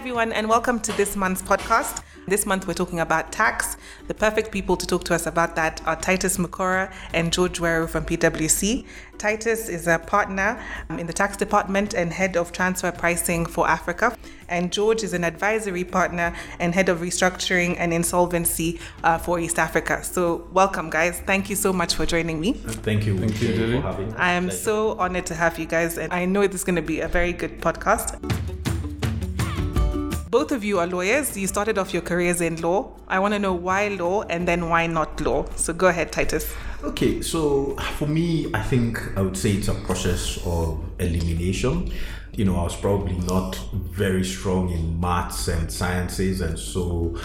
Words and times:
everyone, 0.00 0.32
and 0.32 0.48
welcome 0.48 0.80
to 0.80 0.92
this 0.92 1.14
month's 1.14 1.42
podcast. 1.42 2.02
This 2.26 2.46
month, 2.46 2.66
we're 2.66 2.72
talking 2.72 3.00
about 3.00 3.32
tax. 3.32 3.76
The 4.08 4.14
perfect 4.14 4.50
people 4.50 4.74
to 4.78 4.86
talk 4.86 5.04
to 5.04 5.14
us 5.14 5.26
about 5.26 5.56
that 5.56 5.86
are 5.86 5.94
Titus 5.94 6.38
Mukora 6.38 6.90
and 7.12 7.30
George 7.30 7.60
Weru 7.60 7.86
from 7.86 8.06
PwC. 8.06 8.86
Titus 9.18 9.68
is 9.68 9.86
a 9.86 9.98
partner 9.98 10.58
in 10.88 11.06
the 11.06 11.12
tax 11.12 11.36
department 11.36 11.92
and 11.92 12.14
head 12.14 12.38
of 12.38 12.50
transfer 12.50 12.90
pricing 12.90 13.44
for 13.44 13.68
Africa. 13.68 14.16
And 14.48 14.72
George 14.72 15.02
is 15.02 15.12
an 15.12 15.22
advisory 15.22 15.84
partner 15.84 16.34
and 16.58 16.74
head 16.74 16.88
of 16.88 17.00
restructuring 17.00 17.76
and 17.78 17.92
insolvency 17.92 18.80
uh, 19.04 19.18
for 19.18 19.38
East 19.38 19.58
Africa. 19.58 20.02
So, 20.02 20.48
welcome, 20.54 20.88
guys. 20.88 21.20
Thank 21.26 21.50
you 21.50 21.56
so 21.56 21.74
much 21.74 21.94
for 21.94 22.06
joining 22.06 22.40
me. 22.40 22.54
Thank 22.54 23.04
you. 23.04 23.18
Thank 23.18 23.42
you, 23.42 23.52
Julie. 23.52 23.82
for 23.82 23.88
having 23.88 24.08
me. 24.08 24.14
I 24.16 24.32
am 24.32 24.50
so 24.50 24.98
honored 24.98 25.26
to 25.26 25.34
have 25.34 25.58
you 25.58 25.66
guys, 25.66 25.98
and 25.98 26.10
I 26.10 26.24
know 26.24 26.46
this 26.46 26.62
is 26.62 26.64
going 26.64 26.76
to 26.76 26.82
be 26.82 27.00
a 27.00 27.08
very 27.08 27.34
good 27.34 27.60
podcast. 27.60 28.16
Both 30.30 30.52
of 30.52 30.62
you 30.62 30.78
are 30.78 30.86
lawyers. 30.86 31.36
You 31.36 31.48
started 31.48 31.76
off 31.76 31.92
your 31.92 32.02
careers 32.02 32.40
in 32.40 32.60
law. 32.60 32.92
I 33.08 33.18
want 33.18 33.34
to 33.34 33.40
know 33.40 33.52
why 33.52 33.88
law 33.88 34.22
and 34.22 34.46
then 34.46 34.68
why 34.68 34.86
not 34.86 35.20
law. 35.20 35.46
So 35.56 35.72
go 35.72 35.88
ahead, 35.88 36.12
Titus. 36.12 36.54
Okay, 36.84 37.20
so 37.20 37.74
for 37.96 38.06
me, 38.06 38.46
I 38.54 38.62
think 38.62 39.00
I 39.16 39.22
would 39.22 39.36
say 39.36 39.50
it's 39.50 39.66
a 39.66 39.74
process 39.74 40.38
of 40.46 40.84
elimination. 41.00 41.92
You 42.30 42.44
know, 42.44 42.60
I 42.60 42.62
was 42.62 42.76
probably 42.76 43.16
not 43.16 43.56
very 43.72 44.22
strong 44.22 44.70
in 44.70 45.00
maths 45.00 45.48
and 45.48 45.68
sciences, 45.68 46.40
and 46.40 46.56
so 46.56 47.18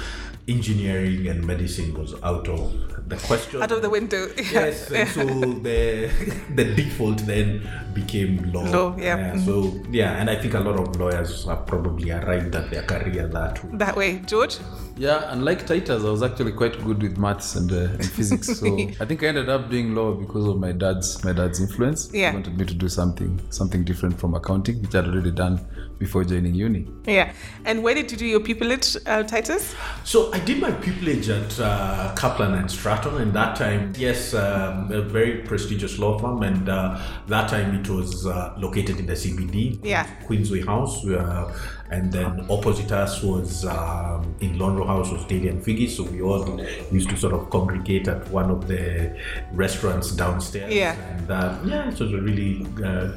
engineering 0.48 1.28
and 1.28 1.46
medicine 1.46 1.94
was 1.94 2.14
out 2.24 2.48
of 2.48 3.10
the 3.10 3.18
question. 3.18 3.62
Out 3.62 3.72
of 3.72 3.82
the 3.82 3.90
window. 3.90 4.28
Yes, 4.38 4.92
and 4.92 5.10
so 5.10 5.26
the 5.26 6.10
the 6.56 6.76
default 6.76 7.18
then 7.26 7.68
became 7.94 8.52
law. 8.52 8.64
Law, 8.64 8.98
yeah. 8.98 9.38
So 9.40 9.74
yeah, 9.90 10.20
and 10.20 10.30
I 10.30 10.36
think 10.36 10.54
a 10.54 10.60
lot 10.60 10.80
of 10.80 10.96
lawyers 11.00 11.46
have 11.46 11.66
probably 11.66 12.12
arrived 12.12 12.56
at 12.56 12.70
their 12.70 12.84
career 12.84 13.28
that 13.28 13.64
way. 13.64 13.78
That 13.78 13.96
way, 13.96 14.20
George. 14.20 14.58
Yeah, 14.98 15.32
unlike 15.34 15.66
Titus, 15.68 16.04
I 16.04 16.10
was 16.10 16.24
actually 16.24 16.54
quite 16.54 16.82
good 16.84 17.02
with 17.02 17.18
maths 17.18 17.56
and, 17.56 17.70
uh, 17.72 17.76
and 17.76 18.06
physics. 18.06 18.48
So 18.60 18.66
I 19.00 19.06
think 19.06 19.24
I 19.24 19.28
ended 19.28 19.50
up 19.50 19.70
doing 19.70 19.94
law 19.94 20.14
because 20.14 20.48
of 20.48 20.58
my 20.60 20.72
dad's 20.72 21.24
my 21.24 21.34
dad's 21.34 21.60
influence. 21.60 22.10
Yeah. 22.14 22.30
He 22.32 22.36
wanted 22.38 22.58
me 22.58 22.66
to 22.66 22.74
do 22.74 22.88
something 22.88 23.40
something 23.50 23.84
different 23.84 24.20
from 24.20 24.36
accounting, 24.36 24.82
which 24.82 24.96
I'd 24.96 25.06
already 25.06 25.32
done 25.32 25.60
before 25.98 26.24
joining 26.24 26.54
uni. 26.54 26.88
Yeah. 27.06 27.34
And 27.66 27.84
where 27.84 27.96
did 27.96 28.12
you 28.12 28.18
do 28.18 28.26
your 28.26 28.40
pupillage, 28.40 28.98
uh, 29.06 29.24
Titus? 29.24 29.76
So 30.04 30.32
I 30.34 30.40
did 30.40 30.60
my 30.60 30.72
pupillage 30.72 31.30
at 31.30 31.60
uh, 31.60 32.14
Kaplan 32.16 32.54
and 32.54 32.70
Stratton, 32.70 33.18
and 33.22 33.34
that 33.34 33.56
time, 33.56 33.94
yes, 33.98 34.34
um, 34.34 34.92
a 34.92 35.02
very 35.02 35.38
prestigious 35.44 35.98
law 35.98 36.18
firm, 36.20 36.44
and 36.44 36.70
uh, 36.70 37.00
that 37.28 37.50
time 37.50 37.76
it 37.76 37.90
was 37.90 38.26
uh, 38.26 38.54
located 38.58 39.00
in 39.00 39.06
the 39.06 39.14
CBD, 39.14 39.80
Yeah. 39.84 40.08
Queensway 40.28 40.66
House, 40.66 41.06
uh, 41.06 41.54
and 41.92 42.12
then 42.12 42.46
opposite 42.50 42.92
us 42.92 43.22
was 43.22 43.64
um, 43.66 44.36
in 44.42 44.58
Lonrho 44.58 44.86
House 44.88 45.12
was 45.12 45.24
Daly 45.26 45.50
and 45.50 45.62
Figgis, 45.64 45.92
so 45.98 46.04
we 46.04 46.22
all 46.22 46.60
used 46.92 47.10
to 47.10 47.18
sort 47.18 47.34
of 47.34 47.50
congregate 47.50 48.08
at 48.08 48.28
one 48.30 48.50
of 48.50 48.68
the 48.68 49.16
restaurants 49.54 50.12
downstairs. 50.12 50.74
Yeah. 50.74 50.94
and 51.18 51.30
uh, 51.32 51.58
yeah, 51.66 51.90
it 51.90 52.00
was 52.00 52.12
a 52.12 52.22
really 52.22 52.66
uh, 52.84 53.08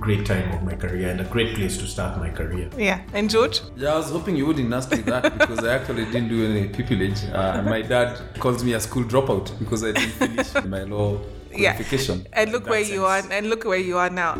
great 0.00 0.26
time 0.26 0.50
of 0.52 0.62
my 0.64 0.74
career 0.74 1.08
and 1.10 1.20
a 1.20 1.24
great 1.24 1.54
place 1.54 1.78
to 1.78 1.86
start 1.86 2.18
my 2.18 2.30
career. 2.30 2.68
Yeah. 2.76 3.00
And 3.12 3.30
George? 3.30 3.60
Yeah, 3.76 3.94
I 3.94 3.96
was 3.96 4.10
hoping 4.10 4.36
you 4.36 4.46
wouldn't 4.46 4.72
ask 4.72 4.90
me 4.90 4.98
that 5.02 5.22
because 5.38 5.64
I 5.64 5.74
actually 5.74 6.04
didn't 6.06 6.28
do 6.28 6.44
any 6.50 6.68
pupillage. 6.68 7.32
Uh, 7.32 7.58
and 7.58 7.66
my 7.66 7.82
dad 7.82 8.20
calls 8.40 8.64
me 8.64 8.74
a 8.74 8.80
school 8.80 9.04
dropout 9.04 9.56
because 9.58 9.84
I 9.84 9.92
didn't 9.92 10.10
finish 10.10 10.52
my 10.64 10.82
law 10.82 11.18
Yeah. 11.56 11.72
qualification. 11.72 12.26
And 12.34 12.52
look 12.52 12.68
where 12.68 12.82
that 12.84 12.92
you 12.92 13.06
are, 13.06 13.22
and 13.30 13.48
look 13.48 13.64
where 13.64 13.78
you 13.78 13.96
are 13.96 14.10
now. 14.10 14.38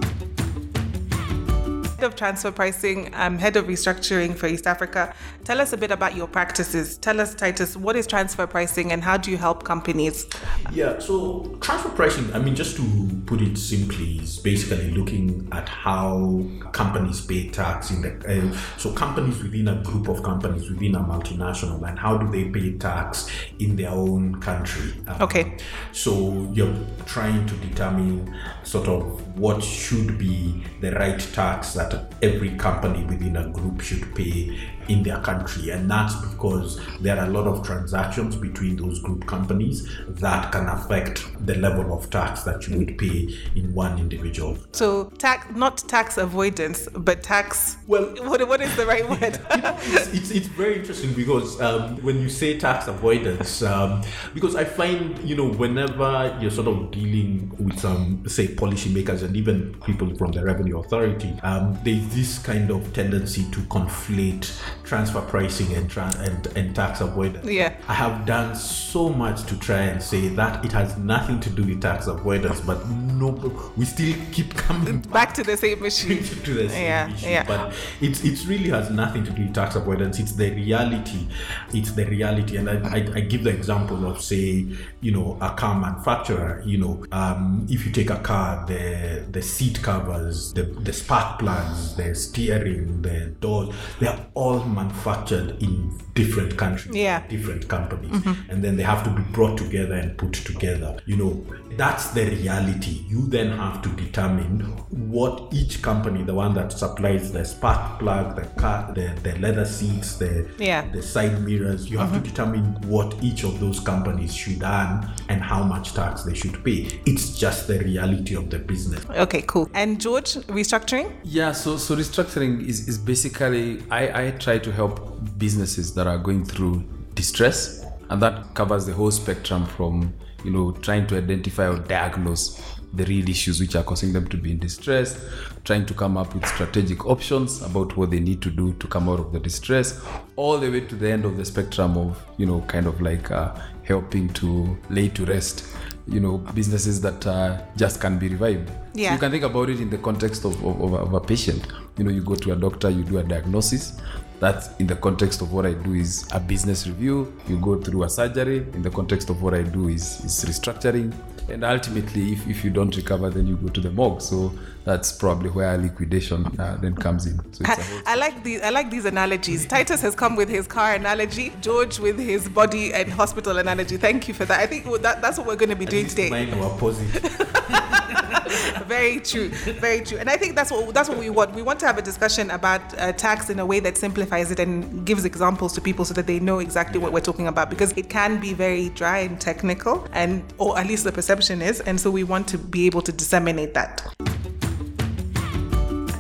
Head 1.97 2.05
of 2.05 2.15
transfer 2.15 2.53
pricing, 2.53 3.11
um, 3.15 3.39
head 3.39 3.57
of 3.57 3.69
restructuring 3.69 4.37
for 4.37 4.49
East 4.49 4.67
Africa. 4.67 5.15
Tell 5.45 5.63
us 5.63 5.73
a 5.73 5.79
bit 5.79 5.91
about 5.91 6.15
your 6.15 6.27
practices. 6.27 6.99
Tell 6.99 7.23
us, 7.23 7.35
Titus, 7.35 7.75
what 7.75 7.97
is 7.97 8.07
transfer 8.07 8.47
pricing 8.47 8.93
and 8.93 9.03
how 9.03 9.17
do 9.17 9.31
you 9.31 9.39
help 9.39 9.65
companies? 9.65 10.27
Yeah, 10.71 10.99
so 10.99 11.57
transfer 11.63 11.89
pricing, 11.89 12.31
I 12.35 12.39
mean, 12.39 12.55
just 12.55 12.77
to 12.77 13.11
put 13.25 13.41
it 13.41 13.57
simply, 13.57 14.19
is 14.19 14.39
basically 14.39 14.91
looking 14.91 15.49
at 15.53 15.71
how 15.71 16.45
companies 16.73 17.23
pay 17.23 17.49
tax 17.49 17.91
in 17.91 18.03
the. 18.03 18.11
Uh, 18.29 18.55
so, 18.77 18.93
companies 18.93 19.43
within 19.43 19.69
a 19.69 19.83
group 19.83 20.09
of 20.09 20.23
companies 20.23 20.69
within 20.69 20.97
a 20.97 21.01
multinational, 21.01 21.89
and 21.89 21.99
how 21.99 22.19
do 22.19 22.31
they 22.31 22.51
pay 22.51 22.77
tax 22.77 23.31
in 23.59 23.75
their 23.75 23.91
own 23.91 24.39
country? 24.43 24.93
Um, 25.07 25.23
Okay. 25.23 25.57
So, 25.93 26.47
you're 26.53 26.77
trying 27.07 27.47
to 27.47 27.55
determine 27.57 28.37
sort 28.65 28.87
of 28.87 29.39
what 29.39 29.63
should 29.63 30.19
be 30.19 30.63
the 30.83 30.93
right 30.93 31.19
tax 31.33 31.73
that 31.73 31.86
every 32.23 32.57
company 32.57 33.05
within 33.05 33.37
a 33.37 33.49
group 33.49 33.81
should 33.81 34.15
pay 34.15 34.59
in 34.89 35.03
their 35.03 35.21
country. 35.21 35.71
And 35.71 35.91
that's 35.91 36.15
because 36.17 36.81
there 37.01 37.19
are 37.19 37.27
a 37.27 37.31
lot 37.31 37.47
of 37.47 37.65
transactions 37.67 38.37
between 38.37 38.77
those 38.77 39.01
group 39.01 39.27
companies 39.27 39.89
that 40.09 40.53
can 40.53 40.67
affect 40.69 41.25
the 41.47 41.55
level 41.57 41.97
of 41.97 42.11
tax 42.11 42.43
that 42.43 42.67
you 42.69 42.79
would 42.79 42.99
pay 42.99 43.35
in 43.55 43.73
one 43.75 43.99
individual. 43.99 44.59
So, 44.73 45.05
tax, 45.19 45.47
not 45.55 45.79
tax 45.89 46.19
avoidance, 46.19 46.89
but 46.95 47.23
tax. 47.23 47.77
Well, 47.87 48.05
What, 48.29 48.47
what 48.49 48.61
is 48.61 48.75
the 48.77 48.87
right 48.87 49.09
word? 49.11 49.39
you 49.55 49.63
know, 49.63 49.77
it's, 49.83 50.09
it's, 50.15 50.31
it's 50.31 50.47
very 50.49 50.77
interesting 50.79 51.13
because 51.15 51.61
um, 51.61 51.97
when 52.03 52.21
you 52.21 52.29
say 52.29 52.59
tax 52.59 52.89
avoidance, 52.89 53.63
um, 53.63 54.03
because 54.35 54.57
I 54.57 54.65
find, 54.65 55.19
you 55.29 55.37
know, 55.37 55.49
whenever 55.49 56.37
you're 56.41 56.51
sort 56.51 56.69
of 56.69 56.91
dealing 56.91 57.53
with 57.59 57.79
some, 57.79 58.27
say, 58.29 58.49
policymakers 58.49 59.23
and 59.23 59.37
even 59.37 59.75
people 59.85 60.15
from 60.17 60.33
the 60.33 60.45
revenue 60.45 60.79
authority, 60.79 61.35
um, 61.43 61.79
there's 61.85 62.07
this 62.15 62.39
kind 62.39 62.71
of 62.71 62.93
tendency 62.93 63.45
to 63.53 63.61
conflate 63.61 64.51
transfer 64.87 65.21
pricing 65.21 65.75
and, 65.75 65.95
and, 65.97 66.47
and 66.57 66.75
tax 66.75 67.01
avoidance. 67.01 67.45
Yeah. 67.47 67.77
I 67.89 67.95
have 67.95 68.25
done 68.25 68.55
so 68.55 69.09
much 69.09 69.43
to 69.47 69.59
try 69.59 69.83
and 69.83 70.03
say 70.03 70.29
that 70.29 70.65
it 70.65 70.73
has 70.73 70.97
nothing 70.97 71.41
to 71.41 71.51
do 71.51 71.65
with 71.65 71.83
tax 71.83 72.07
avoidance, 72.07 72.61
but 72.61 72.89
no, 72.89 73.31
we 73.77 73.85
still 73.85 74.15
keep 74.33 74.55
coming 74.55 75.01
Back 75.13 75.35
to 75.35 75.43
the 75.43 75.57
same 75.57 75.85
issue. 75.85 76.23
to 76.45 76.55
the 76.55 76.69
same 76.69 76.85
Yeah, 76.85 77.13
issue. 77.13 77.27
yeah. 77.29 77.45
But 77.47 77.75
it 78.01 78.25
it 78.25 78.47
really 78.47 78.71
has 78.71 78.91
nothing 78.91 79.25
to 79.25 79.31
do 79.33 79.43
with 79.43 79.55
tax 79.55 79.75
avoidance. 79.77 80.19
It's 80.21 80.33
the 80.33 80.51
reality. 80.53 81.27
It's 81.73 81.93
the 81.93 82.05
reality. 82.07 82.57
And 82.57 82.71
I, 82.71 82.77
I, 82.89 82.97
I 83.17 83.21
give 83.21 83.45
the 83.45 83.51
example 83.51 84.07
of 84.07 84.21
say, 84.23 84.67
you 85.01 85.13
know, 85.13 85.37
a 85.41 85.51
car 85.55 85.79
manufacturer. 85.79 86.63
You 86.65 86.79
know, 86.79 87.05
um, 87.13 87.67
if 87.69 87.85
you 87.87 87.93
take 87.93 88.11
a 88.11 88.19
car, 88.21 88.65
the 88.67 89.25
the 89.31 89.43
seat 89.43 89.83
covers, 89.83 90.53
the 90.53 90.63
the 90.63 90.93
spark 90.93 91.39
plugs, 91.41 91.97
the 91.97 92.15
steering, 92.15 93.03
the 93.03 93.27
doors, 93.41 93.75
they 94.01 94.07
are 94.07 94.27
all 94.35 94.61
manufactured 94.77 95.61
in 95.63 95.73
different 96.15 96.57
countries, 96.57 96.95
Yeah. 96.97 97.19
Mm-hmm. 97.21 97.29
different 97.37 97.69
companies, 97.69 98.25
and 98.49 98.63
then 98.65 98.77
they 98.77 98.83
have 98.83 99.03
to 99.05 99.11
be 99.11 99.23
brought 99.33 99.59
together 99.59 99.95
and 99.95 100.17
put 100.17 100.33
together. 100.33 100.97
You 101.07 101.17
know, 101.17 101.47
that's 101.77 102.09
the 102.17 102.25
reality. 102.25 103.05
You 103.07 103.27
then 103.27 103.51
have 103.59 103.83
to 103.83 103.89
determine 103.91 104.61
what 104.91 105.53
each 105.53 105.83
company, 105.83 106.23
the 106.23 106.33
one 106.35 106.55
that 106.55 106.73
supplies 106.73 107.33
the 107.33 107.45
spark 107.45 107.99
plug, 107.99 108.35
the 108.37 108.47
car, 108.61 108.93
the, 108.95 109.07
the 109.23 109.39
leather 109.39 109.65
seats, 109.67 110.17
the 110.17 110.49
Yeah. 110.59 110.83
Mm-hmm. 110.83 110.97
the 110.97 111.03
side 111.03 111.43
mirrors, 111.43 111.91
you 111.91 111.99
have 111.99 112.13
to 112.15 112.21
determine 112.31 112.65
what 112.89 113.15
each 113.23 113.45
of 113.45 113.61
those 113.61 113.79
companies 113.81 114.35
should 114.35 114.63
earn 114.63 115.07
and 115.29 115.43
how 115.43 115.63
much 115.65 115.93
tax 115.93 116.23
they 116.25 116.35
should 116.35 116.63
pay. 116.65 117.01
It's 117.05 117.39
just 117.39 117.67
the 117.69 117.79
reality 117.81 118.35
of 118.37 118.49
the 118.51 118.59
business. 118.59 119.05
Okay, 119.11 119.43
cool. 119.47 119.69
And 119.75 120.01
George, 120.01 120.35
restructuring? 120.61 121.13
Yeah, 121.25 121.53
so 121.53 121.77
so 121.77 121.95
restructuring 121.95 122.67
is, 122.67 122.89
is 122.89 122.97
basically 122.99 123.83
I, 123.91 124.03
I 124.27 124.31
try 124.33 124.59
to 124.59 124.66
help 124.73 125.39
businesses 125.39 125.95
that 125.95 126.07
are 126.07 126.19
going 126.19 126.45
through 126.45 126.85
distress. 127.15 127.85
And 128.09 128.23
that 128.23 128.55
covers 128.55 128.87
the 128.87 128.93
whole 128.93 129.11
spectrum 129.11 129.67
from 129.67 130.15
you 130.45 130.51
know 130.53 130.73
trying 130.73 131.07
to 131.09 131.17
identify 131.17 131.69
or 131.69 131.79
diagnose 131.79 132.61
the 132.95 133.05
real 133.05 133.29
issues 133.29 133.61
which 133.61 133.77
are 133.77 133.83
causing 133.83 134.13
them 134.13 134.27
to 134.29 134.37
be 134.37 134.53
in 134.53 134.59
distress, 134.59 135.23
trying 135.65 135.85
to 135.87 135.95
come 135.95 136.17
up 136.17 136.35
with 136.35 136.47
strategic 136.47 137.05
options 137.07 137.63
about 137.63 137.97
what 137.97 138.11
they 138.11 138.21
need 138.21 138.41
to 138.43 138.51
do 138.51 138.73
to 138.75 138.87
come 138.87 139.09
out 139.09 139.21
of 139.21 139.33
the 139.33 139.41
distress, 139.41 140.01
all 140.37 140.59
the 140.59 140.71
way 140.71 140.81
to 140.81 140.95
the 140.95 141.11
end 141.11 141.25
of 141.25 141.37
the 141.37 141.45
spectrum 141.45 141.97
of 141.97 142.25
you 142.39 142.47
know 142.47 142.61
kind 142.63 142.87
of 142.87 143.01
like 143.01 143.31
uh, 143.31 143.55
helping 143.83 144.29
to 144.31 144.77
lay 144.91 145.09
to 145.09 145.25
rest 145.27 145.67
you 146.09 146.21
know 146.21 146.39
businesses 146.39 147.01
that 147.01 147.27
uh, 147.27 147.61
just 147.77 148.01
can 148.01 148.19
be 148.19 148.29
revived. 148.29 148.71
Yeah. 148.95 149.09
so 149.09 149.15
you 149.15 149.21
can 149.21 149.31
think 149.31 149.45
about 149.45 149.69
it 149.69 149.81
in 149.81 149.91
the 149.91 149.99
context 149.99 150.45
of, 150.45 150.65
of, 150.65 150.95
of 150.95 151.13
a 151.13 151.21
patient. 151.21 151.67
You 151.99 152.05
know 152.05 152.11
you 152.11 152.23
go 152.23 152.35
to 152.35 152.53
a 152.53 152.57
doctor 152.57 152.91
you 152.91 153.03
do 153.05 153.19
a 153.19 153.23
diagnosis 153.25 153.99
that's 154.39 154.69
in 154.79 154.87
the 154.87 154.97
context 154.97 155.41
of 155.41 155.53
what 155.53 155.67
i 155.67 155.73
do 155.73 155.95
is 155.95 156.29
a 156.33 156.41
business 156.41 156.87
review 156.87 157.33
you 157.49 157.59
go 157.59 157.81
through 157.81 158.05
a 158.05 158.09
surgery 158.09 158.59
in 158.75 158.83
the 158.83 158.91
context 158.91 159.31
of 159.31 159.43
what 159.43 159.55
i 159.55 159.63
do 159.63 159.89
is, 159.89 160.25
is 160.25 160.45
restructuring 160.45 161.15
and 161.49 161.65
ultimately 161.65 162.33
if, 162.33 162.47
if 162.49 162.65
you 162.65 162.71
don't 162.71 162.97
recover 162.97 163.31
then 163.31 163.47
you 163.47 163.57
go 163.57 163.69
to 163.69 163.81
the 163.81 163.91
morgue 163.91 164.21
so 164.21 164.53
that's 164.85 165.13
probably 165.13 165.51
where 165.51 165.77
liquidation 165.79 166.45
uh, 166.61 166.77
then 166.81 166.95
comes 166.95 167.27
in 167.27 167.39
so 167.53 167.65
it's 167.67 167.79
a 167.79 168.09
I, 168.09 168.13
I 168.13 168.15
like 168.17 168.43
these. 168.45 168.63
I 168.63 168.71
like 168.71 168.91
these 168.91 169.05
analogies. 169.05 169.67
Titus 169.67 170.01
has 170.03 170.15
come 170.15 170.37
with 170.37 170.49
his 170.49 170.67
car 170.67 170.95
analogy. 170.95 171.53
George 171.61 171.99
with 171.99 172.19
his 172.19 172.49
body 172.49 172.95
and 172.95 173.11
hospital 173.11 173.59
analogy. 173.59 173.97
Thank 173.97 174.29
you 174.29 174.35
for 174.35 174.45
that. 174.45 174.61
I 174.61 174.67
think 174.67 174.85
that, 175.03 175.21
that's 175.21 175.39
what 175.39 175.47
we're 175.47 175.57
going 175.57 175.71
to 175.71 175.77
be 175.77 175.87
doing 175.87 176.07
today. 176.07 176.31
Mine 176.31 176.57
were 176.59 176.69
positive. 176.79 177.25
very 178.87 179.21
true, 179.21 179.49
very 179.49 180.01
true. 180.01 180.19
And 180.19 180.31
I 180.31 180.37
think 180.37 180.55
that's 180.55 180.71
what 180.71 180.95
that's 180.95 181.09
what 181.09 181.19
we 181.19 181.31
want. 181.31 181.55
We 181.55 181.63
want 181.63 181.81
to 181.81 181.87
have 181.87 181.99
a 181.99 182.03
discussion 182.03 182.51
about 182.51 182.83
uh, 182.99 183.13
tax 183.13 183.51
in 183.51 183.59
a 183.59 183.67
way 183.67 183.81
that 183.81 183.97
simplifies 183.97 184.51
it 184.51 184.61
and 184.61 185.05
gives 185.07 185.25
examples 185.25 185.73
to 185.75 185.81
people 185.81 186.05
so 186.05 186.15
that 186.15 186.27
they 186.27 186.39
know 186.41 186.59
exactly 186.59 186.99
what 186.99 187.13
we're 187.13 187.21
talking 187.21 187.49
about 187.49 187.71
because 187.71 187.93
it 187.93 188.09
can 188.09 188.41
be 188.41 188.53
very 188.53 188.89
dry 188.91 189.19
and 189.19 189.41
technical, 189.41 190.07
and 190.13 190.43
or 190.59 190.79
at 190.79 190.87
least 190.87 191.05
the 191.05 191.13
perception 191.13 191.63
is. 191.63 191.81
And 191.81 192.01
so 192.01 192.11
we 192.11 192.25
want 192.25 192.49
to 192.49 192.59
be 192.59 192.87
able 192.87 193.03
to 193.03 193.13
disseminate 193.13 193.75
that 193.75 194.07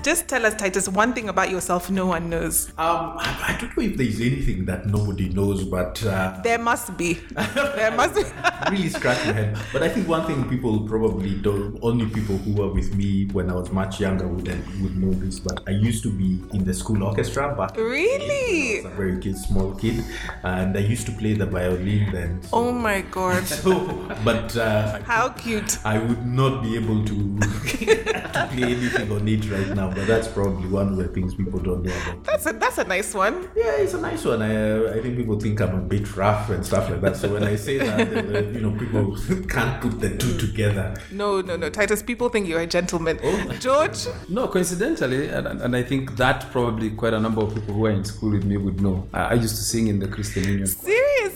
just 0.06 0.28
tell 0.28 0.46
us, 0.46 0.54
Titus, 0.54 0.88
one 0.88 1.12
thing 1.12 1.28
about 1.28 1.50
yourself 1.50 1.90
no 1.90 2.06
one 2.06 2.30
knows. 2.30 2.68
Um, 2.78 3.18
I, 3.18 3.58
don't 3.60 3.76
know 3.76 3.82
if 3.82 3.96
there's 3.96 4.20
anything 4.20 4.64
that 4.66 4.86
nobody 4.86 5.28
knows, 5.30 5.64
but 5.64 6.00
uh, 6.06 6.40
there 6.44 6.60
must 6.60 6.96
be. 6.96 7.14
there 7.34 7.90
must 7.90 8.14
be. 8.14 8.22
really 8.70 8.88
scratch 8.88 9.26
my 9.26 9.32
head. 9.32 9.58
But 9.72 9.82
I 9.82 9.88
think 9.88 10.06
one 10.06 10.24
thing 10.24 10.48
people 10.48 10.86
probably 10.86 11.34
don't. 11.34 11.76
Only 11.82 12.06
people 12.06 12.36
who 12.36 12.52
were 12.52 12.72
with 12.72 12.94
me 12.94 13.26
when 13.32 13.50
I 13.50 13.54
was 13.54 13.72
much 13.72 13.98
younger 13.98 14.28
would 14.28 14.46
would 14.80 14.96
know 14.96 15.12
this. 15.12 15.40
But 15.40 15.64
I 15.66 15.72
used 15.72 16.04
to 16.04 16.10
be 16.12 16.40
in 16.52 16.64
the 16.64 16.72
school 16.72 17.02
orchestra 17.02 17.56
back. 17.56 17.76
Really? 17.76 18.78
I 18.78 18.82
was 18.84 18.92
a 18.92 18.96
very 18.96 19.18
kid, 19.18 19.36
small 19.36 19.74
kid, 19.74 20.04
and 20.44 20.76
I 20.76 20.80
used 20.80 21.06
to 21.06 21.12
play 21.18 21.34
the 21.34 21.46
violin 21.46 22.12
then. 22.12 22.42
So, 22.44 22.50
oh 22.52 22.70
my 22.70 23.00
god! 23.00 23.42
So, 23.66 23.72
but 24.22 24.56
uh, 24.56 25.02
how 25.02 25.30
cute! 25.30 25.84
I 25.84 25.98
would 25.98 26.24
not 26.24 26.62
be 26.62 26.76
able 26.76 27.04
to, 27.04 27.16
to 27.40 28.48
play 28.52 28.70
anything 28.78 29.10
on 29.10 29.26
it 29.26 29.50
right 29.50 29.74
now 29.74 29.95
but 29.96 30.06
that's 30.06 30.28
probably 30.28 30.68
one 30.68 30.88
of 30.88 30.96
the 30.96 31.08
things 31.08 31.34
people 31.34 31.58
don't 31.58 31.82
know 31.82 31.92
about. 32.02 32.24
That's 32.24 32.46
a 32.46 32.52
that's 32.52 32.78
a 32.78 32.84
nice 32.84 33.14
one. 33.14 33.48
Yeah, 33.56 33.82
it's 33.82 33.94
a 33.94 34.00
nice 34.00 34.24
one. 34.24 34.42
I 34.42 34.54
uh, 34.54 34.94
I 34.94 35.00
think 35.00 35.16
people 35.16 35.40
think 35.40 35.60
I'm 35.60 35.74
a 35.74 35.80
bit 35.80 36.14
rough 36.16 36.50
and 36.50 36.64
stuff 36.64 36.90
like 36.90 37.00
that. 37.00 37.16
So 37.16 37.32
when 37.32 37.42
I 37.42 37.56
say 37.56 37.78
that, 37.78 38.00
uh, 38.00 38.40
you 38.54 38.60
know, 38.60 38.72
people 38.78 39.16
can't 39.48 39.80
put 39.80 39.98
the 39.98 40.10
two 40.16 40.36
together. 40.36 40.94
No, 41.10 41.40
no, 41.40 41.56
no, 41.56 41.70
Titus. 41.70 42.02
People 42.02 42.28
think 42.28 42.46
you're 42.46 42.60
a 42.60 42.66
gentleman. 42.66 43.18
Oh. 43.22 43.56
George. 43.58 44.06
No, 44.28 44.48
coincidentally, 44.48 45.28
and, 45.28 45.46
and 45.46 45.74
I 45.74 45.82
think 45.82 46.16
that 46.16 46.50
probably 46.52 46.90
quite 46.90 47.14
a 47.14 47.20
number 47.20 47.40
of 47.40 47.54
people 47.54 47.74
who 47.74 47.86
are 47.86 47.90
in 47.90 48.04
school 48.04 48.32
with 48.32 48.44
me 48.44 48.58
would 48.58 48.80
know. 48.82 49.08
I, 49.14 49.20
I 49.30 49.34
used 49.34 49.56
to 49.56 49.62
sing 49.62 49.88
in 49.88 49.98
the 49.98 50.08
Christian 50.08 50.44
Union. 50.44 50.66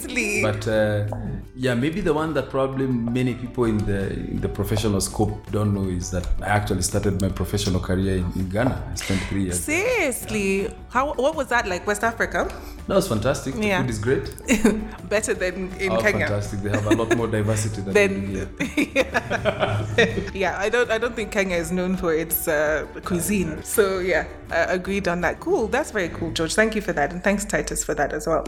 Seriously. 0.01 0.43
But 0.43 0.67
uh, 0.69 1.07
yeah, 1.55 1.75
maybe 1.75 2.01
the 2.01 2.15
one 2.15 2.33
that 2.35 2.51
probably 2.51 2.87
many 2.87 3.35
people 3.35 3.65
in 3.65 3.79
the 3.79 4.11
in 4.11 4.41
the 4.41 4.49
professional 4.49 5.01
scope 5.01 5.51
don't 5.51 5.75
know 5.75 5.89
is 5.89 6.11
that 6.11 6.27
I 6.41 6.47
actually 6.47 6.83
started 6.83 7.21
my 7.21 7.29
professional 7.29 7.81
career 7.81 8.17
in, 8.17 8.33
in 8.35 8.49
Ghana. 8.49 8.91
I 8.93 8.95
spent 8.95 9.21
three 9.23 9.45
years. 9.45 9.61
Seriously, 9.61 10.73
how 10.89 11.13
what 11.15 11.35
was 11.35 11.49
that 11.49 11.67
like? 11.67 11.87
West 11.87 12.05
Africa? 12.05 12.51
That 12.87 12.95
was 12.95 13.09
fantastic. 13.09 13.55
The 13.55 13.67
yeah. 13.67 13.81
food 13.81 13.91
is 13.91 13.99
great. 13.99 14.25
Better 15.09 15.35
than 15.35 15.73
in 15.79 15.93
oh, 15.93 16.01
Kenya. 16.01 16.27
Fantastic. 16.27 16.61
They 16.61 16.71
have 16.71 16.87
a 16.87 16.95
lot 16.95 17.17
more 17.17 17.29
diversity 17.39 17.83
than 17.83 17.95
then, 17.95 18.13
yeah. 18.35 20.27
yeah, 20.35 20.59
I 20.59 20.69
don't 20.69 20.91
I 20.91 20.99
don't 20.99 21.15
think 21.15 21.31
Kenya 21.31 21.57
is 21.57 21.71
known 21.71 21.97
for 21.97 22.15
its 22.15 22.49
uh, 22.49 22.87
cuisine. 23.05 23.63
So 23.63 23.99
yeah, 23.99 24.27
uh, 24.51 24.67
agreed 24.69 25.09
on 25.09 25.21
that. 25.23 25.41
Cool. 25.41 25.69
That's 25.69 25.91
very 25.91 26.09
cool, 26.09 26.31
George. 26.33 26.55
Thank 26.55 26.75
you 26.75 26.83
for 26.83 26.93
that, 26.93 27.13
and 27.13 27.23
thanks 27.23 27.45
Titus 27.45 27.85
for 27.85 27.95
that 27.95 28.13
as 28.13 28.27
well 28.27 28.45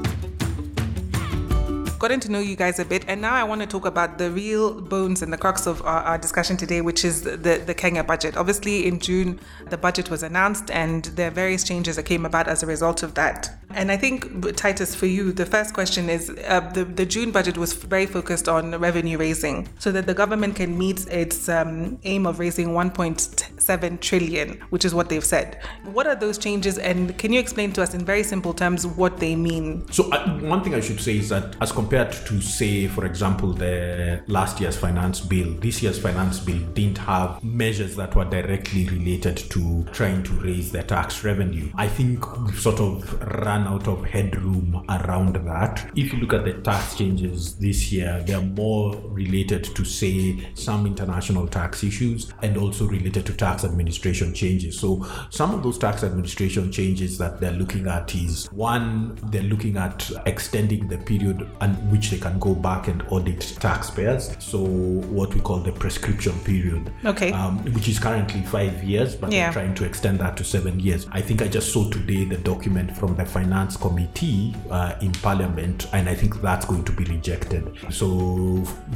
gotten 2.02 2.18
to 2.18 2.30
know 2.32 2.40
you 2.40 2.56
guys 2.56 2.80
a 2.80 2.84
bit, 2.84 3.04
and 3.06 3.20
now 3.22 3.32
I 3.32 3.44
want 3.44 3.60
to 3.60 3.66
talk 3.66 3.86
about 3.86 4.18
the 4.18 4.28
real 4.28 4.80
bones 4.80 5.22
and 5.22 5.32
the 5.32 5.38
crux 5.38 5.68
of 5.68 5.80
our, 5.82 6.02
our, 6.02 6.18
discussion 6.18 6.56
today, 6.56 6.80
which 6.80 7.04
is 7.04 7.22
the, 7.22 7.62
the 7.64 7.74
Kenya 7.74 8.02
budget. 8.02 8.36
Obviously, 8.36 8.86
in 8.88 8.98
June, 8.98 9.38
the 9.70 9.78
budget 9.78 10.10
was 10.10 10.24
announced, 10.24 10.68
and 10.72 11.04
there 11.16 11.28
are 11.28 11.30
various 11.30 11.62
changes 11.62 11.94
that 11.94 12.02
came 12.02 12.26
about 12.26 12.48
as 12.48 12.64
a 12.64 12.66
result 12.66 13.04
of 13.04 13.14
that. 13.14 13.56
And 13.74 13.90
I 13.90 13.96
think, 13.96 14.56
Titus, 14.56 14.94
for 14.94 15.06
you, 15.06 15.32
the 15.32 15.46
first 15.46 15.74
question 15.74 16.08
is 16.08 16.30
uh, 16.46 16.60
the, 16.72 16.84
the 16.84 17.06
June 17.06 17.30
budget 17.30 17.56
was 17.56 17.72
very 17.72 18.06
focused 18.06 18.48
on 18.48 18.78
revenue 18.78 19.18
raising 19.18 19.68
so 19.78 19.92
that 19.92 20.06
the 20.06 20.14
government 20.14 20.56
can 20.56 20.76
meet 20.76 21.06
its 21.08 21.48
um, 21.48 21.98
aim 22.04 22.26
of 22.26 22.38
raising 22.38 22.68
1.7 22.68 24.00
trillion, 24.00 24.60
which 24.70 24.84
is 24.84 24.94
what 24.94 25.08
they've 25.08 25.24
said. 25.24 25.60
What 25.84 26.06
are 26.06 26.14
those 26.14 26.38
changes, 26.38 26.78
and 26.78 27.16
can 27.18 27.32
you 27.32 27.40
explain 27.40 27.72
to 27.72 27.82
us 27.82 27.94
in 27.94 28.04
very 28.04 28.22
simple 28.22 28.52
terms 28.52 28.86
what 28.86 29.18
they 29.18 29.36
mean? 29.36 29.86
So, 29.90 30.10
uh, 30.12 30.38
one 30.40 30.62
thing 30.62 30.74
I 30.74 30.80
should 30.80 31.00
say 31.00 31.18
is 31.18 31.28
that 31.30 31.56
as 31.60 31.72
compared 31.72 32.12
to, 32.12 32.40
say, 32.40 32.88
for 32.88 33.06
example, 33.06 33.52
the 33.52 34.22
last 34.26 34.60
year's 34.60 34.76
finance 34.76 35.20
bill, 35.20 35.54
this 35.54 35.82
year's 35.82 35.98
finance 35.98 36.40
bill 36.40 36.60
didn't 36.74 36.98
have 36.98 37.42
measures 37.42 37.96
that 37.96 38.14
were 38.14 38.24
directly 38.24 38.88
related 38.88 39.36
to 39.36 39.84
trying 39.92 40.22
to 40.24 40.32
raise 40.32 40.72
the 40.72 40.82
tax 40.82 41.24
revenue. 41.24 41.70
I 41.74 41.88
think 41.88 42.38
we've 42.44 42.58
sort 42.58 42.80
of 42.80 43.20
run 43.44 43.61
run 43.62 43.72
out 43.72 43.88
of 43.88 44.04
headroom 44.04 44.84
around 44.88 45.36
that. 45.36 45.90
If 45.96 46.12
you 46.12 46.20
look 46.20 46.32
at 46.32 46.44
the 46.44 46.54
tax 46.54 46.96
changes 46.96 47.54
this 47.56 47.92
year, 47.92 48.22
they're 48.26 48.40
more 48.40 48.96
related 49.08 49.64
to, 49.64 49.84
say, 49.84 50.48
some 50.54 50.86
international 50.86 51.46
tax 51.46 51.84
issues 51.84 52.32
and 52.42 52.56
also 52.56 52.86
related 52.86 53.26
to 53.26 53.34
tax 53.34 53.64
administration 53.64 54.34
changes. 54.34 54.78
So, 54.78 55.06
some 55.30 55.54
of 55.54 55.62
those 55.62 55.78
tax 55.78 56.02
administration 56.02 56.72
changes 56.72 57.18
that 57.18 57.40
they're 57.40 57.52
looking 57.52 57.86
at 57.86 58.14
is 58.14 58.50
one, 58.52 59.18
they're 59.30 59.42
looking 59.42 59.76
at 59.76 60.10
extending 60.26 60.88
the 60.88 60.98
period 60.98 61.48
in 61.60 61.70
which 61.90 62.10
they 62.10 62.18
can 62.18 62.38
go 62.38 62.54
back 62.54 62.88
and 62.88 63.02
audit 63.08 63.40
taxpayers. 63.60 64.36
So, 64.38 64.58
what 64.58 65.34
we 65.34 65.40
call 65.40 65.58
the 65.58 65.72
prescription 65.72 66.38
period, 66.40 66.92
okay, 67.04 67.32
um, 67.32 67.58
which 67.72 67.88
is 67.88 67.98
currently 67.98 68.42
five 68.42 68.82
years, 68.82 69.14
but 69.14 69.32
yeah. 69.32 69.44
they're 69.44 69.52
trying 69.52 69.74
to 69.74 69.84
extend 69.84 70.18
that 70.20 70.36
to 70.38 70.44
seven 70.44 70.80
years. 70.80 71.06
I 71.12 71.20
think 71.20 71.42
I 71.42 71.48
just 71.48 71.72
saw 71.72 71.88
today 71.90 72.24
the 72.24 72.38
document 72.38 72.96
from 72.96 73.14
the 73.16 73.24
finance 73.24 73.51
finance 73.52 73.76
committee 73.76 74.54
uh, 74.70 74.94
in 75.02 75.12
parliament 75.12 75.86
and 75.92 76.08
i 76.08 76.14
think 76.14 76.40
that's 76.40 76.64
going 76.64 76.82
to 76.84 76.92
be 76.92 77.04
rejected. 77.04 77.76
So 77.90 78.06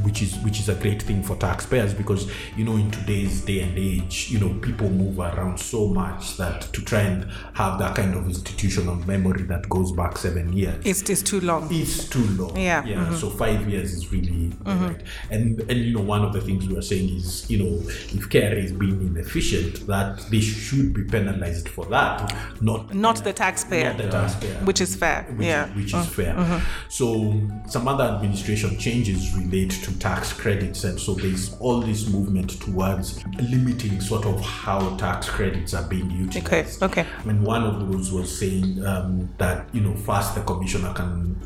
which 0.03 0.23
is 0.23 0.37
which 0.39 0.59
is 0.61 0.69
a 0.69 0.75
great 0.75 1.03
thing 1.03 1.23
for 1.23 1.37
taxpayers 1.37 1.93
because 1.95 2.31
you 2.57 2.65
know 2.65 2.77
in 2.77 2.91
today's 2.91 3.43
day 3.43 3.61
and 3.61 3.77
age 3.77 4.29
you 4.31 4.39
know 4.39 4.53
people 4.61 4.89
move 4.89 5.19
around 5.19 5.59
so 5.59 5.89
much 5.89 6.37
that 6.37 6.63
to 6.73 6.83
try 6.83 7.01
and 7.01 7.31
have 7.55 7.79
that 7.79 7.97
kind 7.97 8.15
of 8.15 8.27
institutional 8.27 8.97
memory 9.07 9.43
that 9.43 9.69
goes 9.69 9.93
back 9.93 10.17
seven 10.19 10.53
years 10.53 10.85
it's 10.85 11.23
too 11.23 11.41
long. 11.41 11.69
It's 11.71 12.09
too 12.09 12.27
long. 12.41 12.57
Yeah. 12.57 12.85
Yeah 12.85 12.97
mm-hmm. 12.97 13.15
so 13.17 13.31
five 13.31 13.69
years 13.69 13.93
is 13.93 14.13
really 14.13 14.51
mm-hmm. 14.51 14.87
right. 14.87 15.03
And 15.31 15.61
and 15.61 15.79
you 15.79 15.95
know 15.95 16.03
one 16.03 16.25
of 16.25 16.33
the 16.33 16.41
things 16.41 16.67
we 16.69 16.77
are 16.77 16.83
saying 16.83 17.09
is 17.17 17.49
you 17.51 17.59
know 17.63 17.83
if 17.89 18.29
care 18.31 18.57
is 18.57 18.73
being 18.73 19.01
inefficient 19.01 19.87
that 19.87 20.19
they 20.31 20.41
should 20.41 20.95
be 20.95 21.05
penalized 21.05 21.69
for 21.69 21.85
that 21.87 22.35
not 22.61 22.95
not 22.95 23.23
the 23.25 23.33
taxpayer. 23.33 23.93
not 23.93 23.99
the 23.99 24.09
taxpayer 24.09 24.46
which 24.65 24.81
is 24.81 24.95
fair. 24.95 25.25
Which 25.37 25.47
yeah, 25.47 25.69
is, 25.71 25.77
which 25.77 25.95
is 25.95 26.07
fair. 26.07 26.35
Mm-hmm. 26.35 26.65
So 26.89 27.41
some 27.69 27.89
other 27.89 28.05
administration 28.05 28.79
changes 28.79 29.35
relate 29.35 29.71
to 29.71 29.99
tax 29.99 30.33
credits, 30.33 30.85
and 30.85 30.99
so 30.99 31.15
there's 31.15 31.57
all 31.59 31.81
this 31.81 32.09
movement 32.09 32.61
towards 32.61 33.25
limiting 33.39 34.01
sort 34.01 34.27
of 34.27 34.41
how 34.41 34.97
tax 34.97 35.29
credits 35.29 35.75
are 35.75 35.87
being 35.89 36.11
utilized. 36.11 36.83
Okay. 36.83 37.01
Okay. 37.01 37.07
And 37.25 37.43
one 37.45 37.65
of 37.65 37.91
those 37.91 38.13
was 38.13 38.39
saying 38.39 38.85
um, 38.85 39.33
that 39.39 39.69
you 39.75 39.81
know 39.81 39.95
first 39.95 40.35
the 40.35 40.43
commissioner 40.43 40.93
can 40.95 41.37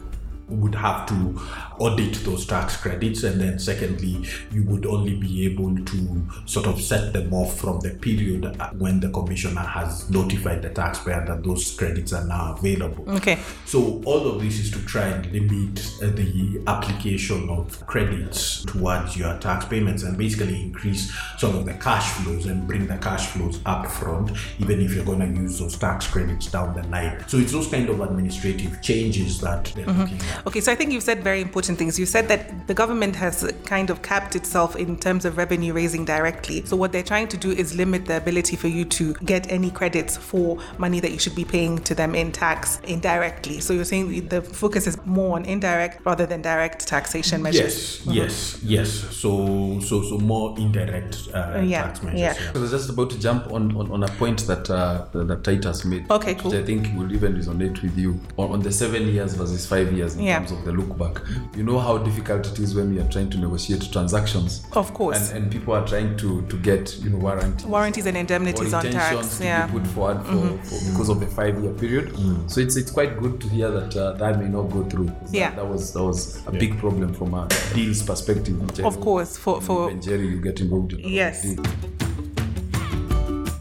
would 0.50 0.74
have 0.74 1.06
to 1.06 1.40
audit 1.80 2.14
those 2.24 2.46
tax 2.46 2.76
credits 2.76 3.22
and 3.22 3.40
then 3.40 3.58
secondly 3.58 4.24
you 4.52 4.62
would 4.64 4.84
only 4.86 5.16
be 5.16 5.46
able 5.46 5.74
to 5.84 6.22
sort 6.44 6.66
of 6.66 6.80
set 6.80 7.12
them 7.12 7.32
off 7.32 7.58
from 7.58 7.80
the 7.80 7.90
period 7.90 8.44
when 8.78 9.00
the 9.00 9.08
commissioner 9.10 9.62
has 9.62 10.08
notified 10.10 10.60
the 10.62 10.68
taxpayer 10.70 11.24
that 11.26 11.42
those 11.42 11.74
credits 11.76 12.12
are 12.12 12.24
now 12.26 12.54
available. 12.56 13.08
Okay. 13.10 13.38
So 13.64 14.02
all 14.04 14.26
of 14.28 14.42
this 14.42 14.58
is 14.58 14.70
to 14.72 14.84
try 14.84 15.06
and 15.06 15.26
limit 15.32 15.76
the 16.00 16.62
application 16.66 17.48
of 17.48 17.84
credits 17.86 18.64
towards 18.66 19.16
your 19.16 19.38
tax 19.38 19.64
payments 19.64 20.02
and 20.02 20.18
basically 20.18 20.60
increase 20.60 21.12
some 21.38 21.56
of 21.56 21.64
the 21.64 21.74
cash 21.74 22.10
flows 22.12 22.46
and 22.46 22.66
bring 22.66 22.86
the 22.86 22.98
cash 22.98 23.28
flows 23.28 23.60
up 23.64 23.86
front 23.86 24.32
even 24.58 24.80
if 24.80 24.94
you're 24.94 25.04
going 25.04 25.20
to 25.20 25.40
use 25.40 25.58
those 25.58 25.78
tax 25.78 26.06
credits 26.06 26.50
down 26.50 26.74
the 26.74 26.86
line. 26.88 27.24
So 27.26 27.38
it's 27.38 27.52
those 27.52 27.68
kind 27.68 27.88
of 27.88 28.00
administrative 28.00 28.82
changes 28.82 29.40
that 29.40 29.64
they're 29.74 29.86
mm-hmm. 29.86 30.00
looking 30.00 30.20
at. 30.20 30.46
Okay, 30.46 30.60
so 30.60 30.72
I 30.72 30.74
think 30.74 30.92
you've 30.92 31.02
said 31.02 31.24
very 31.24 31.40
important 31.40 31.69
things. 31.76 31.98
You 31.98 32.06
said 32.06 32.28
that 32.28 32.66
the 32.66 32.74
government 32.74 33.16
has 33.16 33.52
kind 33.64 33.90
of 33.90 34.02
capped 34.02 34.36
itself 34.36 34.76
in 34.76 34.98
terms 34.98 35.24
of 35.24 35.36
revenue 35.36 35.72
raising 35.72 36.04
directly. 36.04 36.64
So 36.64 36.76
what 36.76 36.92
they're 36.92 37.02
trying 37.02 37.28
to 37.28 37.36
do 37.36 37.50
is 37.50 37.74
limit 37.76 38.06
the 38.06 38.16
ability 38.16 38.56
for 38.56 38.68
you 38.68 38.84
to 38.86 39.14
get 39.14 39.50
any 39.50 39.70
credits 39.70 40.16
for 40.16 40.58
money 40.78 41.00
that 41.00 41.10
you 41.12 41.18
should 41.18 41.34
be 41.34 41.44
paying 41.44 41.78
to 41.78 41.94
them 41.94 42.14
in 42.14 42.32
tax 42.32 42.80
indirectly. 42.84 43.60
So 43.60 43.72
you're 43.72 43.84
saying 43.84 44.28
the 44.28 44.42
focus 44.42 44.86
is 44.86 44.98
more 45.04 45.36
on 45.36 45.44
indirect 45.44 46.04
rather 46.04 46.26
than 46.26 46.42
direct 46.42 46.86
taxation 46.86 47.42
measures. 47.42 47.60
Yes, 47.60 48.00
mm-hmm. 48.00 48.12
yes, 48.12 48.62
yes. 48.62 48.90
So 49.16 49.80
so 49.80 50.02
so 50.02 50.18
more 50.18 50.58
indirect 50.58 51.28
uh, 51.34 51.60
yeah, 51.64 51.82
tax 51.82 52.02
measures. 52.02 52.20
Yeah. 52.20 52.34
yeah. 52.38 52.52
I 52.54 52.58
was 52.58 52.70
just 52.70 52.90
about 52.90 53.10
to 53.10 53.18
jump 53.18 53.52
on, 53.52 53.76
on, 53.76 53.90
on 53.90 54.02
a 54.02 54.08
point 54.08 54.46
that 54.46 54.70
uh, 54.70 55.06
that 55.12 55.44
Titus 55.44 55.84
made. 55.84 56.10
Okay, 56.10 56.34
cool. 56.34 56.54
I 56.54 56.62
think 56.64 56.88
will 56.96 57.12
even 57.12 57.34
resonate 57.34 57.82
with 57.82 57.96
you 57.98 58.20
on, 58.36 58.52
on 58.52 58.60
the 58.60 58.72
seven 58.72 59.06
years 59.08 59.34
versus 59.34 59.66
five 59.66 59.92
years. 59.92 60.14
in 60.16 60.22
Yeah. 60.24 60.38
terms 60.38 60.52
of 60.52 60.64
the 60.64 60.72
look 60.72 60.96
back. 60.98 61.22
You 61.60 61.66
know 61.66 61.78
how 61.78 61.98
difficult 61.98 62.46
it 62.46 62.58
is 62.58 62.74
when 62.74 62.94
we 62.94 62.98
are 63.02 63.08
trying 63.08 63.28
to 63.28 63.36
negotiate 63.38 63.92
transactions. 63.92 64.64
Of 64.72 64.94
course. 64.94 65.28
And, 65.30 65.42
and 65.42 65.52
people 65.52 65.74
are 65.74 65.86
trying 65.86 66.16
to, 66.16 66.40
to 66.46 66.56
get 66.56 66.96
you 67.00 67.10
know 67.10 67.18
warranty 67.18 67.66
Warranties 67.66 68.06
and 68.06 68.16
or 68.16 68.20
indemnities 68.20 68.72
on 68.72 68.86
intentions 68.86 69.26
tax. 69.26 69.38
to 69.40 69.44
Yeah. 69.44 69.66
be 69.66 69.72
put 69.78 69.86
forward 69.88 70.24
for, 70.24 70.56
for 70.64 70.90
because 70.90 71.08
of 71.10 71.20
the 71.20 71.26
five 71.26 71.62
year 71.62 71.74
period. 71.74 72.16
So 72.50 72.62
it's 72.62 72.76
it's 72.76 72.90
quite 72.90 73.18
good 73.20 73.42
to 73.42 73.48
hear 73.50 73.70
that 73.70 73.94
uh, 73.94 74.12
that 74.12 74.38
may 74.38 74.48
not 74.48 74.70
go 74.70 74.84
through. 74.84 75.12
Yeah. 75.30 75.54
That, 75.54 75.68
was 75.68 75.92
that 75.92 76.02
was 76.02 76.46
a 76.46 76.50
big 76.50 76.78
problem 76.78 77.12
from 77.12 77.34
a 77.34 77.46
deals 77.74 78.02
perspective. 78.02 78.58
which 78.58 78.80
Of 78.80 78.96
know 78.96 79.02
course, 79.02 79.36
for- 79.36 79.60
for- 79.60 79.90
you 79.90 80.00
Jerry, 80.00 80.28
you 80.28 80.40
get 80.40 80.62
involved 80.62 80.94
in. 80.94 81.00
a 81.00 81.02
lot 81.02 81.06
of 81.08 81.12
Yes. 81.12 81.42
deals. 81.42 81.66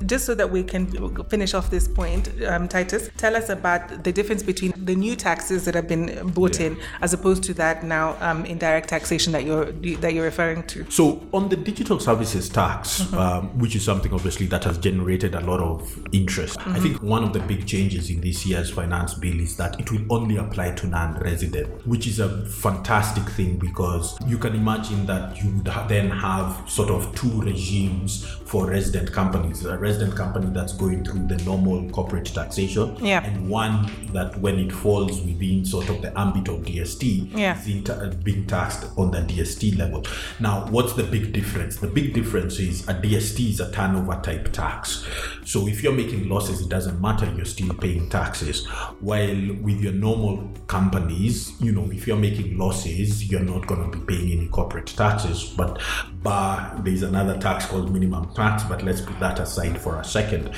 Just 0.10 0.26
so 0.26 0.34
that 0.34 0.50
we 0.50 0.64
can 0.64 0.88
finish 1.30 1.54
off 1.54 1.70
this 1.70 1.88
point, 1.88 2.30
um, 2.48 2.68
Titus, 2.68 3.12
tell 3.18 3.36
us 3.36 3.50
about 3.50 4.04
the 4.04 4.12
difference 4.12 4.42
between 4.42 4.74
the 4.76 4.96
new 4.96 5.16
taxes 5.16 5.66
that 5.66 5.76
have 5.76 5.88
been 5.88 6.28
brought 6.30 6.60
in 6.60 6.78
as 7.02 7.14
opposed 7.14 7.44
to 7.44 7.54
that 7.54 7.84
now 7.84 8.18
um, 8.20 8.44
indirect 8.46 8.90
taxation 8.90 9.32
that 9.34 9.44
you're 9.44 9.66
that 10.02 10.16
you're 10.16 10.24
referring 10.24 10.64
to. 10.64 10.90
So, 10.90 11.22
on 11.32 11.50
the 11.50 11.56
digital 11.56 12.00
services 12.00 12.50
tax, 12.50 12.90
Mm-hmm. 13.00 13.18
um, 13.18 13.60
which 13.60 13.76
is 13.76 13.86
something 13.86 14.12
obviously 14.14 14.48
that 14.48 14.64
has 14.64 14.78
generated 14.80 15.36
a 15.36 15.42
lot 15.42 15.60
of 15.60 15.80
interest, 16.12 16.58
Mm-hmm. 16.58 16.76
I 16.76 16.80
think 16.80 17.04
one 17.04 17.24
of 17.24 17.34
the 17.34 17.40
big 17.42 17.68
changes 17.68 18.10
in 18.10 18.22
this 18.22 18.46
year's 18.48 18.72
finance 18.72 19.14
bill 19.14 19.40
is 19.40 19.56
that 19.58 19.80
it 19.80 19.92
will 19.92 20.02
only 20.10 20.38
apply 20.38 20.72
to 20.72 20.88
non 20.88 21.20
resident, 21.20 21.86
which 21.86 22.08
is 22.08 22.20
a 22.20 22.46
fantastic 22.48 23.24
thing 23.36 23.58
because 23.60 24.18
you 24.26 24.40
can 24.40 24.56
imagine 24.56 25.06
that 25.06 25.44
you 25.44 25.52
would 25.52 25.70
then 25.88 26.10
have 26.10 26.68
sort 26.68 26.90
of 26.90 27.14
two 27.14 27.42
regimes 27.42 28.26
for 28.50 28.66
resident 28.66 29.12
companies 29.12 29.64
a 29.64 29.78
resident 29.78 30.16
company 30.16 30.48
that's 30.52 30.74
going 30.74 31.06
through 31.06 31.28
the 31.28 31.38
normal 31.44 31.88
corporate 31.92 32.26
taxation, 32.26 32.96
Yeah. 33.00 33.24
and 33.24 33.48
one 33.48 33.92
that 34.12 34.40
when 34.42 34.58
it 34.58 34.72
falls 34.72 35.22
within 35.22 35.64
sort 35.64 35.88
of 35.90 36.02
the 36.02 36.12
ambit 36.20 36.48
of 36.48 36.66
DST, 36.66 37.30
Yeah. 37.36 37.60
is 37.60 37.68
inter- 37.68 37.94
uh, 38.12 38.16
being 38.24 38.48
taxed 38.48 38.86
on 38.98 39.12
the 39.12 39.22
DST 39.22 39.76
level. 39.78 40.04
Now, 40.40 40.66
what's 40.72 40.94
the 40.94 41.04
big 41.04 41.32
difference? 41.32 41.76
The 41.78 41.88
big 41.88 42.16
difference 42.16 42.58
is 42.60 42.88
a 42.90 42.94
DST 42.96 43.50
is 43.52 43.60
a 43.60 43.72
turnover 43.72 44.20
type 44.24 44.52
tax. 44.52 45.04
So 45.46 45.68
if 45.68 45.84
you're 45.84 45.94
making 45.94 46.28
losses, 46.28 46.60
it 46.62 46.70
doesn't 46.70 47.00
matter, 47.00 47.32
you're 47.36 47.46
still 47.46 47.74
paying 47.76 48.10
taxes. 48.10 48.66
While 49.00 49.54
with 49.62 49.80
your 49.80 49.94
normal 49.94 50.50
companies, 50.66 51.54
you 51.60 51.72
know, 51.72 51.88
if 51.92 52.08
you're 52.08 52.18
making 52.18 52.58
losses, 52.58 53.30
you're 53.30 53.42
not 53.54 53.68
going 53.68 53.92
to 53.92 53.98
be 53.98 54.04
paying 54.06 54.32
any 54.32 54.48
corporate 54.48 54.88
taxes. 54.88 55.44
But 55.56 55.80
bar, 56.24 56.80
there's 56.84 57.04
another 57.04 57.38
tax 57.38 57.66
called 57.68 57.92
minimum 57.94 58.32
but 58.40 58.84
let's 58.84 59.02
put 59.02 59.20
that 59.20 59.40
aside 59.40 59.80
for 59.80 60.00
a 60.00 60.04
second. 60.04 60.52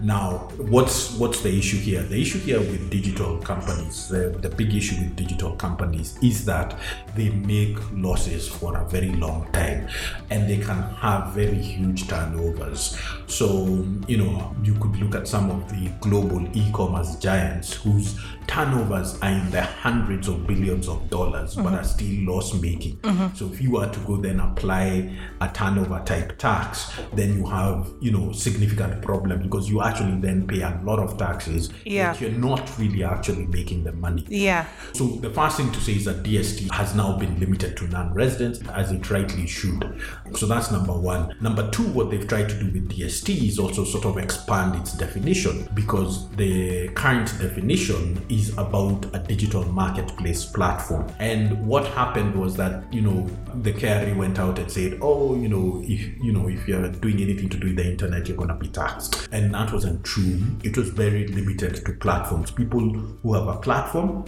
Now, 0.00 0.48
what's 0.56 1.12
what's 1.18 1.42
the 1.42 1.56
issue 1.56 1.76
here? 1.76 2.02
The 2.02 2.20
issue 2.20 2.38
here 2.38 2.60
with 2.60 2.88
digital 2.90 3.38
companies, 3.38 4.08
the, 4.08 4.30
the 4.40 4.48
big 4.48 4.74
issue 4.74 4.96
with 4.96 5.16
digital 5.16 5.54
companies 5.56 6.18
is 6.22 6.44
that 6.46 6.78
they 7.14 7.28
make 7.30 7.76
losses 7.92 8.48
for 8.48 8.76
a 8.78 8.84
very 8.88 9.12
long 9.12 9.50
time 9.52 9.88
and 10.30 10.48
they 10.48 10.56
can 10.56 10.80
have 11.04 11.32
very 11.32 11.58
huge 11.58 12.08
turnovers. 12.08 12.98
So, 13.26 13.84
you 14.08 14.16
know, 14.16 14.56
you 14.62 14.74
could 14.74 14.96
look 14.96 15.14
at 15.14 15.28
some 15.28 15.50
of 15.50 15.68
the 15.68 15.90
global 16.00 16.46
e 16.56 16.70
commerce 16.72 17.16
giants 17.16 17.74
whose 17.74 18.18
turnovers 18.46 19.18
are 19.20 19.30
in 19.30 19.50
the 19.50 19.62
hundreds 19.62 20.28
of 20.28 20.46
billions 20.46 20.88
of 20.88 21.08
dollars 21.10 21.54
but 21.56 21.74
are 21.74 21.84
still 21.84 22.32
loss 22.32 22.54
making. 22.54 22.98
So, 23.34 23.46
if 23.46 23.60
you 23.60 23.72
were 23.72 23.88
to 23.88 24.00
go 24.00 24.16
then 24.16 24.40
apply 24.40 25.16
a 25.40 25.48
turnover 25.48 26.02
type 26.04 26.38
tax, 26.38 26.92
then 27.12 27.36
you 27.38 27.46
have, 27.46 27.92
you 28.00 28.10
know, 28.10 28.32
significant 28.32 29.02
problem 29.02 29.42
because 29.42 29.68
you 29.68 29.82
actually 29.82 30.20
then 30.20 30.46
pay 30.46 30.62
a 30.62 30.80
lot 30.82 30.98
of 30.98 31.16
taxes. 31.18 31.70
Yeah. 31.84 32.16
You're 32.18 32.30
not 32.30 32.70
really 32.78 33.04
actually 33.04 33.46
making 33.46 33.84
the 33.84 33.92
money. 33.92 34.24
Yeah. 34.28 34.66
So 34.92 35.06
the 35.06 35.30
first 35.30 35.56
thing 35.56 35.72
to 35.72 35.80
say 35.80 35.92
is 35.92 36.04
that 36.06 36.22
DST 36.22 36.70
has 36.72 36.94
now 36.94 37.16
been 37.18 37.38
limited 37.38 37.76
to 37.78 37.88
non-residents, 37.88 38.60
as 38.70 38.92
it 38.92 39.10
rightly 39.10 39.46
should. 39.46 40.00
So 40.34 40.46
that's 40.46 40.70
number 40.70 40.92
one. 40.92 41.34
Number 41.40 41.70
two, 41.70 41.86
what 41.88 42.10
they've 42.10 42.26
tried 42.26 42.48
to 42.48 42.58
do 42.58 42.66
with 42.66 42.88
DST 42.90 43.48
is 43.48 43.58
also 43.58 43.84
sort 43.84 44.04
of 44.04 44.18
expand 44.18 44.76
its 44.76 44.92
definition 44.92 45.68
because 45.74 46.28
the 46.36 46.88
current 46.88 47.26
definition 47.38 48.24
is 48.36 48.50
about 48.58 49.06
a 49.14 49.18
digital 49.18 49.64
marketplace 49.64 50.44
platform. 50.44 51.10
And 51.18 51.66
what 51.66 51.86
happened 51.88 52.34
was 52.34 52.56
that 52.56 52.92
you 52.92 53.00
know 53.00 53.26
the 53.62 53.72
KRA 53.72 54.14
went 54.16 54.38
out 54.38 54.58
and 54.58 54.70
said, 54.70 54.98
oh, 55.00 55.34
you 55.36 55.48
know, 55.48 55.82
if 55.84 56.00
you 56.22 56.32
know 56.32 56.48
if 56.48 56.68
you're 56.68 56.88
doing 56.88 57.20
anything 57.20 57.48
to 57.48 57.56
do 57.56 57.68
with 57.68 57.76
the 57.76 57.90
internet, 57.90 58.28
you're 58.28 58.46
to 58.46 58.54
be 58.54 58.68
taxed, 58.68 59.28
and 59.32 59.54
that 59.54 59.72
wasn't 59.72 60.04
true. 60.04 60.40
It 60.62 60.76
was 60.76 60.90
very 60.90 61.26
limited 61.28 61.84
to 61.84 61.92
platforms. 61.92 62.50
People 62.50 62.80
who 62.80 63.34
have 63.34 63.48
a 63.48 63.56
platform 63.56 64.24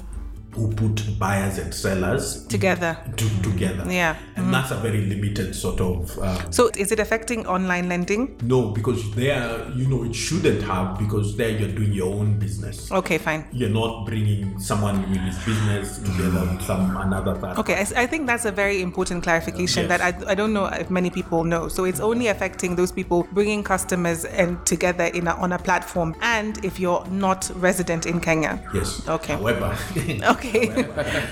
who 0.58 0.72
put 0.74 1.18
buyers 1.18 1.58
and 1.58 1.72
sellers 1.72 2.44
Together. 2.46 2.96
to, 3.16 3.42
together. 3.42 3.84
Yeah. 3.90 4.16
And 4.36 4.52
that's 4.52 4.70
a 4.70 4.76
very 4.76 5.02
limited 5.06 5.54
sort 5.54 5.80
of. 5.80 6.18
Um, 6.18 6.52
So 6.52 6.70
is 6.76 6.92
it 6.92 7.00
affecting 7.00 7.46
online 7.46 7.88
lending? 7.88 8.36
no, 8.42 8.70
because 8.70 9.00
there, 9.14 9.66
you 9.74 9.86
know, 9.88 10.04
it 10.04 10.14
shouldn't 10.14 10.62
have 10.62 10.98
because 10.98 11.36
there 11.36 11.50
you're 11.50 11.68
doing 11.80 11.92
your 11.92 12.12
own 12.14 12.38
business. 12.38 12.90
Okay, 12.90 13.18
fine. 13.18 13.44
You're 13.52 13.70
not 13.82 14.06
bringing 14.06 14.58
someone 14.60 14.96
with 15.10 15.20
his 15.20 15.38
business 15.44 15.98
together 15.98 16.40
with 16.52 16.62
some 16.62 16.96
another 16.96 17.34
person. 17.34 17.58
Okay, 17.60 17.74
I, 17.74 18.02
I 18.02 18.06
think 18.06 18.26
that's 18.26 18.44
a 18.44 18.52
very 18.52 18.82
important 18.82 19.22
clarification 19.22 19.86
Yes. 19.88 19.98
that 19.98 20.00
I, 20.26 20.32
I 20.32 20.34
don't 20.34 20.52
know 20.52 20.66
if 20.66 20.90
many 20.90 21.10
people 21.10 21.44
know. 21.44 21.68
So 21.68 21.84
it's 21.84 22.00
only 22.00 22.28
affecting 22.28 22.74
those 22.76 22.90
people 22.92 23.26
bringing 23.32 23.62
customers 23.62 24.24
and 24.24 24.64
together 24.66 25.04
in 25.04 25.26
a, 25.28 25.32
on 25.34 25.52
a 25.52 25.58
platform, 25.58 26.14
and 26.22 26.62
if 26.64 26.80
you're 26.80 27.04
not 27.10 27.50
resident 27.56 28.06
in 28.06 28.20
Kenya. 28.20 28.60
Yes. 28.74 29.06
Okay. 29.08 29.34
However, 29.34 29.76
Okay. 30.34 30.48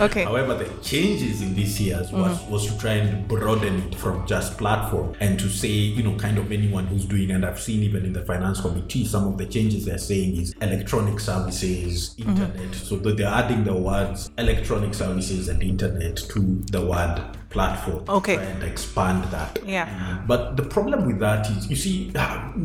Okay. 0.00 0.24
However, 0.30 0.54
the 0.54 0.82
changes 0.82 1.42
in 1.42 1.54
these 1.54 1.80
years 1.80 2.12
was, 2.12 2.38
mm-hmm. 2.38 2.52
was 2.52 2.66
to 2.66 2.78
try 2.78 2.92
and 2.92 3.26
broaden 3.28 3.82
it 3.82 3.94
from 3.94 4.26
just 4.26 4.58
platform 4.58 5.14
and 5.20 5.38
to 5.38 5.48
say, 5.48 5.68
you 5.68 6.02
know, 6.02 6.16
kind 6.16 6.38
of 6.38 6.52
anyone 6.52 6.86
who's 6.86 7.04
doing, 7.04 7.30
and 7.30 7.44
I've 7.44 7.60
seen 7.60 7.82
even 7.82 8.04
in 8.04 8.12
the 8.12 8.24
finance 8.24 8.60
committee, 8.60 9.06
some 9.06 9.26
of 9.28 9.38
the 9.38 9.46
changes 9.46 9.84
they're 9.84 9.98
saying 9.98 10.36
is 10.36 10.54
electronic 10.60 11.20
services, 11.20 12.14
mm-hmm. 12.18 12.30
internet. 12.30 12.74
So 12.74 12.96
they're 12.96 13.26
adding 13.26 13.64
the 13.64 13.74
words 13.74 14.30
electronic 14.38 14.94
services 14.94 15.48
and 15.48 15.62
internet 15.62 16.16
to 16.16 16.64
the 16.70 16.84
word 16.84 17.36
platform. 17.50 18.04
Okay. 18.08 18.36
And 18.36 18.62
expand 18.62 19.24
that. 19.24 19.58
Yeah. 19.64 20.22
But 20.26 20.56
the 20.56 20.62
problem 20.64 21.06
with 21.06 21.18
that 21.20 21.48
is, 21.50 21.68
you 21.70 21.76
see, 21.76 22.12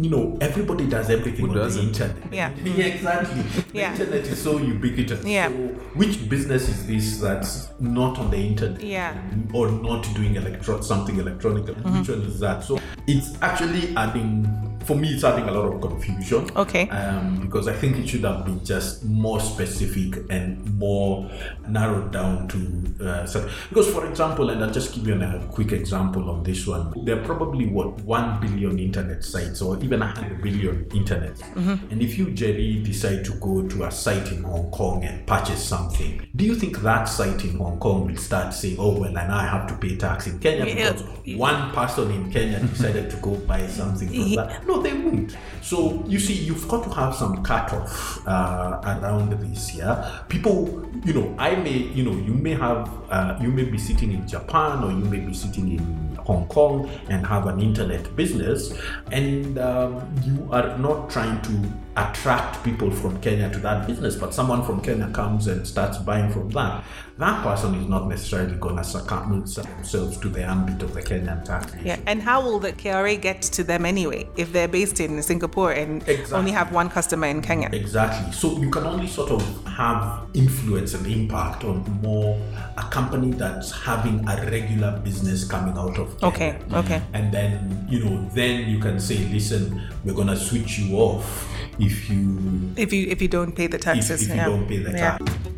you 0.02 0.10
know, 0.10 0.38
everybody 0.42 0.88
does 0.88 1.10
everything 1.10 1.46
Who 1.46 1.52
on 1.52 1.58
doesn't? 1.58 1.82
the 1.82 1.88
internet. 2.06 2.18
Yeah. 2.34 2.52
Yeah, 2.64 2.86
exactly. 2.86 3.42
The 3.42 3.64
Yeah. 3.78 3.92
internet 3.92 4.22
is 4.28 4.42
so 4.42 4.58
ubiquitous. 4.58 5.26
Yeah. 5.26 5.50
So 5.50 5.54
which 5.96 6.30
business 6.30 6.68
is 6.70 6.88
this 6.88 7.20
that's 7.20 7.70
not 7.80 8.18
on 8.20 8.32
the 8.32 8.38
internet? 8.38 8.82
Yeah. 8.82 9.14
Or 9.54 9.70
not 9.72 10.04
doing 10.16 10.36
electro 10.36 10.82
something 10.82 11.18
electronic? 11.20 11.66
Mm-hmm. 11.66 12.00
Which 12.00 12.10
one 12.10 12.22
is 12.22 12.40
that? 12.40 12.64
So 12.64 12.80
it's 13.08 13.38
actually 13.42 13.96
adding 13.96 14.48
for 14.86 14.96
me 14.96 15.10
it's 15.10 15.24
adding 15.24 15.48
a 15.48 15.52
lot 15.52 15.74
of 15.74 15.82
confusion. 15.82 16.50
Okay. 16.56 16.90
Um, 16.90 17.42
because 17.42 17.68
I 17.68 17.74
think 17.74 17.98
it 17.98 18.08
should 18.08 18.24
have 18.24 18.46
been 18.46 18.64
just 18.64 19.04
more 19.04 19.40
specific 19.40 20.24
and 20.30 20.78
more 20.78 21.30
narrowed 21.68 22.12
down 22.12 22.48
to 22.50 22.58
uh, 23.02 23.42
because 23.70 23.92
for 23.92 24.08
example, 24.08 24.50
and 24.50 24.64
I'll 24.64 24.72
just 24.72 24.94
give 24.94 25.08
you 25.08 25.22
a 25.22 25.48
quick 25.52 25.72
example 25.72 26.30
on 26.30 26.44
this 26.44 26.68
one. 26.68 26.94
There 27.06 27.20
are 27.20 27.24
probably 27.26 27.68
what 27.68 28.02
one 28.02 28.40
billion 28.40 28.80
internet 28.80 29.24
sites 29.24 29.62
or 29.62 29.78
even 29.84 30.02
a 30.02 30.08
hundred 30.08 30.42
billion 30.42 30.88
internet. 30.94 31.36
Mm-hmm. 31.36 31.92
And 31.92 32.02
if 32.02 32.18
you 32.18 32.32
Jerry 32.32 32.82
decide 32.84 33.26
to 33.26 33.34
go 33.34 33.68
to 33.68 33.84
a 33.86 33.92
site 33.92 34.32
in 34.32 34.44
Hong 34.44 34.70
Kong 34.72 35.04
and 35.04 35.26
purchase 35.26 35.64
something, 35.64 36.28
do 36.36 36.46
you 36.46 36.56
think 36.56 36.82
that 36.82 37.06
site 37.06 37.44
in 37.44 37.58
Hong 37.58 37.80
Kong 37.80 38.08
will 38.08 38.18
start 38.18 38.54
saying, 38.54 38.78
"Oh 38.80 39.00
well, 39.00 39.18
and 39.18 39.32
I 39.32 39.46
have 39.46 39.68
to 39.68 39.76
pay 39.76 39.96
tax 39.98 40.28
in 40.28 40.40
Kenya 40.40 40.66
Yeah. 40.66 40.92
because 40.94 41.38
one 41.38 41.72
person 41.72 42.12
in 42.12 42.32
Kenya 42.32 42.60
decided 42.60 43.10
to 43.12 43.18
go 43.18 43.36
buy 43.36 43.68
something 43.68 44.08
from 44.08 44.36
that"? 44.36 44.68
No, 44.68 44.81
they 44.82 44.94
won't. 44.94 45.36
So 45.62 46.04
you 46.08 46.20
see, 46.20 46.34
you've 46.34 46.68
got 46.68 46.84
to 46.84 46.90
have 46.90 47.16
some 47.16 47.44
cutoff 47.44 48.28
uh, 48.28 48.82
around 48.84 49.32
this. 49.40 49.76
Yeah, 49.76 50.22
people, 50.28 50.90
you 51.06 51.14
know, 51.14 51.36
I 51.38 51.56
may, 51.56 51.78
you 51.78 52.04
know, 52.04 52.12
you 52.12 52.34
may 52.34 52.54
have, 52.54 52.90
uh, 53.10 53.38
you 53.42 53.50
may 53.50 53.66
be 53.66 53.78
sitting 53.78 54.12
in 54.12 54.28
Japan 54.28 54.84
or 54.84 54.92
you 54.92 55.06
may 55.06 55.20
be 55.20 55.34
sitting 55.34 55.78
in 55.78 56.16
Hong 56.18 56.48
Kong 56.48 56.90
and 57.10 57.26
have 57.26 57.48
an 57.48 57.60
internet 57.60 58.16
business, 58.16 58.74
and 59.12 59.58
um, 59.58 60.02
you 60.24 60.48
are 60.52 60.78
not 60.78 61.10
trying 61.10 61.42
to 61.42 61.74
attract 61.98 62.64
people 62.64 62.90
from 62.90 63.20
Kenya 63.22 63.50
to 63.50 63.60
that 63.60 63.86
business, 63.88 64.16
but 64.16 64.34
someone 64.34 64.64
from 64.64 64.82
Kenya 64.82 65.10
comes 65.10 65.48
and 65.48 65.68
starts 65.68 65.98
buying 65.98 66.32
from 66.32 66.50
that. 66.52 66.84
That 67.22 67.44
person 67.44 67.76
is 67.76 67.88
not 67.88 68.08
necessarily 68.10 68.56
going 68.56 68.78
to 68.78 68.84
succumb 68.84 69.30
themselves 69.30 70.18
to 70.18 70.28
the 70.28 70.44
ambit 70.44 70.82
of 70.82 70.96
the 70.96 71.04
Kenyan 71.04 71.46
tax. 71.46 71.72
Yeah, 71.84 72.00
and 72.08 72.20
how 72.20 72.42
will 72.42 72.58
the 72.58 72.74
KRA 72.74 73.22
get 73.22 73.44
to 73.44 73.64
them 73.64 73.86
anyway 73.86 74.28
if 74.38 74.52
they're 74.52 74.68
based 74.68 75.00
in 75.00 75.22
Singapore 75.22 75.72
and 75.72 76.02
Exactly. 76.10 76.36
only 76.40 76.52
have 76.52 76.72
one 76.72 76.90
customer 76.90 77.28
in 77.28 77.44
Kenya? 77.44 77.70
Exactly. 77.74 78.32
So 78.32 78.58
you 78.60 78.72
can 78.72 78.86
only 78.88 79.06
sort 79.06 79.30
of 79.30 79.44
have 79.68 80.22
influence 80.34 80.96
and 80.96 81.06
impact 81.06 81.64
on 81.64 81.84
more 82.02 82.42
a 82.78 82.84
company 82.90 83.30
that's 83.34 83.70
having 83.72 84.28
a 84.28 84.36
regular 84.50 85.00
business 85.04 85.44
coming 85.48 85.78
out 85.78 86.00
of 86.00 86.20
Kenya. 86.20 86.34
Okay, 86.36 86.58
okay. 86.74 87.02
And 87.14 87.32
then 87.32 87.86
you 87.88 88.04
know, 88.04 88.28
then 88.34 88.68
you 88.68 88.80
can 88.80 89.00
say, 89.00 89.18
listen, 89.32 89.80
we're 90.04 90.16
gonna 90.16 90.36
switch 90.36 90.80
you 90.80 90.98
off 90.98 91.48
if 91.78 92.10
you 92.10 92.72
If 92.78 92.92
you 92.92 93.06
if 93.10 93.22
you 93.22 93.28
don't 93.28 93.56
pay 93.56 93.68
the 93.68 93.78
taxes, 93.78 94.24
if 94.24 94.30
you 94.30 94.36
yeah. 94.38 94.46
don't 94.46 94.68
pay 94.68 94.78
the 94.80 94.90
Yeah. 94.90 95.18
tax. 95.20 95.51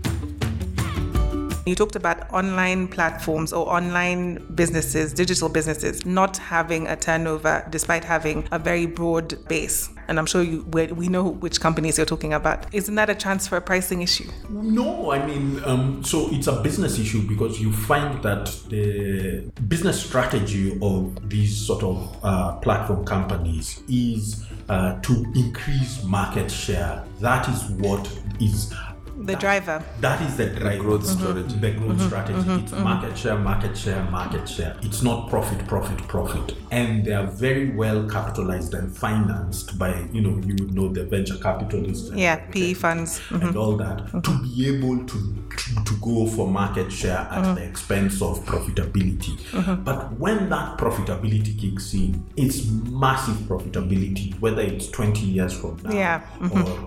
You 1.66 1.76
talked 1.76 1.96
about 1.96 2.30
online 2.34 2.90
platforms 2.90 3.54
or 3.54 3.72
online 3.74 4.46
businesses, 4.54 5.14
digital 5.14 5.48
businesses, 5.48 6.06
not 6.06 6.36
having 6.36 6.88
a 6.88 6.98
turnover 6.98 7.66
despite 7.70 8.04
having 8.04 8.46
a 8.52 8.60
very 8.60 8.86
broad 8.86 9.48
base. 9.48 9.90
And 10.10 10.20
I'm 10.20 10.26
sure 10.26 10.44
you 10.44 10.64
we 10.64 11.08
know 11.08 11.24
which 11.24 11.62
companies 11.62 11.98
you're 11.98 12.06
talking 12.06 12.34
about. 12.34 12.66
Isn't 12.74 12.96
that 12.96 13.10
a 13.10 13.16
transfer 13.16 13.62
pricing 13.62 14.02
issue? 14.02 14.30
No, 14.50 15.12
I 15.12 15.26
mean, 15.26 15.64
um, 15.64 16.04
so 16.04 16.28
it's 16.34 16.48
a 16.48 16.62
business 16.62 17.00
issue 17.00 17.26
because 17.26 17.62
you 17.62 17.72
find 17.72 18.22
that 18.24 18.48
the 18.68 19.50
business 19.70 20.04
strategy 20.04 20.78
of 20.82 21.30
these 21.30 21.56
sort 21.56 21.84
of 21.84 22.20
uh, 22.24 22.58
platform 22.58 23.06
companies 23.06 23.82
is 23.88 24.46
uh, 24.68 25.00
to 25.00 25.26
increase 25.34 26.04
market 26.04 26.52
share. 26.52 27.06
That 27.22 27.48
is 27.48 27.64
what 27.72 28.06
is 28.42 28.74
The 29.26 29.36
driver. 29.36 29.84
that 30.02 30.22
is 30.22 30.38
the 30.38 30.48
driver. 30.48 30.84
growth 30.84 31.04
mm-hmm. 31.04 31.20
strategy. 31.20 31.56
The 31.60 31.72
growth 31.72 32.02
strategy. 32.02 32.64
It's 32.64 32.72
market 32.74 33.18
share, 33.18 33.38
market 33.38 33.78
share, 33.78 34.04
market 34.10 34.48
share. 34.48 34.78
It's 34.82 35.02
not 35.02 35.30
profit, 35.30 35.66
profit, 35.68 35.98
profit. 36.08 36.56
And 36.72 37.06
they 37.06 37.14
are 37.14 37.28
very 37.28 37.72
well 37.72 38.08
capitalized 38.10 38.74
and 38.74 38.96
financed 38.96 39.78
by, 39.78 40.08
you 40.12 40.22
know, 40.22 40.42
you 40.46 40.56
would 40.60 40.74
know 40.74 40.88
the 40.90 41.06
venture 41.06 41.38
capitalists. 41.38 42.12
Yeah, 42.14 42.34
everything 42.34 42.62
PE 42.62 42.74
funds. 42.74 43.22
And 43.30 43.42
mm-hmm. 43.42 43.58
all 43.58 43.78
that 43.78 43.98
mm-hmm. 44.00 44.22
to 44.22 44.44
be 44.44 44.76
able 44.76 45.06
to, 45.06 45.18
to 45.58 45.94
to 45.94 45.94
go 46.02 46.28
for 46.28 46.48
market 46.48 46.92
share 46.92 47.28
at 47.32 47.56
the 47.56 47.64
expense 47.64 48.22
of 48.22 48.40
profitability. 48.46 49.38
But 49.84 50.14
when 50.20 50.50
that 50.50 50.78
profitability 50.78 51.60
kicks 51.60 51.94
in, 51.94 52.24
it's 52.36 52.66
massive 52.66 53.36
profitability, 53.48 54.40
whether 54.40 54.62
it's 54.62 54.88
20 54.90 55.22
years 55.22 55.54
from 55.54 55.80
now 55.84 55.92
Yeah. 55.92 56.22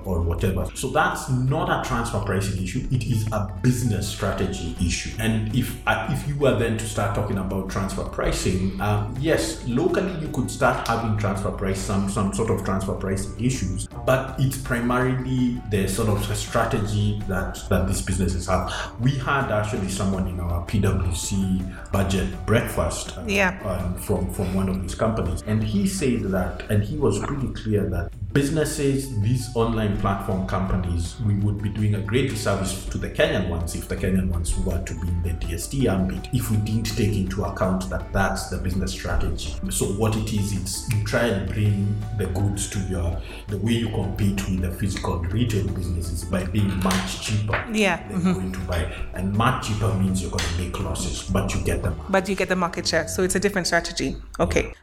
or, 0.05 0.17
or 0.19 0.23
whatever. 0.23 0.69
So 0.75 0.89
that's 0.91 1.29
not 1.31 1.69
a 1.69 1.89
transfer 1.89 2.21
pricing 2.27 2.63
issue. 2.63 2.87
It 2.91 3.05
is 3.07 3.27
a 3.33 3.51
business 3.63 4.09
strategy 4.09 4.77
issue. 4.85 5.11
And 5.19 5.55
if 5.55 5.77
uh, 5.87 6.09
if 6.11 6.27
you 6.29 6.37
were 6.37 6.59
then 6.59 6.77
to 6.79 6.85
start 6.87 7.15
talking 7.15 7.39
about 7.39 7.71
transfer 7.71 8.05
pricing, 8.05 8.79
um, 8.81 9.17
yes, 9.21 9.67
locally 9.67 10.13
you 10.21 10.29
could 10.29 10.51
start 10.51 10.87
having 10.89 11.17
transfer 11.17 11.51
price 11.53 11.79
some 11.81 12.11
some 12.11 12.35
sort 12.35 12.51
of 12.51 12.65
transfer 12.65 12.95
pricing 12.95 13.33
issues, 13.43 13.87
but 14.05 14.35
it's 14.39 14.59
primarily 14.59 15.61
the 15.71 15.87
sort 15.89 16.09
of 16.09 16.37
strategy 16.37 17.23
that 17.29 17.63
that 17.71 17.87
these 17.87 18.03
businesses 18.03 18.47
have. 18.47 18.73
We 19.01 19.13
had 19.13 19.51
actually 19.53 19.89
someone 19.89 20.27
in 20.29 20.41
our 20.41 20.67
PwC 20.67 21.93
budget 21.93 22.29
breakfast 22.47 23.17
uh, 23.17 23.25
Yeah. 23.27 23.59
um, 23.65 23.95
from 23.97 24.31
from 24.33 24.53
one 24.55 24.69
of 24.69 24.83
these 24.83 24.95
companies, 24.95 25.43
and 25.47 25.63
he 25.63 25.87
said 25.87 26.23
that, 26.33 26.63
and 26.71 26.83
he 26.83 26.97
was 26.97 27.19
pretty 27.21 27.49
clear 27.49 27.89
that 27.91 28.13
businesses, 28.37 29.19
these 29.23 29.49
online 29.57 29.97
platform 29.99 30.47
companies, 30.47 31.17
we 31.25 31.35
would 31.37 31.63
be 31.63 31.71
doing 31.71 31.95
a 31.95 32.01
great 32.01 32.29
disservice 32.29 32.85
to 32.85 32.99
the 32.99 33.09
Kenyan 33.09 33.49
ones 33.49 33.75
if 33.75 33.89
the 33.89 33.97
Kenyan 33.97 34.29
ones 34.29 34.55
were 34.59 34.79
to 34.85 34.95
be 35.01 35.09
in 35.09 35.23
the 35.23 35.31
DST 35.31 35.87
ambit 35.87 36.29
if 36.35 36.51
we 36.51 36.59
didn't 36.59 36.85
take 36.97 37.15
into 37.17 37.45
account 37.45 37.89
that 37.89 38.13
that's 38.13 38.51
the 38.51 38.59
business 38.59 38.93
strategy. 38.93 39.55
So 39.71 39.87
what 39.87 40.15
it 40.17 40.31
is, 40.35 40.53
it's 40.53 40.93
you 40.93 41.03
try 41.05 41.29
and 41.29 41.49
bring 41.51 41.97
the 42.19 42.27
goods 42.27 42.69
to 42.71 42.79
your 42.91 43.19
the 43.49 43.57
way 43.57 43.73
you 43.73 43.89
compete 43.89 44.37
with 44.49 44.61
the 44.61 44.71
physical 44.71 45.17
retail 45.21 45.67
businesses 45.69 46.25
by 46.25 46.45
being 46.45 46.69
much 46.85 47.23
cheaper 47.23 47.65
Yeah, 47.73 48.07
than 48.09 48.21
mm-hmm. 48.21 48.33
going 48.35 48.53
to 48.53 48.59
buy, 48.61 48.93
and 49.15 49.33
much 49.33 49.69
cheaper 49.69 49.95
means 49.95 50.21
you're 50.21 50.31
going 50.31 50.45
to 50.45 50.59
make 50.59 50.79
losses, 50.81 51.23
but 51.31 51.55
you 51.55 51.63
get 51.65 51.83
them. 51.83 51.99
but 52.11 52.29
you 52.29 52.35
get 52.35 52.51
the 52.51 52.57
market 52.57 52.87
share. 52.87 53.09
So 53.09 53.23
it's 53.23 53.35
a 53.35 53.41
different 53.41 53.67
strategy. 53.67 54.17
Okay. 54.39 54.75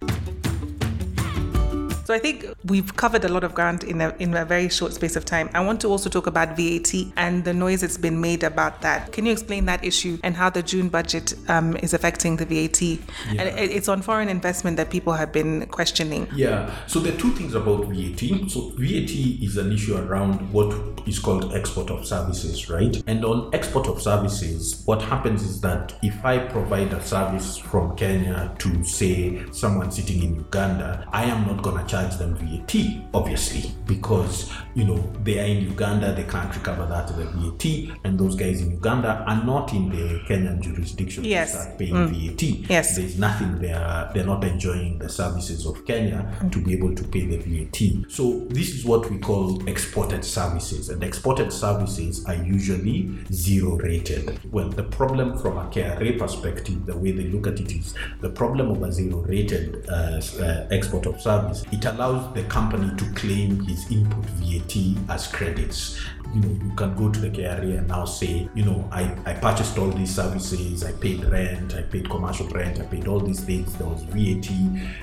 So 2.05 2.13
I 2.13 2.19
think 2.19 2.45
we've 2.65 2.95
covered 2.98 3.24
a 3.24 3.29
lot 3.29 3.45
of 3.45 3.55
ground 3.55 3.86
in 3.86 4.01
a, 4.01 4.13
in 4.19 4.36
a 4.36 4.43
very 4.43 4.67
short 4.67 4.93
space 4.93 5.15
of 5.15 5.24
time. 5.24 5.50
I 5.53 5.62
want 5.63 5.79
to 5.81 5.88
also 5.88 6.10
talk 6.10 6.27
about 6.27 6.57
VAT 6.57 6.93
and 7.15 7.45
the 7.45 7.53
noise 7.53 7.79
that's 7.79 7.98
been 7.98 8.19
made 8.19 8.43
about 8.43 8.81
that. 8.81 9.13
Can 9.13 9.25
you 9.25 9.31
explain 9.31 9.65
that 9.65 9.86
issue 9.86 10.19
and 10.22 10.36
how 10.36 10.50
the 10.50 10.62
June 10.62 10.89
budget 10.89 11.33
um, 11.48 11.77
is 11.77 11.93
affecting 11.93 12.36
the 12.36 12.45
VAT? 12.45 12.81
And 13.29 13.48
it, 13.48 13.72
it's 13.72 13.88
on 13.88 14.01
foreign 14.01 14.27
investment 14.27 14.75
that 14.77 14.89
people 14.89 15.13
have 15.13 15.31
been 15.31 15.65
questioning. 15.67 16.27
Yeah. 16.36 16.74
So 16.88 17.00
there 17.00 17.13
are 17.13 17.17
two 17.17 17.31
things 17.31 17.55
about 17.55 17.86
VAT. 17.86 18.50
So 18.50 18.72
VAT 18.72 19.12
is 19.41 19.55
an 19.55 19.72
issue 19.72 19.95
around 19.95 20.51
what 20.51 20.74
is 21.07 21.19
called 21.19 21.53
export 21.53 21.89
of 21.89 22.05
services, 22.05 22.69
right? 22.69 23.01
And 23.07 23.24
on 23.24 23.50
export 23.53 23.88
of 23.88 24.01
services, 24.01 24.81
what 24.86 25.01
happens 25.01 25.43
is 25.43 25.62
that 25.62 25.95
if 26.03 26.24
I 26.25 26.39
provide 26.39 26.91
a 26.91 27.01
service 27.01 27.57
from 27.57 27.95
Kenya 27.95 28.53
to 28.60 28.83
say 28.83 29.45
someone 29.51 29.89
sitting 29.89 30.22
in 30.22 30.36
Uganda, 30.36 31.07
I 31.13 31.24
am 31.24 31.48
not 31.48 31.62
gonna 31.62 31.86
charge 31.93 32.17
them 32.17 32.33
VAT, 32.35 32.73
obviously, 33.13 33.69
because 33.85 34.51
you 34.73 34.83
know 34.83 34.97
they 35.23 35.39
are 35.39 35.45
in 35.45 35.62
Uganda, 35.73 36.12
they 36.15 36.23
can't 36.23 36.53
recover 36.55 36.88
that 36.88 37.07
the 37.07 37.25
VAT, 37.25 37.96
and 38.03 38.20
those 38.20 38.35
guys 38.35 38.61
in 38.61 38.72
Uganda 38.72 39.24
are 39.27 39.44
not 39.46 39.74
in 39.74 39.89
the 39.89 40.20
Kenyan 40.27 40.59
jurisdiction 40.59 41.24
Yes. 41.24 41.51
to 41.51 41.61
start 41.61 41.77
paying 41.77 42.07
VAT. 42.07 42.44
Yes. 42.70 42.96
There's 42.98 43.20
nothing 43.20 43.59
there. 43.59 44.09
They're 44.13 44.25
not 44.25 44.44
enjoying 44.44 44.98
the 44.98 45.07
services 45.07 45.68
of 45.68 45.85
Kenya 45.85 46.20
to 46.51 46.59
be 46.59 46.74
able 46.74 46.96
to 46.96 47.03
pay 47.03 47.25
the 47.27 47.37
VAT. 47.37 48.09
So 48.11 48.39
this 48.50 48.70
is 48.74 48.85
what 48.85 49.09
we 49.11 49.20
call 49.20 49.63
exported 49.70 50.25
services, 50.25 50.89
and 50.89 51.03
exported 51.03 51.53
services 51.53 52.25
are 52.25 52.35
usually 52.57 53.13
zero 53.31 53.77
rated. 53.77 54.39
Well, 54.51 54.70
the 54.70 54.83
problem 54.83 55.37
from 55.37 55.59
a 55.59 55.65
KRA 55.70 56.18
perspective, 56.18 56.87
the 56.87 56.98
way 56.98 57.11
they 57.11 57.25
look 57.25 57.46
at 57.46 57.59
it 57.59 57.72
is 57.72 57.94
the 58.22 58.29
problem 58.31 58.72
of 58.72 58.81
a 58.81 58.91
zero 58.91 59.18
rated 59.33 59.87
uh, 59.89 60.20
uh, 60.41 60.68
export 60.72 61.05
of 61.05 61.22
service. 61.22 61.63
It 61.72 61.82
allows 61.85 62.33
the 62.33 62.43
company 62.43 62.96
to 62.98 63.05
claim 63.13 63.63
his 63.65 63.91
input 63.91 64.25
VAT 64.25 64.75
as 65.09 65.27
credits 65.27 66.00
you 66.33 66.41
know, 66.41 66.65
you 66.65 66.72
can 66.75 66.96
go 66.96 67.09
to 67.09 67.19
the 67.19 67.29
KRA 67.29 67.77
and 67.77 67.87
now 67.87 68.05
say, 68.05 68.50
you 68.55 68.65
know, 68.65 68.87
I, 68.91 69.03
I 69.25 69.33
purchased 69.33 69.77
all 69.77 69.89
these 69.89 70.13
services, 70.13 70.83
I 70.83 70.91
paid 70.93 71.24
rent, 71.25 71.75
I 71.75 71.83
paid 71.83 72.09
commercial 72.09 72.48
rent, 72.50 72.79
I 72.79 72.85
paid 72.85 73.07
all 73.07 73.19
these 73.19 73.41
things, 73.41 73.75
there 73.75 73.87
was 73.87 74.03
VAT, 74.03 74.50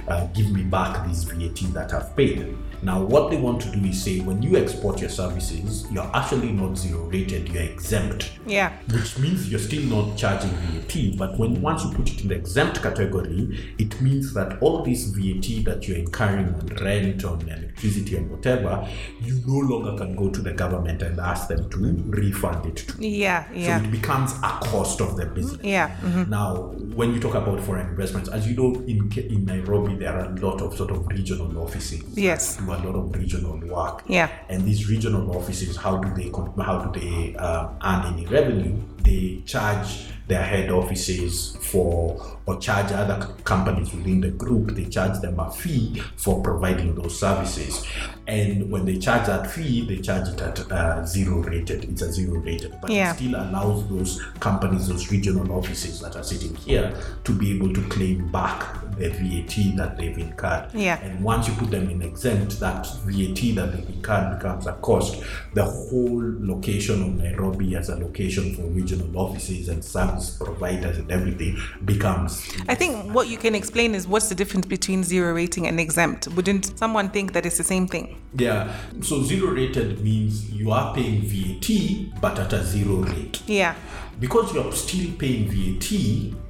uh, 0.09 0.27
give 0.35 0.51
me 0.51 0.65
back 0.65 1.07
this 1.07 1.25
VAT 1.25 1.73
that 1.73 1.95
I've 1.95 2.17
paid. 2.17 2.57
Now, 2.83 3.03
what 3.03 3.31
they 3.31 3.37
want 3.37 3.61
to 3.63 3.71
do 3.71 3.87
is 3.89 4.03
say, 4.03 4.21
when 4.21 4.41
you 4.43 4.57
export 4.57 5.01
your 5.01 5.11
services, 5.11 5.87
you're 5.91 6.11
actually 6.15 6.53
not 6.53 6.79
zero 6.79 7.01
rated, 7.05 7.49
you're 7.51 7.63
exempt 7.63 8.33
Yeah. 8.47 8.73
which 8.93 9.19
means 9.19 9.51
you're 9.51 9.61
still 9.61 9.83
not 9.83 10.17
charging 10.17 10.51
VAT. 10.51 11.17
But 11.19 11.39
when 11.39 11.61
once 11.61 11.85
you 11.85 11.91
put 11.93 12.11
it 12.11 12.23
in 12.23 12.29
the 12.29 12.37
exempt 12.37 12.83
category, 12.83 13.75
it 13.79 14.01
means 14.01 14.33
that 14.35 14.59
all 14.63 14.83
this 14.83 15.05
VAT 15.05 15.65
that 15.65 15.87
you're 15.87 15.99
incurring 15.99 16.55
on 16.55 16.67
rent, 16.83 17.25
on 17.25 17.41
electricity, 17.43 18.17
and 18.17 18.31
whatever, 18.31 18.87
you 19.21 19.41
no 19.47 19.59
longer 19.59 19.97
can 20.03 20.15
go 20.17 20.31
to 20.31 20.41
the 20.41 20.53
government 20.53 21.03
and 21.03 21.19
ask 21.21 21.49
them 21.49 21.69
to 21.71 21.79
refund 22.09 22.65
it 22.67 22.77
to. 22.77 23.07
Yeah. 23.07 23.45
Yeah. 23.55 23.79
So 23.81 23.85
it 23.85 23.91
becomes 23.91 24.33
a 24.43 24.59
cost 24.63 25.01
of 25.01 25.17
the 25.17 25.27
business. 25.27 25.61
Yeah. 25.63 25.91
mhm. 26.03 26.29
Now, 26.29 26.75
when 26.95 27.13
you 27.15 27.21
talk 27.21 27.35
about 27.35 27.61
foreign 27.61 27.89
investments, 27.89 28.29
as 28.31 28.49
you 28.49 28.57
know, 28.57 28.75
in 28.87 29.11
in 29.17 29.45
Nairobi 29.45 29.97
there 29.97 30.13
are 30.17 30.27
a 30.33 30.35
lot 30.41 30.63
of 30.63 30.77
sort 30.77 30.91
of 30.91 31.07
regional 31.09 31.59
offices. 31.63 32.03
Yes. 32.15 32.59
Do 32.71 32.89
a 32.89 32.91
lot 32.91 32.97
of 32.97 33.17
regional 33.17 33.59
work. 33.59 34.03
Yeah. 34.07 34.31
And 34.49 34.65
these 34.65 34.89
regional 34.89 35.37
offices, 35.37 35.77
how 35.77 35.97
do 35.97 36.15
they 36.15 36.31
how 36.63 36.79
do 36.85 37.01
they 37.01 37.35
uh, 37.37 37.69
earn 37.83 38.15
any 38.15 38.27
revenue? 38.27 38.81
They 39.03 39.43
charge 39.45 40.07
their 40.29 40.43
head 40.43 40.71
offices 40.71 41.57
for 41.61 42.39
or 42.47 42.59
charge 42.59 42.93
other 42.93 43.27
companies 43.45 43.93
within 43.93 44.21
the 44.21 44.31
group. 44.31 44.77
They 44.77 44.85
charge 44.85 45.21
them 45.21 45.41
a 45.41 45.51
fee 45.51 46.01
for 46.17 46.43
providing 46.43 46.95
those 46.95 47.19
services. 47.19 47.85
And 48.31 48.71
when 48.71 48.85
they 48.85 48.97
charge 48.97 49.27
that 49.27 49.51
fee, 49.51 49.85
they 49.87 49.99
charge 50.01 50.29
it 50.29 50.41
at 50.41 50.71
uh, 50.71 51.05
zero 51.05 51.39
rated. 51.43 51.83
It's 51.85 52.03
a 52.03 52.13
zero 52.13 52.39
rated, 52.39 52.77
but 52.81 52.89
Yeah. 52.91 53.11
it 53.13 53.17
still 53.17 53.35
allows 53.35 53.89
those 53.89 54.23
companies, 54.39 54.87
those 54.87 55.11
regional 55.11 55.51
offices 55.53 55.99
that 56.01 56.15
are 56.15 56.23
sitting 56.23 56.55
here, 56.55 56.95
to 57.25 57.33
be 57.33 57.51
able 57.57 57.73
to 57.75 57.83
claim 57.89 58.31
back 58.31 58.63
the 58.99 59.09
VAT 59.11 59.77
that 59.77 59.97
they've 59.99 60.17
incurred. 60.17 60.69
Yeah. 60.75 61.01
And 61.03 61.25
once 61.25 61.49
you 61.49 61.55
put 61.55 61.71
them 61.73 61.91
in 61.91 62.03
exempt, 62.03 62.61
that 62.61 62.87
VAT 63.05 63.57
that 63.57 63.73
they've 63.73 63.89
incurred 63.97 64.39
becomes 64.39 64.67
a 64.69 64.75
cost. 64.75 65.23
The 65.55 65.65
whole 65.65 66.23
location 66.39 67.03
of 67.03 67.09
Nairobi 67.17 67.75
as 67.75 67.89
a 67.89 67.97
location 67.97 68.55
for 68.55 68.63
regional 68.63 69.11
offices 69.19 69.69
and 69.69 69.85
service 69.85 70.37
providers 70.39 70.99
and 70.99 71.11
everything 71.11 71.59
becomes. 71.85 72.47
I 72.69 72.77
think 72.77 73.13
what 73.13 73.29
you 73.29 73.39
can 73.39 73.57
explain 73.57 73.95
is 73.97 74.07
what's 74.07 74.29
the 74.29 74.37
difference 74.37 74.67
between 74.67 75.03
zero 75.03 75.35
rating 75.35 75.67
and 75.67 75.81
exempt. 75.81 76.29
Wouldn't 76.29 76.79
someone 76.79 77.11
think 77.11 77.33
that 77.33 77.45
it's 77.45 77.59
the 77.59 77.65
same 77.65 77.89
thing? 77.89 78.20
Yeah. 78.39 78.73
So 79.03 79.23
zero 79.23 79.53
rated 79.53 80.01
means 80.01 80.51
you 80.53 80.71
are 80.71 80.95
paying 80.95 81.23
VAT, 81.23 82.21
but 82.21 82.39
at 82.39 82.53
a 82.53 82.65
zero 82.65 82.97
rate. 82.97 83.43
Yeah. 83.47 83.75
because 84.21 84.53
you're 84.55 84.71
still 84.73 85.11
paying 85.19 85.49
VAT, 85.49 85.91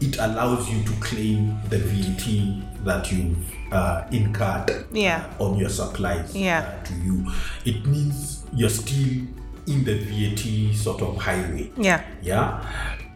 it 0.00 0.18
allows 0.18 0.68
you 0.68 0.82
to 0.82 0.92
claim 1.00 1.54
the 1.68 1.78
VAT 1.78 2.84
that 2.84 3.12
you've 3.12 3.36
uh, 3.72 4.02
incurred 4.10 4.86
Yeah. 4.92 5.24
uh, 5.38 5.44
on 5.44 5.56
your 5.56 5.68
supplies 5.70 6.34
Yeah. 6.36 6.58
uh, 6.80 6.84
to 6.86 6.94
you. 6.94 7.26
It 7.64 7.86
means 7.86 8.42
you're 8.52 8.70
still 8.70 9.22
in 9.68 9.84
the 9.84 9.94
VAT 9.98 10.74
sort 10.76 11.00
of 11.00 11.16
highway. 11.16 11.70
Yeah. 11.76 12.02
Yeah. 12.22 12.60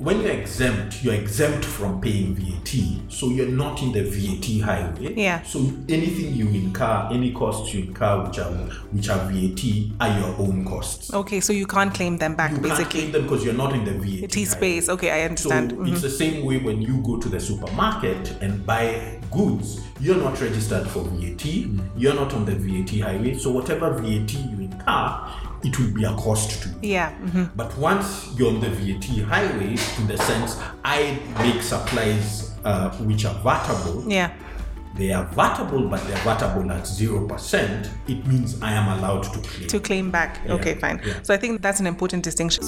When 0.04 0.20
you're 0.20 0.32
exempt, 0.32 1.02
you're 1.02 1.14
exempt 1.14 1.64
from 1.64 1.98
paying 2.00 2.34
VAT. 2.34 2.74
So 3.10 3.30
you're 3.30 3.48
not 3.48 3.80
in 3.82 3.90
the 3.92 4.02
VAT 4.02 4.60
highway. 4.62 5.14
Yeah. 5.16 5.42
So 5.42 5.60
anything 5.88 6.34
you 6.34 6.46
incur, 6.48 7.08
any 7.10 7.32
costs 7.32 7.72
you 7.72 7.84
incur 7.84 8.24
which 8.26 8.38
are 8.38 8.52
which 8.92 9.08
are 9.08 9.18
VAT 9.30 9.62
are 10.00 10.18
your 10.18 10.36
own 10.38 10.64
costs. 10.66 11.12
Okay, 11.12 11.40
so 11.40 11.52
you 11.54 11.66
can't 11.66 11.92
claim 11.94 12.18
them 12.18 12.34
back 12.34 12.50
You 12.50 12.58
can't 12.58 12.68
basically. 12.68 13.00
claim 13.00 13.12
them 13.12 13.22
because 13.22 13.44
you're 13.44 13.54
not 13.54 13.72
in 13.72 13.84
the 13.86 13.92
VAT. 13.92 14.30
T 14.30 14.44
highway. 14.44 14.56
space. 14.56 14.88
Okay, 14.90 15.10
I 15.10 15.20
So 15.22 15.28
understand. 15.50 15.72
Mhm. 15.72 15.92
it's 15.92 16.02
the 16.02 16.10
same 16.10 16.44
way 16.44 16.58
when 16.58 16.82
you 16.82 16.98
go 16.98 17.16
to 17.16 17.28
the 17.28 17.40
supermarket 17.40 18.32
and 18.42 18.64
buy 18.66 19.18
goods, 19.30 19.80
you're 20.00 20.16
not 20.18 20.38
registered 20.40 20.86
for 20.88 21.00
VAT, 21.04 21.68
you're 21.96 22.14
not 22.14 22.34
on 22.34 22.44
the 22.44 22.54
VAT 22.54 23.00
highway. 23.00 23.38
So 23.38 23.50
whatever 23.50 23.90
VAT 23.94 24.34
you 24.34 24.58
incur, 24.68 25.18
it 25.64 25.78
will 25.78 25.92
be 25.92 26.04
a 26.04 26.14
cost 26.14 26.62
to 26.62 26.68
you. 26.68 26.74
Yeah. 26.82 27.12
mhm. 27.24 27.50
But 27.56 27.76
once 27.78 28.28
you're 28.36 28.50
on 28.54 28.60
the 28.60 28.68
VAT 28.70 29.04
highway, 29.24 29.76
in 29.98 30.06
the 30.06 30.18
sense 30.18 30.58
I 30.84 31.18
make 31.42 31.62
supplies 31.62 32.52
uh, 32.64 32.90
which 33.08 33.24
are 33.24 33.34
vatable, 33.42 34.04
Yeah. 34.10 34.30
they 34.96 35.10
are 35.12 35.26
vatable, 35.34 35.88
but 35.90 36.00
they're 36.06 36.16
vatable 36.24 36.70
at 36.70 36.86
zero 36.86 37.26
percent. 37.26 37.90
It 38.06 38.26
means 38.26 38.60
I 38.62 38.72
am 38.72 38.98
allowed 38.98 39.22
to 39.24 39.38
claim. 39.40 39.68
To 39.68 39.80
claim 39.80 40.10
back. 40.10 40.38
Okay, 40.48 40.74
fine. 40.74 41.00
yeah. 41.04 41.14
So 41.22 41.34
I 41.34 41.38
think 41.38 41.62
that's 41.62 41.80
an 41.80 41.86
important 41.86 42.22
distinction. 42.24 42.64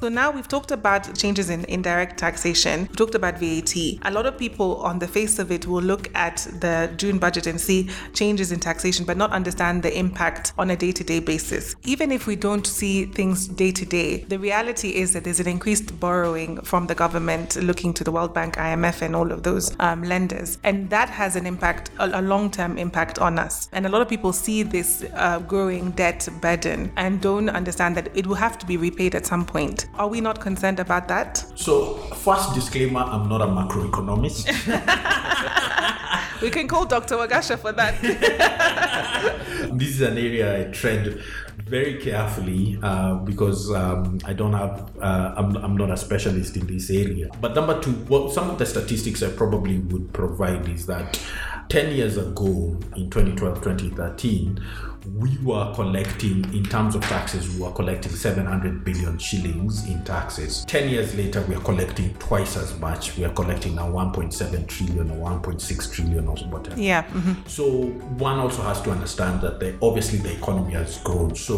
So 0.00 0.08
now 0.08 0.30
we've 0.30 0.48
talked 0.48 0.70
about 0.70 1.14
changes 1.14 1.50
in 1.50 1.66
indirect 1.66 2.16
taxation. 2.16 2.86
We've 2.88 2.96
talked 2.96 3.14
about 3.14 3.38
VAT. 3.38 3.76
A 3.76 4.10
lot 4.10 4.24
of 4.24 4.38
people 4.38 4.76
on 4.76 4.98
the 4.98 5.06
face 5.06 5.38
of 5.38 5.52
it 5.52 5.66
will 5.66 5.82
look 5.82 6.08
at 6.14 6.38
the 6.58 6.90
June 6.96 7.18
budget 7.18 7.46
and 7.46 7.60
see 7.60 7.90
changes 8.14 8.50
in 8.50 8.60
taxation, 8.60 9.04
but 9.04 9.18
not 9.18 9.30
understand 9.30 9.82
the 9.82 9.94
impact 9.94 10.54
on 10.56 10.70
a 10.70 10.76
day-to-day 10.76 11.20
basis. 11.20 11.76
Even 11.84 12.12
if 12.12 12.26
we 12.26 12.34
don't 12.34 12.66
see 12.66 13.04
things 13.04 13.46
day 13.46 13.72
to 13.72 13.84
day, 13.84 14.24
the 14.24 14.38
reality 14.38 14.88
is 14.88 15.12
that 15.12 15.24
there's 15.24 15.38
an 15.38 15.46
increased 15.46 16.00
borrowing 16.00 16.62
from 16.62 16.86
the 16.86 16.94
government, 16.94 17.56
looking 17.56 17.92
to 17.92 18.02
the 18.02 18.10
World 18.10 18.32
Bank, 18.32 18.56
IMF, 18.56 19.02
and 19.02 19.14
all 19.14 19.30
of 19.30 19.42
those 19.42 19.76
um, 19.80 20.02
lenders, 20.02 20.56
and 20.64 20.88
that 20.88 21.10
has 21.10 21.36
an 21.36 21.44
impact, 21.44 21.90
a, 21.98 22.20
a 22.20 22.22
long-term 22.22 22.78
impact 22.78 23.18
on 23.18 23.38
us. 23.38 23.68
And 23.72 23.84
a 23.84 23.90
lot 23.90 24.00
of 24.00 24.08
people 24.08 24.32
see 24.32 24.62
this 24.62 25.04
uh, 25.12 25.40
growing 25.40 25.90
debt 25.90 26.26
burden 26.40 26.90
and 26.96 27.20
don't 27.20 27.50
understand 27.50 27.98
that 27.98 28.16
it 28.16 28.26
will 28.26 28.36
have 28.36 28.58
to 28.60 28.64
be 28.64 28.78
repaid 28.78 29.14
at 29.14 29.26
some 29.26 29.44
point. 29.44 29.89
Are 29.94 30.08
we 30.08 30.20
not 30.20 30.40
concerned 30.40 30.80
about 30.80 31.08
that? 31.08 31.44
So, 31.54 31.94
first 32.24 32.54
disclaimer: 32.54 33.00
I'm 33.00 33.28
not 33.28 33.42
a 33.42 33.46
macroeconomist. 33.46 34.46
We 36.40 36.48
can 36.48 36.68
call 36.68 36.86
Dr. 36.86 37.18
Wagasha 37.18 37.58
for 37.58 37.72
that. 37.72 38.00
this 39.74 39.88
is 39.90 40.00
an 40.00 40.16
area 40.16 40.60
I 40.60 40.70
tread 40.70 41.20
very 41.66 41.98
carefully 41.98 42.78
uh, 42.82 43.16
because 43.16 43.70
um, 43.70 44.18
I 44.24 44.32
don't 44.32 44.54
have, 44.54 44.90
uh, 45.00 45.34
I'm, 45.36 45.56
I'm 45.56 45.76
not 45.76 45.90
a 45.90 45.98
specialist 45.98 46.56
in 46.56 46.66
this 46.66 46.88
area. 46.88 47.28
But 47.40 47.54
number 47.54 47.78
two, 47.80 47.94
well, 48.08 48.30
some 48.30 48.48
of 48.48 48.58
the 48.58 48.64
statistics 48.64 49.22
I 49.22 49.30
probably 49.30 49.80
would 49.80 50.14
provide 50.14 50.66
is 50.68 50.86
that 50.86 51.20
10 51.68 51.94
years 51.94 52.16
ago, 52.16 52.76
in 52.96 53.10
2012, 53.10 53.62
2013, 53.62 54.60
we 55.18 55.36
were 55.42 55.72
collecting, 55.74 56.44
in 56.54 56.64
terms 56.64 56.94
of 56.94 57.02
taxes, 57.02 57.54
we 57.54 57.62
were 57.62 57.72
collecting 57.72 58.12
700 58.12 58.84
billion 58.84 59.18
shillings 59.18 59.86
in 59.86 60.02
taxes. 60.04 60.64
10 60.66 60.88
years 60.90 61.14
later, 61.14 61.40
we 61.42 61.54
are 61.54 61.60
collecting 61.60 62.12
twice 62.14 62.56
as 62.56 62.78
much. 62.78 63.16
We 63.16 63.24
are 63.24 63.32
collecting 63.32 63.74
now 63.76 63.90
1.7 63.90 64.66
trillion 64.68 65.10
or 65.10 65.40
1.6 65.40 65.92
trillion 65.92 66.28
or 66.28 66.36
whatever. 66.36 66.80
yeah. 66.80 67.04
mhm. 67.12 67.48
So 67.48 67.86
one 68.18 68.38
also 68.38 68.62
has 68.62 68.80
to 68.82 68.90
understand 68.90 69.40
that 69.42 69.60
the, 69.60 69.74
obviously 69.82 70.18
the 70.18 70.32
economy 70.32 70.74
has 70.74 70.98
grown. 70.98 71.34
So 71.34 71.56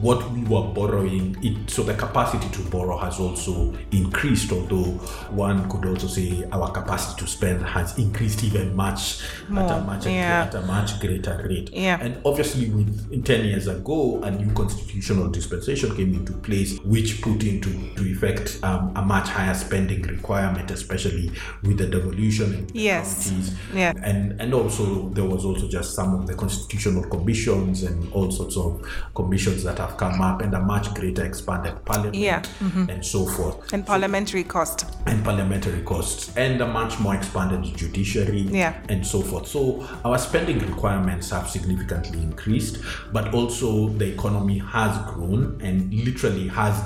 what 0.00 0.30
we 0.32 0.42
were 0.44 0.62
borrowing, 0.62 1.36
it 1.42 1.70
so 1.70 1.82
the 1.82 1.94
capacity 1.94 2.48
to 2.50 2.62
borrow 2.70 2.96
has 2.98 3.20
also 3.20 3.74
increased. 3.92 4.52
Although 4.52 4.98
one 5.30 5.68
could 5.68 5.84
also 5.86 6.06
say 6.06 6.44
our 6.52 6.70
capacity 6.70 7.20
to 7.20 7.26
spend 7.26 7.62
has 7.64 7.98
increased 7.98 8.42
even 8.44 8.74
much 8.74 9.22
at 9.54 9.70
a 9.70 9.80
much 9.82 10.06
yeah. 10.06 10.44
at 10.46 10.54
a 10.54 10.62
much 10.62 10.98
greater 11.00 11.46
rate. 11.48 11.70
Yeah. 11.72 11.98
And 12.00 12.20
obviously, 12.24 12.70
with 12.78 13.24
ten 13.24 13.44
years 13.44 13.66
ago, 13.66 14.20
a 14.22 14.30
new 14.30 14.52
constitutional 14.54 15.28
dispensation 15.28 15.94
came 15.96 16.14
into 16.14 16.32
place, 16.32 16.78
which 16.80 17.20
put 17.20 17.42
into 17.44 17.70
to 17.96 18.02
effect 18.10 18.58
um, 18.62 18.92
a 18.96 19.02
much 19.02 19.28
higher 19.28 19.54
spending 19.54 20.02
requirement, 20.02 20.70
especially 20.70 21.30
with 21.62 21.78
the 21.78 21.86
devolution 21.86 22.66
Yes. 22.72 23.28
counties 23.28 23.54
Yeah. 23.74 23.92
and 24.04 24.40
and 24.40 24.54
also 24.54 25.08
there 25.10 25.24
was 25.24 25.44
also 25.44 25.68
just 25.68 25.94
some 25.94 26.14
of 26.14 26.26
the 26.26 26.34
constitutional 26.34 27.02
commissions 27.08 27.82
and 27.82 28.12
all 28.12 28.30
sorts 28.30 28.56
of 28.56 28.82
commissions 29.14 29.62
that 29.64 29.78
have 29.78 29.96
come 29.96 30.20
up 30.20 30.40
and 30.42 30.54
a 30.54 30.60
much 30.60 30.92
greater 30.94 31.24
expanded 31.24 31.74
parliament 31.84 32.14
Yeah, 32.14 32.40
mm-hmm. 32.60 32.90
and 32.90 33.04
so 33.04 33.26
forth 33.26 33.72
And 33.72 33.84
parliamentary 33.86 34.44
cost. 34.44 34.86
and 35.06 35.24
parliamentary 35.24 35.82
costs 35.82 36.36
and 36.36 36.60
a 36.60 36.66
much 36.66 36.98
more 37.00 37.14
expanded 37.14 37.62
judiciary 37.76 38.42
Yeah. 38.42 38.74
and 38.88 39.04
so 39.06 39.20
forth. 39.22 39.46
So 39.48 39.86
our 40.04 40.18
spending 40.18 40.58
requirements 40.60 41.30
have 41.30 41.48
significantly 41.48 42.20
increased, 42.22 42.67
but 43.12 43.34
also 43.34 43.88
the 43.88 44.12
economy 44.12 44.58
has 44.58 44.96
grown 45.12 45.60
and 45.62 45.92
literally 45.94 46.48
has 46.48 46.82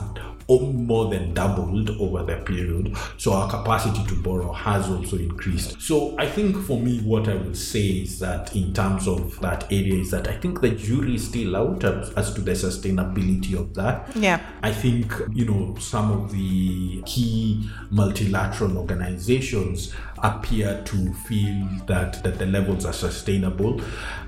more 0.60 1.08
than 1.08 1.32
doubled 1.34 1.90
over 1.90 2.22
the 2.22 2.36
period. 2.44 2.96
So 3.16 3.32
our 3.32 3.48
capacity 3.48 4.04
to 4.06 4.22
borrow 4.22 4.52
has 4.52 4.88
also 4.88 5.16
increased. 5.16 5.80
So 5.80 6.14
I 6.18 6.26
think 6.26 6.56
for 6.56 6.78
me, 6.78 7.00
what 7.00 7.28
I 7.28 7.34
would 7.34 7.56
say 7.56 7.80
is 7.80 8.18
that 8.18 8.54
in 8.54 8.74
terms 8.74 9.06
of 9.06 9.38
that 9.40 9.64
area 9.72 10.00
is 10.00 10.10
that 10.10 10.28
I 10.28 10.36
think 10.36 10.60
the 10.60 10.70
jury 10.70 11.14
is 11.14 11.28
still 11.28 11.56
out 11.56 11.84
as, 11.84 12.10
as 12.14 12.34
to 12.34 12.40
the 12.40 12.52
sustainability 12.52 13.54
of 13.58 13.74
that. 13.74 14.14
Yeah. 14.16 14.40
I 14.62 14.72
think, 14.72 15.12
you 15.32 15.46
know, 15.46 15.76
some 15.78 16.12
of 16.12 16.32
the 16.32 17.02
key 17.02 17.68
multilateral 17.90 18.78
organizations 18.78 19.94
appear 20.22 20.80
to 20.84 21.12
feel 21.14 21.66
that, 21.86 22.22
that 22.22 22.38
the 22.38 22.46
levels 22.46 22.84
are 22.84 22.92
sustainable. 22.92 23.80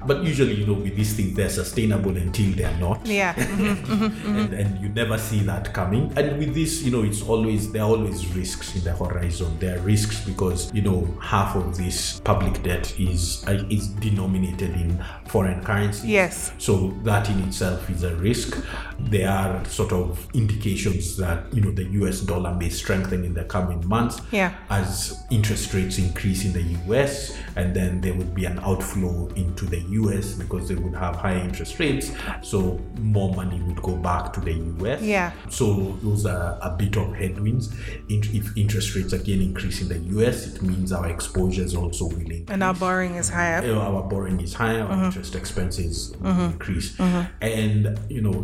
But 0.06 0.22
usually, 0.24 0.54
you 0.54 0.66
know, 0.66 0.74
with 0.74 0.96
these 0.96 1.14
things, 1.14 1.34
they're 1.36 1.48
sustainable 1.48 2.16
until 2.16 2.52
they're 2.54 2.76
not. 2.78 3.06
Yeah. 3.06 3.34
mhm. 3.34 4.24
and, 4.26 4.52
and 4.54 4.80
you 4.80 4.88
never 4.90 5.16
see 5.18 5.40
that 5.40 5.72
coming. 5.72 6.12
And 6.16 6.38
with 6.38 6.54
this, 6.54 6.82
you 6.82 6.90
know, 6.90 7.02
it's 7.04 7.22
always, 7.22 7.72
there 7.72 7.82
are 7.82 7.88
always 7.90 8.26
risks 8.34 8.74
in 8.76 8.84
the 8.84 8.92
horizon. 8.94 9.56
There 9.60 9.76
are 9.78 9.80
risks 9.82 10.20
because, 10.24 10.72
you 10.74 10.82
know, 10.82 11.06
half 11.22 11.56
of 11.56 11.76
this 11.76 12.20
public 12.20 12.62
debt 12.62 12.98
is, 12.98 13.44
uh, 13.46 13.64
is 13.70 13.88
denominated 13.88 14.70
in 14.74 15.02
foreign 15.26 15.62
currency. 15.64 16.08
Yes. 16.08 16.52
So 16.58 16.88
that 17.04 17.28
in 17.30 17.40
itself 17.44 17.88
is 17.88 18.02
a 18.02 18.14
risk. 18.16 18.62
There 18.98 19.28
are 19.30 19.64
sort 19.66 19.92
of 19.92 20.26
indications 20.34 21.16
that 21.16 21.52
you 21.52 21.60
know 21.60 21.70
the 21.70 21.84
US 22.02 22.20
dollar 22.20 22.54
may 22.54 22.68
strengthen 22.68 23.24
in 23.24 23.34
the 23.34 23.44
coming 23.44 23.86
months 23.86 24.20
Yeah. 24.30 24.54
as 24.70 25.24
interest 25.30 25.74
rates 25.74 25.83
increase 25.98 26.44
in 26.44 26.52
the 26.52 26.62
US 26.86 27.36
and 27.56 27.74
then 27.74 28.00
there 28.00 28.14
would 28.14 28.34
be 28.34 28.44
an 28.44 28.58
outflow 28.60 29.28
into 29.36 29.66
the 29.66 29.80
US 30.00 30.34
because 30.34 30.68
they 30.68 30.74
would 30.74 30.94
have 30.94 31.16
higher 31.16 31.38
interest 31.38 31.78
rates. 31.78 32.12
So 32.42 32.80
more 32.98 33.34
money 33.34 33.60
would 33.62 33.82
go 33.82 33.96
back 33.96 34.32
to 34.34 34.40
the 34.40 34.52
US. 34.52 35.02
Yeah. 35.02 35.32
So 35.48 35.98
those 36.02 36.26
are 36.26 36.58
a 36.62 36.70
bit 36.76 36.96
of 36.96 37.14
headwinds. 37.14 37.74
If 38.08 38.56
interest 38.56 38.94
rates 38.94 39.12
again 39.12 39.40
increase 39.40 39.80
in 39.80 39.88
the 39.88 39.98
US, 40.18 40.46
it 40.46 40.62
means 40.62 40.92
our 40.92 41.08
exposures 41.08 41.74
also 41.74 42.06
will 42.06 42.14
increase 42.18 42.44
And 42.48 42.62
our 42.62 42.74
borrowing 42.74 43.14
is 43.16 43.28
higher. 43.28 43.62
our 43.74 44.02
borrowing 44.02 44.40
is 44.40 44.54
higher, 44.54 44.82
our 44.82 44.88
mm-hmm. 44.88 45.04
interest 45.06 45.34
expenses 45.34 46.14
mm-hmm. 46.16 46.52
increase, 46.52 46.96
mm-hmm. 46.96 47.44
and 47.44 47.98
you 48.08 48.20
know 48.20 48.42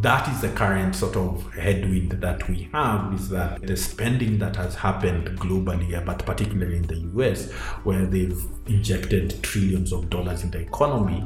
that 0.00 0.28
is 0.28 0.40
the 0.42 0.50
current 0.50 0.94
sort 0.94 1.16
of 1.16 1.50
headwind 1.54 2.10
that 2.10 2.48
we 2.48 2.68
have 2.72 3.14
is 3.14 3.28
that 3.30 3.62
the 3.62 3.76
spending 3.76 4.38
that 4.38 4.54
has 4.56 4.74
happened 4.74 5.26
globally, 5.38 5.96
uh, 5.96 6.00
but 6.00 6.24
particularly 6.26 6.76
in 6.76 6.86
the 6.86 6.96
U.S., 7.14 7.50
where 7.84 8.04
they've 8.04 8.38
injected 8.66 9.42
trillions 9.42 9.92
of 9.92 10.10
dollars 10.10 10.42
in 10.42 10.50
the 10.50 10.58
economy, 10.58 11.24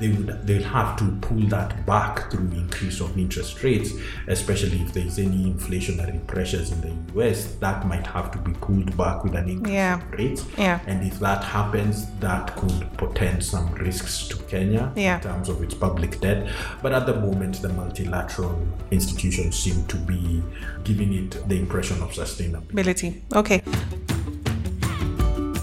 they 0.00 0.08
would 0.08 0.46
they'll 0.46 0.62
have 0.62 0.96
to 0.98 1.04
pull 1.20 1.40
that 1.48 1.84
back 1.86 2.30
through 2.30 2.50
increase 2.52 3.00
of 3.00 3.16
interest 3.18 3.62
rates, 3.62 3.92
especially 4.28 4.80
if 4.80 4.92
there 4.92 5.06
is 5.06 5.18
any 5.18 5.52
inflationary 5.52 6.24
pressures 6.26 6.72
in 6.72 6.80
the 6.80 6.92
U.S. 7.14 7.54
That 7.56 7.86
might 7.86 8.06
have 8.06 8.30
to 8.32 8.38
be 8.38 8.52
pulled 8.54 8.96
back 8.96 9.24
with 9.24 9.34
an 9.34 9.48
increase 9.48 9.72
Yeah. 9.74 10.00
in 10.00 10.10
rates. 10.12 10.44
Yeah. 10.58 10.80
And 10.86 11.06
if 11.06 11.18
that 11.20 11.44
happens, 11.44 12.06
that 12.20 12.54
could 12.56 12.86
portend 12.96 13.44
some 13.44 13.72
risks 13.74 14.26
to 14.28 14.36
Kenya 14.44 14.92
Yeah. 14.96 15.16
in 15.16 15.22
terms 15.22 15.48
of 15.48 15.62
its 15.62 15.74
public 15.74 16.20
debt. 16.20 16.48
But 16.82 16.92
at 16.92 17.06
the 17.06 17.14
moment, 17.14 17.62
the 17.62 17.68
multilateral 17.68 18.66
institutions 18.90 19.56
seem 19.56 19.84
to 19.86 19.96
be 19.96 20.42
giving 20.84 21.12
it 21.14 21.48
the 21.48 21.56
impression 21.58 22.02
of 22.02 22.10
sustainability. 22.12 22.70
Ability. 22.72 23.22
Okay. 23.34 23.62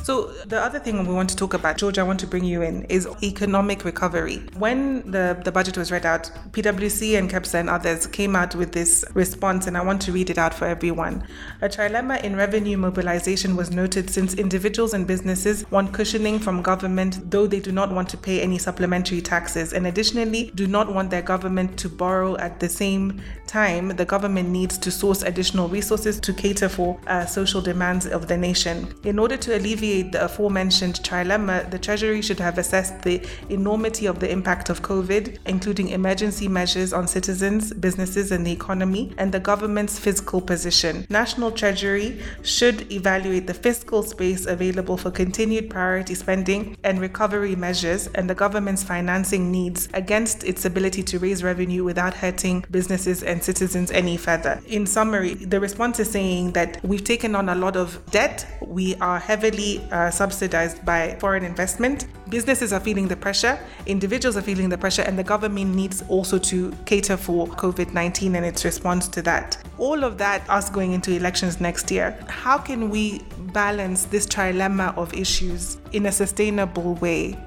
So 0.04 0.32
the 0.48 0.60
other 0.60 0.80
thing 0.80 1.06
we 1.06 1.14
want 1.14 1.30
to 1.30 1.36
talk 1.36 1.54
about, 1.54 1.78
George, 1.78 2.00
I 2.00 2.04
want 2.04 2.20
to 2.22 2.28
bring 2.28 2.44
you 2.44 2.64
in, 2.64 2.86
is 2.86 3.08
economic 3.22 3.86
recovery. 3.86 4.38
When 4.58 5.10
the, 5.12 5.40
the 5.46 5.52
budget 5.52 5.78
was 5.78 5.92
read 5.92 6.08
out, 6.08 6.32
PwC 6.52 7.20
and 7.20 7.30
KEPSA 7.30 7.56
and 7.56 7.70
others 7.70 8.08
came 8.08 8.36
out 8.36 8.56
with 8.56 8.72
this 8.72 9.06
response, 9.14 9.68
and 9.68 9.78
I 9.78 9.84
want 9.84 10.02
to 10.04 10.12
read 10.12 10.32
it 10.32 10.40
out 10.40 10.56
for 10.56 10.66
everyone. 10.66 11.24
A 11.62 11.70
trilemma 11.70 12.24
in 12.24 12.36
revenue 12.36 12.78
mobilization 12.78 13.56
was 13.56 13.70
noted 13.70 14.10
since 14.10 14.34
individuals 14.34 14.96
and 14.96 15.06
businesses 15.06 15.70
want 15.70 15.94
cushioning 15.94 16.40
from 16.40 16.64
government, 16.64 17.30
though 17.30 17.46
they 17.46 17.60
do 17.60 17.72
not 17.72 17.92
want 17.92 18.10
to 18.10 18.18
pay 18.18 18.42
any 18.42 18.58
supplementary 18.58 19.22
taxes, 19.22 19.72
and 19.72 19.86
additionally 19.86 20.52
do 20.56 20.66
not 20.66 20.92
want 20.92 21.12
their 21.12 21.22
government 21.22 21.78
to 21.78 21.90
borrow 21.90 22.36
at 22.38 22.60
the 22.60 22.70
same 22.70 23.22
time, 23.52 23.90
the 23.90 24.06
government 24.06 24.50
needs 24.50 24.78
to 24.78 24.90
source 24.90 25.24
additional 25.24 25.68
resources 25.68 26.20
to 26.22 26.34
cater 26.34 26.70
for 26.70 26.98
uh, 27.08 27.26
social 27.26 27.62
demands 27.62 28.06
of 28.06 28.28
the 28.28 28.38
nation. 28.38 28.94
In 29.04 29.20
order 29.20 29.36
to 29.38 29.58
alleviate 29.58 30.14
the 30.14 30.24
aforementioned 30.24 30.96
trilemma, 31.04 31.70
the 31.70 31.78
Treasury 31.78 32.22
should 32.22 32.40
have 32.40 32.58
assessed 32.58 33.02
the 33.02 33.22
enormity 33.50 34.06
of 34.06 34.20
the 34.20 34.32
impact 34.32 34.70
of 34.70 34.82
COVID, 34.82 35.38
including 35.46 35.90
emergency 35.90 36.48
measures 36.48 36.94
on 36.94 37.08
citizens, 37.08 37.74
businesses, 37.74 38.32
and 38.32 38.48
the 38.48 38.52
economy, 38.52 39.14
and 39.18 39.32
the 39.34 39.40
government's 39.40 40.00
fiscal 40.00 40.40
position. 40.40 41.06
National 41.10 41.52
Treasury 41.52 42.22
should 42.44 42.90
evaluate 42.92 43.48
the 43.48 43.54
fiscal 43.54 44.02
space 44.04 44.46
available 44.46 44.98
for 44.98 45.12
continued 45.12 45.70
priority 45.70 46.16
spending 46.16 46.78
and 46.84 47.02
recovery 47.02 47.56
measures 47.56 48.08
and 48.16 48.30
the 48.30 48.36
government's 48.36 48.84
financing 48.84 49.52
needs 49.52 49.90
against 49.94 50.46
its 50.46 50.64
ability 50.64 51.04
to 51.04 51.20
raise 51.20 51.44
revenue 51.44 51.84
without 51.84 52.14
hurting 52.14 52.64
businesses 52.72 53.24
and 53.24 53.41
citizens 53.44 53.92
any 53.92 54.18
further. 54.18 54.62
In 54.68 54.86
summary, 54.86 55.34
the 55.34 55.60
response 55.60 56.00
is 56.00 56.10
saying 56.10 56.52
that 56.54 56.84
we've 56.84 57.04
taken 57.04 57.36
on 57.36 57.50
a 57.50 57.56
lot 57.56 57.76
of 57.76 58.00
debt, 58.12 58.46
we 58.62 58.96
are 58.96 59.20
heavily 59.20 59.82
uh, 59.92 60.10
subsidized 60.10 60.86
by 60.86 61.16
foreign 61.20 61.44
investment, 61.44 62.08
businesses 62.30 62.74
are 62.74 62.80
feeling 62.80 63.08
the 63.08 63.16
pressure, 63.16 63.60
individuals 63.86 64.38
are 64.38 64.42
feeling 64.42 64.70
the 64.70 64.78
pressure, 64.78 65.02
and 65.04 65.18
the 65.18 65.24
government 65.24 65.76
needs 65.76 66.04
also 66.08 66.38
to 66.38 66.72
cater 66.86 67.18
for 67.18 67.48
COVID 67.48 67.94
19 67.94 68.36
and 68.36 68.46
its 68.46 68.66
response 68.66 69.08
to 69.10 69.22
that. 69.22 69.58
All 69.78 70.04
of 70.04 70.18
that, 70.18 70.48
us 70.50 70.70
going 70.70 70.94
into 70.94 71.12
elections 71.12 71.60
next 71.60 71.92
year, 71.92 72.18
how 72.28 72.58
can 72.58 72.90
we 72.90 73.22
balance 73.54 74.06
this 74.06 74.26
trilemma 74.26 74.96
of 74.98 75.14
issues 75.14 75.78
in 75.92 76.06
a 76.06 76.12
sustainable 76.12 76.96
way? 76.96 77.38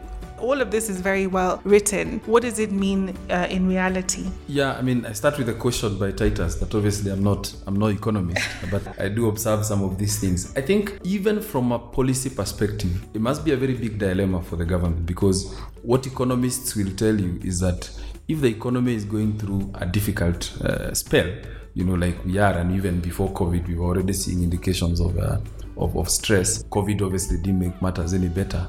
All 0.44 0.61
of 0.61 0.70
this 0.70 0.88
is 0.88 1.00
very 1.00 1.26
well 1.26 1.61
written. 1.64 2.20
What 2.26 2.42
does 2.42 2.59
it 2.59 2.70
mean 2.70 3.16
uh, 3.30 3.46
in 3.50 3.66
reality? 3.66 4.26
Yeah, 4.46 4.74
I 4.74 4.83
mean, 4.83 5.07
I 5.07 5.12
start 5.12 5.38
with 5.38 5.48
a 5.48 5.54
question 5.54 5.98
by 5.98 6.12
Titus 6.12 6.57
that 6.57 6.74
obviously 6.74 7.11
I'm 7.11 7.22
not 7.22 7.52
I'm 7.66 7.76
no 7.76 7.87
economist, 7.87 8.46
but 8.70 8.83
I 9.00 9.09
do 9.09 9.28
observe 9.28 9.64
some 9.64 9.83
of 9.83 9.98
these 9.98 10.18
things. 10.20 10.54
I 10.57 10.61
think 10.61 11.00
even 11.02 11.40
from 11.40 11.72
a 11.72 11.78
policy 11.78 12.30
perspective, 12.30 13.07
it 13.14 13.20
must 13.20 13.44
be 13.44 13.52
a 13.52 13.57
very 13.57 13.74
big 13.74 13.98
dilemma 13.98 14.42
for 14.42 14.57
the 14.57 14.64
government 14.66 15.07
because 15.07 15.54
what 15.83 16.07
economists 16.07 16.76
will 16.76 16.94
tell 16.94 17.18
you 17.18 17.40
is 17.42 17.61
that 17.61 17.90
if 18.28 18.40
the 18.40 18.48
economy 18.48 18.94
is 18.94 19.04
going 19.04 19.38
through 19.38 19.70
a 19.74 19.87
difficult 19.87 20.54
uh, 20.62 20.92
spell, 20.94 21.30
you 21.74 21.85
know, 21.85 21.94
like 21.94 22.22
we 22.24 22.38
are, 22.38 22.57
and 22.59 22.70
even 22.72 23.00
before 23.00 23.30
COVID, 23.33 23.66
we 23.66 23.74
were 23.74 23.87
already 23.87 24.12
seeing 24.12 24.42
indications 24.42 25.00
of, 25.00 25.18
uh, 25.18 25.38
of, 25.76 25.96
of 25.96 26.09
stress. 26.09 26.62
COVID 26.64 27.02
obviously 27.02 27.38
didn't 27.38 27.59
make 27.59 27.83
matters 27.83 28.14
any 28.14 28.28
better 28.28 28.68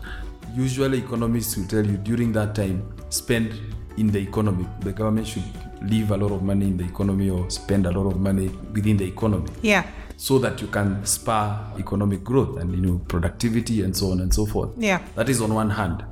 usually 0.56 1.00
economists 1.00 1.58
will 1.58 1.68
tell 1.68 1.86
you 1.86 1.98
during 1.98 2.32
that 2.34 2.56
time 2.56 2.88
spend 3.10 3.54
in 3.98 4.08
the 4.08 4.20
economy. 4.20 4.66
The 4.82 4.92
government 4.92 5.28
should 5.28 5.44
leave 5.82 6.12
a 6.12 6.18
lot 6.18 6.32
of 6.32 6.44
money 6.44 6.68
in 6.68 6.78
the 6.78 6.86
economy 6.86 7.30
or 7.30 7.50
spend 7.50 7.86
a 7.86 7.92
lot 7.92 8.08
of 8.08 8.20
money 8.20 8.48
within 8.74 8.98
the 8.98 9.06
economy. 9.06 9.50
Yeah. 9.62 9.86
So 10.18 10.40
that 10.40 10.62
you 10.62 10.68
can 10.68 11.06
spur 11.06 11.60
economic 11.78 12.24
growth 12.24 12.58
and 12.58 12.74
you 12.74 12.82
know 12.82 13.00
productivity 13.08 13.84
and 13.84 13.96
so 13.96 14.12
on 14.12 14.22
and 14.22 14.34
so 14.34 14.46
forth. 14.46 14.72
Yeah. 14.78 15.02
That 15.16 15.30
is 15.30 15.42
on 15.42 15.54
one 15.54 15.70
hand. 15.70 16.06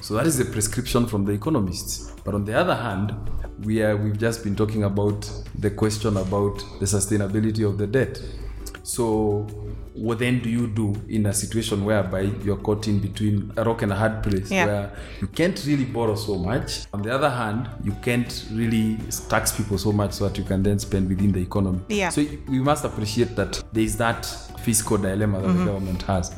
So 0.00 0.14
that 0.14 0.26
is 0.26 0.38
the 0.38 0.46
prescription 0.46 1.06
from 1.06 1.26
the 1.26 1.32
economists. 1.32 2.12
But 2.24 2.34
on 2.34 2.44
the 2.46 2.54
other 2.54 2.74
hand 2.74 3.14
we 3.64 3.82
are 3.82 3.96
we've 3.96 4.18
just 4.18 4.42
been 4.42 4.56
talking 4.56 4.84
about 4.84 5.30
the 5.58 5.70
question 5.70 6.16
about 6.16 6.58
the 6.80 6.86
sustainability 6.86 7.66
of 7.68 7.76
the 7.76 7.86
debt. 7.86 8.18
So 8.82 9.46
what 10.00 10.18
then 10.18 10.40
do 10.40 10.48
you 10.48 10.66
do 10.66 10.94
in 11.08 11.26
a 11.26 11.32
situation 11.34 11.84
whereby 11.84 12.22
you're 12.44 12.56
caught 12.56 12.88
in 12.88 12.98
between 13.00 13.52
a 13.56 13.62
rock 13.64 13.82
and 13.82 13.92
a 13.92 13.94
hard 13.94 14.22
place 14.22 14.50
Yeah. 14.50 14.66
where 14.66 14.92
you 15.20 15.26
can't 15.26 15.62
really 15.66 15.84
borrow 15.84 16.14
so 16.14 16.36
much? 16.38 16.86
On 16.94 17.02
the 17.02 17.14
other 17.14 17.28
hand 17.30 17.68
you 17.84 17.92
can't 18.02 18.46
really 18.52 18.96
tax 19.28 19.52
people 19.52 19.76
so 19.78 19.92
much 19.92 20.12
so 20.14 20.28
that 20.28 20.38
you 20.38 20.44
can 20.44 20.62
then 20.62 20.78
spend 20.78 21.08
within 21.08 21.32
the 21.32 21.40
economy. 21.40 21.80
Yeah. 21.88 22.08
so 22.08 22.24
we 22.48 22.60
must 22.60 22.84
appreciate 22.84 23.36
that 23.36 23.62
there 23.72 23.84
is 23.84 23.96
that 23.98 24.24
fiscal 24.60 24.96
dilemma 24.98 25.40
that 25.40 25.52
the 25.52 25.64
government 25.64 26.02
has. 26.02 26.32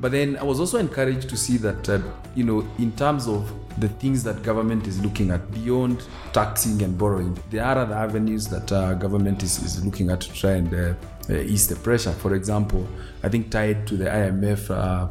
But 0.00 0.12
then 0.12 0.36
i 0.38 0.42
was 0.42 0.60
also 0.60 0.78
encouraged 0.78 1.28
to 1.28 1.36
see 1.36 1.56
that 1.58 1.88
uh, 1.88 1.98
you 2.34 2.44
know 2.44 2.66
in 2.78 2.92
terms 2.92 3.26
of 3.28 3.50
the 3.80 3.88
things 3.88 4.22
that 4.24 4.42
government 4.42 4.86
is 4.86 5.00
looking 5.00 5.30
at 5.30 5.50
beyond 5.52 6.04
taxing 6.32 6.82
and 6.82 6.96
borrowing. 6.96 7.38
There 7.50 7.64
are 7.64 7.78
other 7.78 7.94
avenues 7.94 8.46
that 8.48 8.70
uh, 8.70 8.94
government 8.94 9.42
is, 9.42 9.62
is 9.62 9.84
looking 9.84 10.10
at 10.10 10.20
to 10.22 10.32
try 10.32 10.52
and 10.52 10.72
uh, 10.74 10.94
uh, 11.28 11.34
ease 11.34 11.68
the 11.68 11.76
pressure. 11.76 12.12
For 12.12 12.34
example 12.34 12.86
i 13.22 13.28
think 13.28 13.50
tied 13.50 13.86
to 13.86 13.96
the 13.96 14.06
imf 14.06 14.70
uh, 14.70 15.08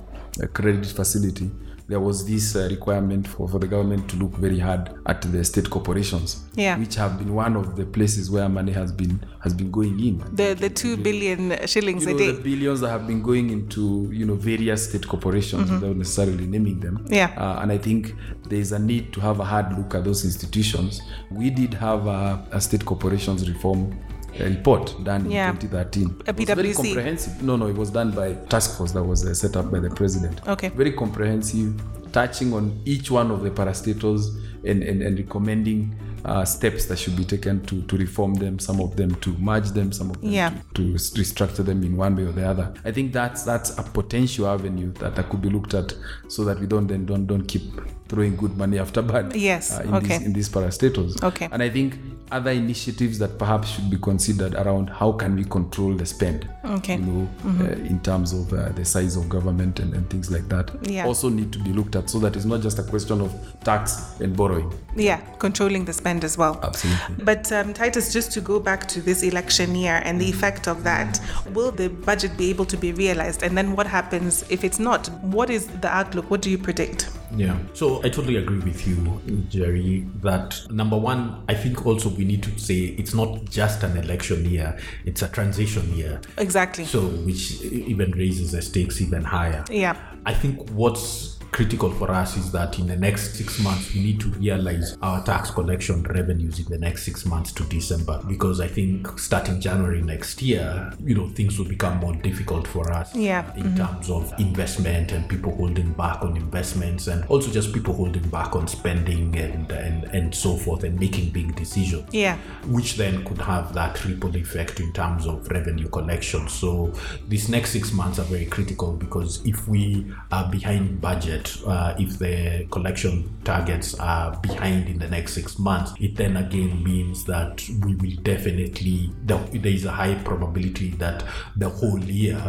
credit 0.54 0.86
facility 0.86 1.50
there 1.90 2.00
was 2.00 2.26
this 2.28 2.56
uh, 2.56 2.68
requirement 2.70 3.28
for, 3.28 3.48
for 3.50 3.58
the 3.60 3.68
government 3.68 4.08
to 4.10 4.16
look 4.16 4.32
very 4.36 4.60
hard 4.60 4.92
at 5.08 5.22
the 5.24 5.44
state 5.44 5.70
corporations 5.70 6.46
Yeah. 6.56 6.78
which 6.78 6.96
have 6.96 7.18
been 7.18 7.34
one 7.34 7.56
of 7.56 7.76
the 7.76 7.86
places 7.86 8.30
where 8.30 8.48
money 8.48 8.72
has 8.72 8.92
been 8.92 9.20
has 9.44 9.54
been 9.54 9.72
going 9.72 10.00
in 10.00 10.20
the 10.36 10.54
the 10.54 10.70
two 10.70 10.96
billion 10.98 11.56
shillings 11.68 12.06
you 12.06 12.16
a 12.16 12.18
day 12.18 12.32
the 12.32 12.42
billions 12.42 12.80
that 12.82 12.90
have 12.90 13.08
been 13.08 13.22
going 13.24 13.50
into 13.50 14.10
you 14.12 14.26
know 14.26 14.36
various 14.36 14.88
state 14.90 15.08
corporations 15.08 15.72
without 15.72 15.96
necessarily 15.96 16.46
naming 16.46 16.80
them. 16.80 16.98
Mm-hmm. 17.00 17.14
Yeah. 17.14 17.34
Uh, 17.38 17.62
and 17.62 17.72
I 17.72 17.78
think 17.78 18.14
there 18.50 18.60
is 18.60 18.72
a 18.72 18.80
need 18.80 19.12
to 19.14 19.20
have 19.22 19.40
a 19.40 19.46
hard 19.46 19.78
look 19.78 19.96
at 19.96 20.04
those 20.04 20.24
institutions. 20.26 21.02
We 21.32 21.50
did 21.50 21.74
have 21.74 22.06
a, 22.08 22.46
a 22.52 22.62
state 22.62 22.86
corporations 22.86 23.50
reform 23.50 23.98
uh, 24.40 24.44
report 24.46 24.96
done 25.04 25.26
in 25.26 25.32
Yeah. 25.32 25.52
2013. 25.52 26.22
A 26.28 26.30
It 26.30 26.38
was 26.38 26.46
very 26.56 26.70
PwC. 26.70 26.76
comprehensive. 26.76 27.44
No, 27.44 27.56
no, 27.56 27.68
it 27.68 27.76
was 27.76 27.90
done 27.92 28.12
by 28.12 28.34
task 28.50 28.78
force 28.78 28.92
that 28.94 29.04
was 29.04 29.26
uh, 29.26 29.34
set 29.34 29.56
up 29.56 29.72
by 29.72 29.80
the 29.80 29.90
president. 29.90 30.46
Okay. 30.48 30.70
Very 30.70 30.92
comprehensive, 30.94 31.74
touching 32.12 32.54
on 32.54 32.82
each 32.86 33.12
one 33.12 33.32
of 33.32 33.42
the 33.44 33.50
parastatals 33.52 34.36
and, 34.66 34.84
and, 34.84 35.02
and 35.02 35.18
recommending 35.18 35.96
uh, 36.26 36.44
steps 36.44 36.86
that 36.88 36.98
should 37.00 37.16
be 37.16 37.24
taken 37.24 37.62
to, 37.66 37.82
to 37.84 37.96
reform 37.98 38.34
them, 38.34 38.60
some 38.60 38.82
of 38.82 38.96
them 38.98 39.16
to 39.22 39.32
merge 39.38 39.70
them, 39.70 39.92
some 39.94 40.10
of 40.12 40.20
them 40.20 40.30
Yeah. 40.32 40.50
to, 40.74 40.94
to 40.98 41.00
restructure 41.22 41.64
them 41.66 41.82
in 41.84 41.96
one 41.96 42.16
way 42.16 42.24
or 42.24 42.34
the 42.34 42.46
other. 42.46 42.74
I 42.84 42.92
think 42.92 43.14
that's 43.14 43.44
that's 43.44 43.78
a 43.78 43.84
potential 43.84 44.46
avenue 44.48 44.92
that, 44.96 45.16
that 45.16 45.30
could 45.30 45.42
be 45.42 45.50
looked 45.50 45.74
at 45.74 45.94
so 46.28 46.44
that 46.44 46.60
we 46.60 46.68
don't 46.68 46.88
then 46.88 47.06
don't 47.06 47.26
don't 47.26 47.46
keep 47.48 47.64
throwing 48.10 48.36
good 48.36 48.58
money 48.58 48.80
after 48.80 49.02
bad. 49.02 49.36
Yes, 49.40 49.72
uh, 49.72 49.84
in 49.84 49.94
okay. 49.96 50.08
these 50.18 50.22
in 50.26 50.34
these 50.34 50.50
parastatals. 50.50 51.24
Okay. 51.24 51.48
And 51.52 51.64
I 51.64 51.70
think 51.70 51.98
other 52.32 52.52
initiatives 52.52 53.18
that 53.20 53.40
perhaps 53.40 53.70
should 53.70 53.90
be 53.90 53.98
considered 53.98 54.54
around 54.56 54.90
how 54.90 55.12
can 55.12 55.36
we 55.36 55.44
control 55.46 55.94
the 55.96 56.06
spend. 56.06 56.48
Okay. 56.66 56.96
You 56.98 57.02
know, 57.02 57.30
uh, 57.46 57.72
in 57.72 58.00
terms 58.02 58.34
of 58.34 58.54
uh, 58.54 58.70
the 58.70 58.86
size 58.86 59.16
of 59.16 59.30
government 59.30 59.80
and, 59.80 59.94
and 59.94 60.08
things 60.10 60.30
like 60.30 60.48
that. 60.50 60.70
Yeah. 60.84 61.06
Also 61.06 61.30
need 61.30 61.52
to 61.54 61.60
be 61.60 61.72
looked 61.72 61.96
at 61.96 62.10
so 62.10 62.20
that 62.20 62.36
it's 62.36 62.46
not 62.46 62.62
just 62.62 62.78
a 62.80 62.84
question 62.84 63.22
of 63.22 63.34
tax 63.64 64.20
and 64.20 64.36
borrowing. 64.36 64.72
yeah 64.96 65.22
controlling 65.38 65.86
the 65.86 65.94
spend 65.94 66.24
as 66.24 66.38
well 66.38 66.60
Absolutely. 66.64 67.24
But 67.24 67.52
um, 67.52 67.74
Titus, 67.74 68.12
just 68.12 68.32
to 68.34 68.42
go 68.42 68.60
back 68.60 68.88
to 68.90 69.02
this 69.02 69.24
election 69.24 69.76
year 69.76 70.02
and 70.04 70.20
the 70.20 70.30
effect 70.30 70.68
of 70.68 70.84
that, 70.84 71.20
will 71.54 71.72
the 71.72 71.90
budget 71.90 72.36
be 72.38 72.50
able 72.50 72.66
to 72.66 72.78
be 72.78 72.92
realized? 72.94 73.44
And 73.44 73.58
then 73.58 73.76
what 73.76 73.88
happens 73.88 74.44
if 74.50 74.64
it's 74.64 74.80
not? 74.80 75.08
What 75.22 75.50
is 75.50 75.68
the 75.68 75.88
outlook? 75.90 76.30
What 76.30 76.42
do 76.42 76.50
you 76.50 76.58
predict? 76.58 77.10
Yeah. 77.36 77.58
So 77.74 78.00
I 78.04 78.10
totally 78.10 78.38
agree 78.38 78.60
with 78.60 78.88
you, 78.88 79.22
Jerry, 79.50 80.08
that 80.22 80.60
number 80.70 80.98
one, 80.98 81.44
I 81.48 81.54
think 81.54 81.86
also 81.86 82.10
we 82.10 82.26
need 82.26 82.44
to 82.44 82.60
say 82.60 82.96
it's 82.98 83.14
not 83.14 83.46
just 83.46 83.84
an 83.84 83.98
election 83.98 84.46
year, 84.50 84.78
it's 85.06 85.22
a 85.22 85.28
transition 85.28 85.94
year. 85.96 86.22
Exactly. 86.38 86.86
So, 86.86 87.02
which 87.02 87.62
even 87.62 88.12
raises 88.12 88.52
the 88.52 88.62
stakes 88.62 89.02
even 89.02 89.24
higher. 89.24 89.64
Yeah. 89.70 89.98
I 90.26 90.34
think 90.34 90.70
what's 90.72 91.39
critical 91.52 91.92
for 91.92 92.12
us 92.12 92.38
is 92.38 92.52
that 92.52 92.80
in 92.80 92.88
the 92.88 92.96
next 92.96 93.36
six 93.36 93.60
months 93.60 93.94
we 93.94 94.02
need 94.02 94.20
to 94.20 94.30
realize 94.30 94.98
our 95.02 95.24
tax 95.24 95.52
collection 95.52 96.04
revenues 96.04 96.60
in 96.60 96.66
the 96.66 96.78
next 96.78 97.04
six 97.04 97.26
months 97.26 97.52
to 97.52 97.64
December 97.64 98.22
because 98.28 98.60
I 98.60 98.68
think 98.68 99.18
starting 99.20 99.60
January 99.60 100.02
next 100.02 100.42
year, 100.42 100.92
you 101.04 101.16
know, 101.16 101.30
things 101.30 101.58
will 101.58 101.68
become 101.68 101.98
more 101.98 102.16
difficult 102.16 102.68
for 102.68 102.92
us 102.92 103.16
Yeah. 103.16 103.54
in 103.56 103.64
mm-hmm. 103.64 103.78
terms 103.78 104.10
of 104.10 104.34
investment 104.40 105.12
and 105.12 105.28
people 105.30 105.56
holding 105.56 105.94
back 105.94 106.22
on 106.22 106.36
investments 106.38 107.08
and 107.08 107.26
also 107.26 107.52
just 107.52 107.74
people 107.74 107.94
holding 107.94 108.28
back 108.30 108.56
on 108.56 108.68
spending 108.68 109.36
and 109.36 109.72
and, 109.72 110.04
and 110.06 110.34
so 110.34 110.56
forth 110.56 110.84
and 110.84 111.00
making 111.00 111.32
big 111.32 111.56
decisions 111.56 112.08
Yeah. 112.12 112.38
which 112.68 112.96
then 112.96 113.24
could 113.26 113.40
have 113.40 113.74
that 113.74 114.04
ripple 114.06 114.36
effect 114.36 114.80
in 114.80 114.92
terms 114.94 115.26
of 115.26 115.48
revenue 115.50 115.90
collection. 115.90 116.48
So 116.48 116.94
these 117.28 117.50
next 117.50 117.72
six 117.72 117.92
months 117.92 118.20
are 118.20 118.24
very 118.26 118.46
critical 118.46 118.94
because 118.94 119.44
if 119.46 119.68
we 119.68 120.06
are 120.32 120.50
behind 120.50 121.02
budget, 121.02 121.39
uh, 121.66 121.96
if 122.00 122.20
the 122.20 122.66
collection 122.72 123.30
targets 123.44 123.96
are 124.00 124.38
behind 124.42 124.88
in 124.90 125.00
the 125.00 125.08
next 125.10 125.34
six 125.34 125.58
months, 125.60 125.92
it 126.00 126.16
then 126.16 126.38
again 126.38 126.84
means 126.84 127.24
that 127.26 127.64
we 127.84 127.96
will 127.96 128.16
definitely 128.24 129.12
there 129.24 129.38
there 129.54 129.72
is 129.72 129.86
a 129.86 129.92
high 129.92 130.16
probability 130.16 130.90
that 130.92 131.24
the 131.56 131.70
whole 131.70 132.00
year 132.04 132.40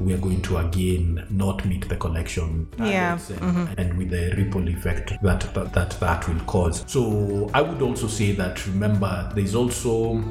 we 0.00 0.12
are 0.12 0.18
going 0.18 0.42
to 0.42 0.56
again 0.58 1.24
not 1.30 1.64
meet 1.64 1.88
the 1.88 1.96
collection 1.96 2.66
Yeah. 2.78 3.16
targets 3.18 3.30
and, 3.30 3.78
and 3.78 3.98
with 3.98 4.10
the 4.10 4.34
ripple 4.36 4.68
effect 4.68 5.12
that, 5.22 5.40
that 5.54 5.72
that 5.72 5.90
that 6.00 6.28
will 6.28 6.40
cause. 6.46 6.84
So 6.86 7.50
I 7.54 7.62
would 7.62 7.80
also 7.82 8.06
say 8.08 8.32
that 8.32 8.66
remember 8.66 9.30
there's 9.34 9.54
also 9.54 10.22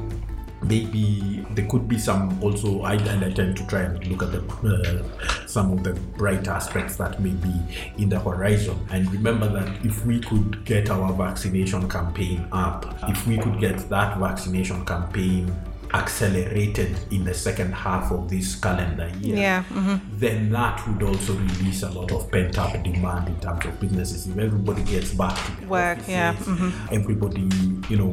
maybe 0.64 1.44
there 1.50 1.66
could 1.66 1.88
be 1.88 1.98
some 1.98 2.42
also 2.42 2.82
I, 2.82 2.94
and 2.94 3.24
I 3.24 3.30
tend 3.30 3.56
to 3.56 3.66
try 3.66 3.82
and 3.82 4.06
look 4.06 4.22
at 4.22 4.32
the 4.32 4.42
uh, 4.42 5.46
some 5.46 5.72
of 5.72 5.84
the 5.84 5.92
bright 6.16 6.48
aspects 6.48 6.96
that 6.96 7.20
may 7.20 7.30
be 7.30 7.54
in 7.98 8.08
the 8.08 8.18
horizon. 8.18 8.78
And 8.90 9.10
remember 9.12 9.48
that 9.48 9.84
if 9.84 10.04
we 10.04 10.20
could 10.20 10.64
get 10.64 10.90
our 10.90 11.12
vaccination 11.12 11.88
campaign 11.88 12.46
up 12.52 12.94
if 13.08 13.26
we 13.26 13.38
could 13.38 13.60
get 13.60 13.88
that 13.88 14.18
vaccination 14.18 14.84
campaign 14.84 15.54
accelerated 15.94 16.96
in 17.10 17.24
the 17.24 17.34
second 17.34 17.72
half 17.72 18.10
of 18.12 18.28
this 18.28 18.56
calendar 18.56 19.10
year, 19.20 19.36
Yeah, 19.36 19.64
mhm. 19.70 20.00
then 20.18 20.50
that 20.50 20.86
would 20.86 21.02
also 21.02 21.34
release 21.34 21.82
a 21.82 21.90
lot 21.90 22.10
of 22.12 22.30
pent 22.30 22.58
up 22.58 22.72
demand 22.82 23.28
in 23.28 23.36
terms 23.40 23.64
of 23.64 23.78
businesses. 23.80 24.26
If 24.26 24.36
everybody 24.38 24.82
gets 24.82 25.12
back 25.14 25.36
to 25.60 25.66
Work, 25.66 25.98
yeah, 26.08 26.30
offices, 26.30 26.72
everybody, 26.90 27.48
you 27.88 27.96
know, 27.96 28.12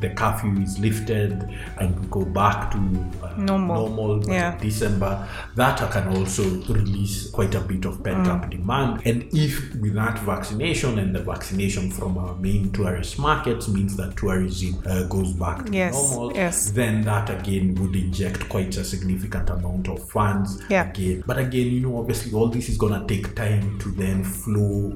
the 0.00 0.10
curfew 0.10 0.60
is 0.62 0.78
lifted 0.78 1.32
and 1.78 1.98
we 2.00 2.06
go 2.08 2.24
back 2.24 2.70
to 2.72 2.78
uh, 3.22 3.34
Normal. 3.38 3.88
normal 3.88 4.28
Yeah. 4.28 4.56
December, 4.58 5.26
that 5.56 5.78
can 5.90 6.08
also 6.16 6.42
release 6.72 7.30
quite 7.30 7.54
a 7.54 7.60
bit 7.60 7.84
of 7.84 8.02
pent 8.02 8.26
Mm. 8.26 8.34
up 8.34 8.50
demand. 8.50 9.02
And 9.04 9.24
if 9.32 9.74
with 9.76 9.94
that 9.94 10.18
vaccination 10.20 10.98
and 10.98 11.14
the 11.14 11.20
vaccination 11.22 11.90
from 11.90 12.18
our 12.18 12.34
main 12.36 12.70
tourist 12.72 13.18
markets 13.18 13.68
means 13.68 13.96
that 13.96 14.16
tourism 14.16 14.82
uh, 14.86 15.04
goes 15.04 15.32
back 15.32 15.64
to 15.66 15.72
Yes, 15.72 15.94
normal, 15.94 16.32
yes. 16.34 16.70
then 16.72 16.97
that 17.04 17.30
again 17.30 17.74
would 17.76 17.94
inject 17.96 18.48
quite 18.48 18.76
a 18.76 18.84
significant 18.84 19.50
amount 19.50 19.88
of 19.88 20.08
funds 20.10 20.62
Yeah. 20.68 20.88
again. 20.90 21.22
But 21.26 21.38
again, 21.38 21.66
you 21.68 21.80
know, 21.80 21.98
obviously 21.98 22.32
all 22.32 22.48
this 22.48 22.68
is 22.68 22.76
gonna 22.78 23.04
take 23.06 23.34
time 23.34 23.78
to 23.80 23.90
then 23.90 24.24
flow 24.24 24.92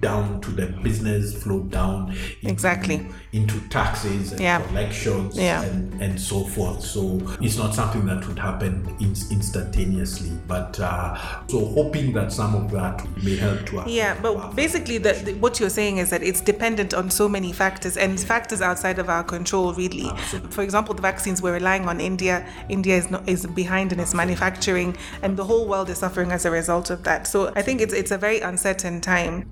down 0.00 0.40
to 0.40 0.50
the 0.50 0.66
business, 0.82 1.40
flow 1.42 1.60
down 1.60 2.10
into, 2.42 2.48
Exactly. 2.52 3.06
into 3.32 3.58
taxes 3.68 4.32
and 4.32 4.40
Yeah. 4.40 4.60
collections 4.62 5.36
Yeah. 5.38 5.62
and, 5.62 6.02
and 6.02 6.20
so 6.20 6.44
forth. 6.44 6.82
So 6.82 7.20
it's 7.40 7.56
not 7.56 7.74
something 7.74 8.04
that 8.06 8.26
would 8.26 8.38
happen 8.38 8.84
in, 9.00 9.14
instantaneously. 9.30 10.32
But 10.48 10.78
uh, 10.80 11.16
so 11.48 11.64
hoping 11.66 12.12
that 12.14 12.32
some 12.32 12.54
of 12.54 12.70
that 12.72 13.04
may 13.22 13.36
help 13.36 13.64
to 13.66 13.84
Yeah, 13.86 14.16
but 14.20 14.54
basically, 14.56 14.98
the, 14.98 15.12
the, 15.12 15.34
what 15.34 15.60
you're 15.60 15.70
saying 15.70 15.98
is 15.98 16.10
that 16.10 16.22
it's 16.22 16.40
dependent 16.40 16.94
on 16.94 17.10
so 17.10 17.28
many 17.28 17.52
factors 17.52 17.96
and 17.96 18.18
factors 18.18 18.60
outside 18.60 18.98
of 18.98 19.08
our 19.08 19.22
control, 19.24 19.72
really. 19.74 20.10
For 20.50 20.62
example, 20.62 20.94
the 20.94 21.02
we're 21.40 21.54
relying 21.54 21.88
on 21.88 22.00
India. 22.00 22.44
India 22.68 22.96
is 22.96 23.10
not 23.10 23.26
is 23.28 23.46
behind 23.46 23.92
in 23.92 24.00
its 24.00 24.12
manufacturing, 24.12 24.96
and 25.22 25.36
the 25.36 25.44
whole 25.44 25.66
world 25.66 25.88
is 25.88 25.98
suffering 25.98 26.32
as 26.32 26.44
a 26.44 26.50
result 26.50 26.90
of 26.90 27.04
that. 27.04 27.26
So 27.26 27.52
I 27.54 27.62
think 27.62 27.80
it's 27.80 27.94
it's 27.94 28.10
a 28.10 28.18
very 28.18 28.40
uncertain 28.40 29.00
time. 29.00 29.48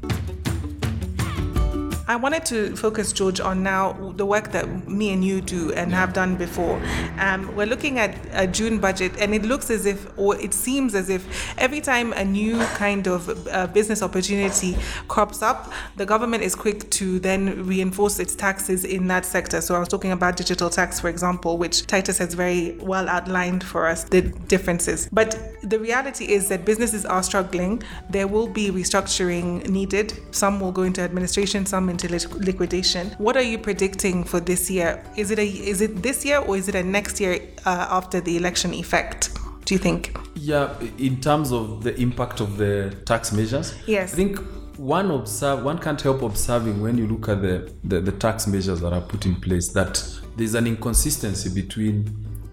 I 2.10 2.16
wanted 2.16 2.44
to 2.46 2.74
focus, 2.74 3.12
George, 3.12 3.38
on 3.38 3.62
now 3.62 3.92
the 4.16 4.26
work 4.26 4.50
that 4.50 4.88
me 4.88 5.12
and 5.12 5.24
you 5.24 5.40
do 5.40 5.72
and 5.74 5.92
have 5.94 6.12
done 6.12 6.34
before. 6.34 6.82
Um, 7.20 7.54
we're 7.54 7.68
looking 7.68 8.00
at 8.00 8.16
a 8.32 8.48
June 8.48 8.80
budget, 8.80 9.12
and 9.20 9.32
it 9.32 9.44
looks 9.44 9.70
as 9.70 9.86
if, 9.86 10.08
or 10.18 10.34
it 10.34 10.52
seems 10.52 10.96
as 10.96 11.08
if, 11.08 11.22
every 11.56 11.80
time 11.80 12.12
a 12.14 12.24
new 12.24 12.58
kind 12.74 13.06
of 13.06 13.46
uh, 13.46 13.68
business 13.68 14.02
opportunity 14.02 14.76
crops 15.06 15.40
up, 15.40 15.72
the 15.98 16.04
government 16.04 16.42
is 16.42 16.56
quick 16.56 16.90
to 16.90 17.20
then 17.20 17.64
reinforce 17.64 18.18
its 18.18 18.34
taxes 18.34 18.84
in 18.84 19.06
that 19.06 19.24
sector. 19.24 19.60
So 19.60 19.76
I 19.76 19.78
was 19.78 19.86
talking 19.86 20.10
about 20.10 20.36
digital 20.36 20.68
tax, 20.68 20.98
for 20.98 21.08
example, 21.08 21.58
which 21.58 21.86
Titus 21.86 22.18
has 22.18 22.34
very 22.34 22.72
well 22.80 23.08
outlined 23.08 23.62
for 23.62 23.86
us 23.86 24.02
the 24.02 24.22
differences. 24.22 25.08
But 25.12 25.38
the 25.62 25.78
reality 25.78 26.24
is 26.32 26.48
that 26.48 26.64
businesses 26.64 27.06
are 27.06 27.22
struggling. 27.22 27.84
There 28.08 28.26
will 28.26 28.48
be 28.48 28.72
restructuring 28.72 29.68
needed. 29.68 30.18
Some 30.32 30.58
will 30.58 30.72
go 30.72 30.82
into 30.82 31.02
administration, 31.02 31.66
some 31.66 31.88
into 31.88 31.99
lit- 32.08 32.32
liquidation. 32.40 33.08
What 33.18 33.36
are 33.36 33.42
you 33.42 33.58
predicting 33.58 34.24
for 34.24 34.40
this 34.40 34.70
year? 34.70 35.02
Is 35.16 35.30
it 35.30 35.38
a 35.38 35.46
is 35.46 35.80
it 35.80 36.02
this 36.02 36.24
year 36.24 36.38
or 36.38 36.56
is 36.56 36.68
it 36.68 36.74
a 36.74 36.82
next 36.82 37.20
year 37.20 37.40
uh, 37.66 37.86
after 37.90 38.20
the 38.20 38.36
election 38.36 38.72
effect? 38.74 39.30
Do 39.64 39.74
you 39.74 39.78
think? 39.78 40.16
Yeah, 40.34 40.74
in 40.98 41.20
terms 41.20 41.52
of 41.52 41.82
the 41.84 41.94
impact 42.00 42.40
of 42.40 42.56
the 42.56 42.94
tax 43.04 43.32
measures, 43.32 43.74
Yes. 43.86 44.12
I 44.12 44.16
think 44.16 44.38
one 44.78 45.10
observe 45.10 45.62
one 45.62 45.78
can't 45.78 46.00
help 46.00 46.22
observing 46.22 46.80
when 46.82 46.96
you 46.96 47.06
look 47.06 47.28
at 47.28 47.42
the, 47.42 47.70
the, 47.84 48.00
the 48.00 48.12
tax 48.12 48.46
measures 48.46 48.80
that 48.80 48.92
are 48.92 49.00
put 49.02 49.26
in 49.26 49.34
place 49.36 49.68
that 49.74 50.02
there's 50.36 50.54
an 50.54 50.66
inconsistency 50.66 51.50
between 51.50 52.06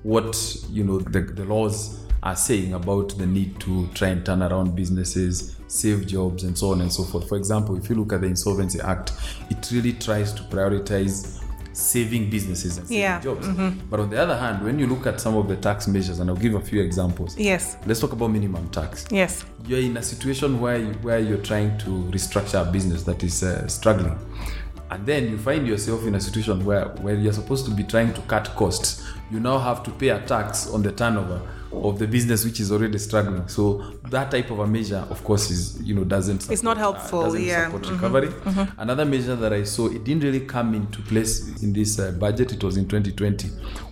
what 0.04 0.36
you 0.70 0.84
know 0.84 1.00
the, 1.00 1.22
the 1.22 1.46
laws 1.46 2.06
are 2.24 2.36
saying 2.36 2.74
about 2.74 3.18
the 3.18 3.26
need 3.26 3.58
to 3.62 3.88
try 3.94 4.10
and 4.10 4.26
turn 4.26 4.42
around 4.44 4.76
businesses, 4.76 5.56
save 5.68 6.08
jobs, 6.08 6.44
and 6.44 6.58
so 6.58 6.72
on 6.72 6.82
and 6.82 6.92
so 6.92 7.04
forth. 7.04 7.28
For 7.28 7.38
example, 7.38 7.76
if 7.78 7.90
you 7.90 7.96
look 7.96 8.14
at 8.14 8.22
the 8.22 8.28
Insolvency 8.28 8.80
Act, 8.82 9.12
it 9.50 9.70
really 9.72 9.94
tries 9.94 10.34
to 10.34 10.44
prioritize 10.44 11.44
saving 11.74 12.30
businesses 12.30 12.78
and 12.78 12.88
saving 12.88 13.02
Yeah, 13.02 13.20
jobs. 13.22 13.48
But 13.90 14.00
on 14.00 14.10
the 14.10 14.20
other 14.20 14.36
hand, 14.36 14.64
when 14.64 14.80
you 14.80 14.88
look 14.88 15.06
at 15.06 15.22
some 15.22 15.36
of 15.36 15.48
the 15.48 15.56
tax 15.58 15.88
measures, 15.88 16.20
and 16.20 16.30
I'll 16.30 16.36
give 16.36 16.56
a 16.56 16.62
few 16.62 16.82
examples. 16.82 17.38
Yes. 17.38 17.78
Let's 17.86 18.00
talk 18.00 18.14
about 18.14 18.30
minimum 18.30 18.70
tax. 18.70 19.06
Yes. 19.12 19.46
You're 19.66 19.82
in 19.82 19.98
a 19.98 20.02
situation 20.02 20.60
where 20.60 20.78
you, 20.78 20.94
where 21.04 21.20
you're 21.20 21.38
trying 21.44 21.78
to 21.80 21.90
restructure 22.12 22.68
a 22.68 22.72
business 22.72 23.04
that 23.04 23.24
is 23.24 23.44
uh, 23.44 23.68
struggling, 23.68 24.18
and 24.90 25.06
then 25.06 25.30
you 25.30 25.38
find 25.38 25.68
yourself 25.68 26.06
in 26.08 26.16
a 26.16 26.20
situation 26.22 26.66
where 26.66 26.86
where 27.02 27.14
you're 27.16 27.34
supposed 27.34 27.66
to 27.66 27.72
be 27.72 27.84
trying 27.84 28.14
to 28.14 28.22
cut 28.22 28.48
costs. 28.56 29.06
You 29.30 29.40
now 29.40 29.60
have 29.60 29.84
to 29.84 29.92
pay 29.92 30.10
a 30.10 30.20
tax 30.26 30.68
on 30.70 30.82
the 30.82 30.92
turnover 30.94 31.42
of 31.72 32.00
the 32.00 32.08
business 32.08 32.46
which 32.46 32.60
is 32.60 32.72
already 32.72 32.98
struggling. 32.98 33.48
So 33.48 33.84
that 34.10 34.32
type 34.32 34.50
of 34.52 34.60
a 34.60 34.68
measure, 34.68 35.06
of 35.10 35.24
course, 35.24 35.50
is 35.52 35.82
you 35.82 35.94
know 35.96 36.04
doesn't 36.04 36.50
It's 36.50 36.64
not 36.64 36.78
support, 36.78 36.96
helpful, 36.98 37.24
doesn't 37.24 37.42
yeah. 37.44 37.66
support 37.66 37.84
Mhm, 37.84 37.92
recovery. 37.92 38.68
Another 38.78 39.06
measure 39.06 39.36
that 39.36 39.54
I 39.54 39.64
saw 39.64 39.88
it 39.88 40.04
didn't 40.04 40.24
really 40.24 40.42
come 40.42 40.74
into 40.76 41.02
place 41.02 41.62
in 41.64 41.74
this 41.74 42.00
uh, 42.00 42.12
budget. 42.12 42.54
It 42.54 42.64
was 42.64 42.78
in 42.78 42.88
2020. 42.88 43.50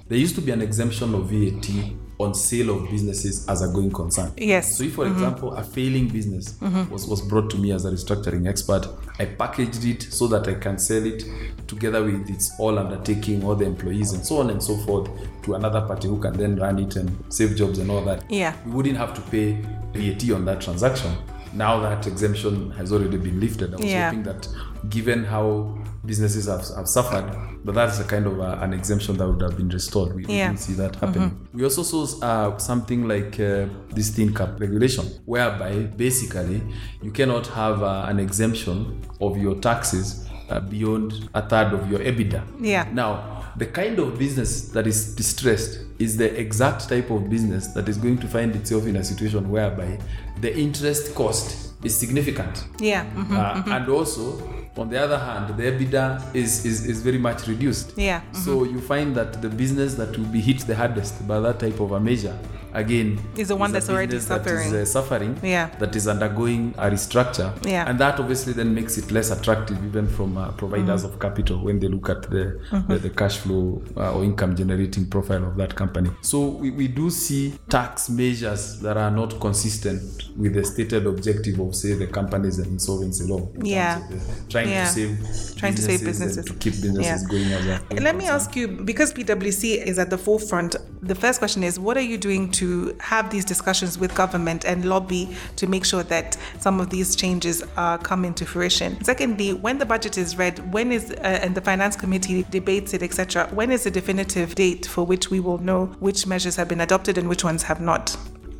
There 0.08 0.18
used 0.18 0.36
to 0.36 0.42
be 0.42 0.52
an 0.52 0.62
exemption 0.62 1.14
of 1.16 1.30
VAT 1.30 1.68
on 2.18 2.34
sale 2.34 2.70
of 2.70 2.90
businesses 2.90 3.48
as 3.48 3.62
a 3.62 3.68
going 3.68 3.92
concern. 3.92 4.32
Yes. 4.38 4.78
So 4.78 4.84
if, 4.86 4.96
for 4.96 5.06
mm-hmm. 5.06 5.14
example, 5.14 5.54
a 5.54 5.64
failing 5.64 6.08
business 6.08 6.54
mm-hmm. 6.54 6.92
was, 6.92 7.08
was 7.08 7.22
brought 7.22 7.50
to 7.52 7.58
me 7.58 7.72
as 7.72 7.86
a 7.86 7.92
restructuring 7.92 8.48
expert, 8.48 8.88
I 9.20 9.26
packaged 9.26 9.84
it 9.84 10.04
so 10.04 10.28
that 10.28 10.48
I 10.48 10.56
can 10.56 10.78
sell 10.78 11.06
it 11.06 11.26
together 11.68 12.04
with 12.04 12.30
its 12.30 12.52
all 12.60 12.80
undertaking, 12.80 13.44
all 13.44 13.56
the 13.56 13.66
employees 13.66 14.14
and 14.14 14.26
so 14.26 14.38
on 14.38 14.50
and 14.50 14.64
so 14.64 14.78
forth 14.78 15.10
to 15.44 15.56
another 15.56 15.82
party 15.82 16.08
who 16.08 16.20
can 16.20 16.34
then 16.34 16.56
run 16.56 16.80
it 16.80 16.96
and 16.96 17.12
save 17.30 17.56
jobs 17.56 17.80
and 17.80 17.92
all 17.92 18.02
that. 18.06 18.24
Yeah. 18.32 18.56
We 18.66 18.72
wouldn't 18.72 18.98
have 18.98 19.14
to 19.16 19.22
pay 19.22 19.62
VAT 19.94 20.32
on 20.32 20.46
that 20.46 20.62
transaction. 20.62 21.16
Now 21.54 21.80
that 21.82 22.08
exemption 22.08 22.72
has 22.72 22.92
already 22.92 23.18
been 23.18 23.40
lifted. 23.40 23.74
I 23.74 23.78
was 23.78 23.86
Yeah. 23.86 24.10
hoping 24.10 24.24
that 24.24 24.48
given 24.90 25.24
how 25.24 25.78
businesses 26.06 26.46
have, 26.48 26.66
have 26.76 26.88
suffered, 26.88 27.26
but 27.64 27.76
that's 27.76 28.00
a 28.00 28.04
kind 28.04 28.26
of 28.28 28.40
a, 28.40 28.60
an 28.62 28.74
exemption 28.74 29.18
that 29.18 29.28
would 29.28 29.42
have 29.42 29.58
been 29.58 29.70
restored. 29.70 30.16
We, 30.16 30.26
Yeah. 30.26 30.48
didn't 30.50 30.60
see 30.60 30.74
that 30.74 30.96
happening. 30.96 31.48
We 31.54 31.64
also 31.64 31.84
saw 31.84 32.02
uh, 32.26 32.58
something 32.58 33.08
like 33.08 33.40
uh, 33.40 33.66
this 33.94 34.10
thin 34.10 34.34
cap 34.34 34.60
regulation, 34.60 35.06
whereby 35.26 35.74
basically 35.98 36.62
you 37.02 37.12
cannot 37.12 37.48
have 37.48 37.82
uh, 37.84 38.06
an 38.08 38.20
exemption 38.20 39.02
of 39.22 39.38
your 39.38 39.56
taxes 39.56 40.28
uh, 40.50 40.60
beyond 40.60 41.30
a 41.34 41.42
third 41.42 41.74
of 41.74 41.90
your 41.92 42.00
EBITDA. 42.00 42.42
Yeah. 42.62 42.88
Now, 42.94 43.44
the 43.58 43.66
kind 43.66 44.00
of 44.00 44.20
business 44.20 44.70
that 44.70 44.86
is 44.86 45.16
distressed 45.16 45.80
is 45.98 46.18
the 46.18 46.30
exact 46.40 46.90
type 46.90 47.10
of 47.10 47.30
business 47.30 47.68
that 47.68 47.88
is 47.88 47.98
going 47.98 48.18
to 48.20 48.28
find 48.28 48.54
itself 48.56 48.86
in 48.86 48.98
a 48.98 49.04
situation 49.04 49.50
whereby 49.50 49.98
the 50.42 50.56
interest 50.56 51.16
cost 51.16 51.72
is 51.84 51.96
significant. 51.98 52.66
Yeah. 52.80 53.06
mhm. 53.16 53.32
Uh, 53.32 53.74
and 53.76 53.88
also, 53.90 54.38
on 54.78 54.90
the 54.90 55.02
other 55.02 55.18
hand, 55.18 55.56
the 55.58 55.64
EBITDA 55.64 56.36
is, 56.36 56.66
is, 56.66 56.86
is 56.86 57.02
very 57.02 57.18
much 57.18 57.48
reduced. 57.48 57.94
Yeah, 57.98 58.22
So 58.34 58.60
mm-hmm. 58.60 58.76
you 58.76 58.82
find 58.82 59.16
that 59.16 59.42
the 59.42 59.50
business 59.50 59.96
that 59.96 60.18
will 60.18 60.26
be 60.26 60.42
hit 60.42 60.60
the 60.60 60.76
hardest 60.76 61.26
by 61.28 61.40
that 61.40 61.60
type 61.60 61.80
of 61.80 61.94
a 61.94 62.00
measure, 62.00 62.38
again, 62.76 63.20
Is 63.38 63.48
the 63.48 63.56
one 63.56 63.72
that's 63.72 63.90
already 63.90 64.12
business 64.12 64.28
that 64.28 64.46
is, 64.48 64.64
suffering. 64.64 64.82
uh, 64.82 64.86
suffering. 64.86 65.40
Yeah. 65.44 65.70
That 65.80 65.96
is 65.96 66.08
undergoing 66.08 66.74
a 66.78 66.90
restructure. 66.90 67.52
Yeah. 67.66 67.90
And 67.90 67.98
that 68.00 68.20
obviously 68.20 68.54
then 68.54 68.74
makes 68.76 68.98
it 68.98 69.12
less 69.12 69.32
attractive 69.32 69.84
even 69.86 70.08
from 70.08 70.38
uh, 70.38 70.52
providers 70.52 71.04
Mm-hmm. 71.04 71.14
of 71.14 71.20
capital 71.20 71.58
when 71.64 71.80
they 71.80 71.88
look 71.88 72.10
at 72.10 72.24
the, 72.30 72.60
the, 72.88 72.98
the 73.00 73.10
cash 73.10 73.38
flow 73.38 73.82
uh, 73.98 74.14
or 74.16 74.24
income 74.24 74.56
generating 74.56 75.06
profile 75.10 75.44
of 75.46 75.56
that 75.58 75.74
company. 75.76 76.10
So 76.22 76.48
we, 76.50 76.70
we 76.72 76.88
do 76.88 77.10
see 77.10 77.54
tax 77.70 78.10
measures 78.10 78.80
that 78.82 78.98
are 78.98 79.12
not 79.12 79.40
consistent 79.40 80.02
with 80.38 80.54
the 80.54 80.64
stated 80.66 81.08
objective 81.08 81.60
of, 81.60 81.76
say, 81.76 81.94
the 81.94 82.08
companies 82.08 82.60
and 82.60 82.68
insolvency 82.68 83.26
law. 83.26 83.48
in 83.56 83.66
Yeah. 83.66 83.98
of 84.10 84.50
trying 84.50 84.70
Yeah. 84.70 84.86
to 84.86 84.92
save 84.92 85.56
Trying 85.58 85.76
to 85.76 85.82
save 85.82 86.04
businesses. 86.04 86.46
to 86.46 86.54
keep 86.54 86.74
businesses 86.86 87.22
Yeah. 87.24 87.30
going 87.32 87.52
as 87.58 87.66
a 87.66 87.94
Let 88.02 88.16
me 88.16 88.26
concern. 88.26 88.36
ask 88.36 88.56
you, 88.56 88.68
because 88.92 89.14
PwC 89.14 89.64
is 89.92 89.98
at 90.04 90.10
the 90.10 90.18
forefront, 90.18 90.76
the 91.02 91.16
first 91.16 91.40
question 91.40 91.64
is 91.64 91.80
what 91.80 91.96
are 91.98 92.08
you 92.12 92.18
doing 92.18 92.52
to 92.60 92.65
have 93.00 93.30
these 93.30 93.46
discussions 93.46 93.98
with 93.98 94.14
government 94.16 94.66
and 94.66 94.86
lobby 94.86 95.24
to 95.56 95.68
make 95.68 95.86
sure 95.86 96.04
that 96.04 96.38
some 96.60 96.80
of 96.80 96.90
these 96.90 97.16
changes 97.16 97.64
uh, 97.78 97.98
come 97.98 98.26
into 98.26 98.46
fruition? 98.46 99.02
Secondly, 99.04 99.54
when 99.54 99.78
the 99.78 99.86
budget 99.86 100.18
is 100.18 100.38
read, 100.38 100.56
when 100.74 100.92
is, 100.92 101.12
uh, 101.12 101.40
and 101.44 101.56
the 101.56 101.62
finance 101.62 101.96
committee 101.96 102.44
debates 102.50 102.94
it, 102.94 103.02
etc., 103.04 103.48
when 103.54 103.72
is 103.72 103.84
the 103.84 103.92
definitive 103.92 104.56
date 104.56 104.86
for 104.86 105.04
which 105.06 105.30
we 105.30 105.40
will 105.40 105.58
know 105.60 105.86
which 106.00 106.26
measures 106.28 106.56
have 106.56 106.68
been 106.68 106.82
adopted 106.82 107.18
and 107.18 107.28
which 107.30 107.44
ones 107.44 107.64
have 107.64 107.82
not? 107.82 108.16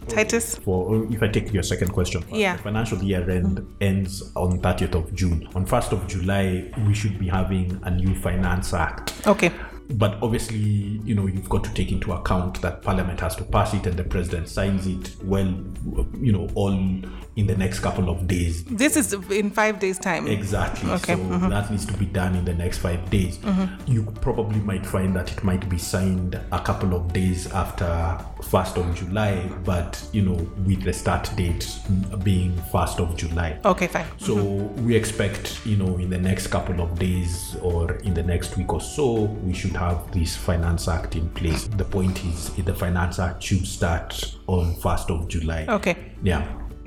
Titus? 0.08 0.58
For 0.60 1.04
if 1.12 1.24
I 1.24 1.28
take 1.28 1.52
your 1.52 1.64
second 1.64 1.90
question, 1.92 2.22
first, 2.22 2.34
Yeah. 2.36 2.58
the 2.58 2.64
financial 2.64 3.02
year 3.04 3.28
end 3.30 3.66
ends 3.82 4.32
on 4.36 4.62
30th 4.62 4.94
of 4.96 5.14
June. 5.16 5.48
On 5.56 5.66
1st 5.66 5.92
of 5.94 6.08
July, 6.08 6.72
we 6.88 6.94
should 6.94 7.18
be 7.18 7.28
having 7.28 7.80
a 7.84 7.90
new 7.92 8.14
finance 8.22 8.72
act. 8.74 9.14
Okay. 9.26 9.52
But 9.90 10.18
obviously, 10.22 10.58
you 10.58 11.16
know, 11.16 11.28
you've 11.28 11.50
got 11.50 11.64
to 11.64 11.74
take 11.74 11.92
into 11.92 12.14
account 12.14 12.62
that 12.62 12.82
Parliament 12.82 13.20
has 13.20 13.36
to 13.38 13.44
pass 13.44 13.74
it 13.74 13.86
and 13.86 13.98
the 13.98 14.04
President 14.04 14.50
signs 14.50 14.88
it. 14.88 15.16
Well, 15.24 15.48
you 16.20 16.32
know, 16.32 16.50
all 16.56 16.72
in 17.36 17.48
the 17.48 17.56
next 17.56 17.80
couple 17.80 18.10
of 18.10 18.28
days. 18.28 18.64
This 18.64 18.96
is 18.96 19.14
in 19.30 19.52
five 19.52 19.80
days' 19.80 20.00
time. 20.00 20.28
Exactly. 20.28 20.90
Okay, 20.92 21.16
So 21.16 21.20
mhm. 21.20 21.50
that 21.50 21.70
needs 21.70 21.86
to 21.86 21.94
be 21.94 22.06
done 22.06 22.36
in 22.36 22.46
the 22.46 22.54
next 22.54 22.78
five 22.78 23.10
days. 23.10 23.40
You 23.86 24.04
probably 24.22 24.60
might 24.60 24.86
find 24.86 25.16
that 25.16 25.32
it 25.32 25.44
might 25.44 25.68
be 25.70 25.78
signed 25.78 26.40
a 26.52 26.60
couple 26.60 26.94
of 26.96 27.12
days 27.12 27.52
after 27.52 27.86
1st 28.42 28.78
of 28.78 28.96
July, 28.96 29.50
but 29.66 30.02
you 30.14 30.22
know, 30.22 30.36
with 30.66 30.84
the 30.84 30.94
start 30.94 31.30
date 31.36 31.68
being 32.24 32.54
1st 32.72 33.00
of 33.00 33.18
July. 33.18 33.60
Okay, 33.66 33.88
fine. 33.88 34.06
So 34.18 34.36
we 34.86 34.96
expect, 34.96 35.66
you 35.66 35.76
know, 35.78 35.98
in 35.98 36.10
the 36.10 36.18
next 36.18 36.48
couple 36.48 36.80
of 36.82 36.98
days 36.98 37.56
or 37.62 37.96
in 37.98 38.14
the 38.14 38.24
next 38.24 38.56
week 38.56 38.72
or 38.72 38.82
so, 38.82 39.24
we 39.44 39.54
should 39.54 39.76
have 39.76 40.12
this 40.12 40.36
Finance 40.36 40.88
Act 40.88 41.16
in 41.16 41.30
place. 41.30 41.68
The 41.68 41.86
point 41.86 42.24
is, 42.26 42.52
if 42.58 42.66
the 42.66 42.74
Finance 42.74 43.20
Act 43.20 43.44
should 43.44 43.66
start 43.68 44.36
on 44.48 44.76
1st 44.76 45.10
of 45.10 45.28
July. 45.28 45.66
Okay. 45.68 45.98
Yeah. 46.24 46.46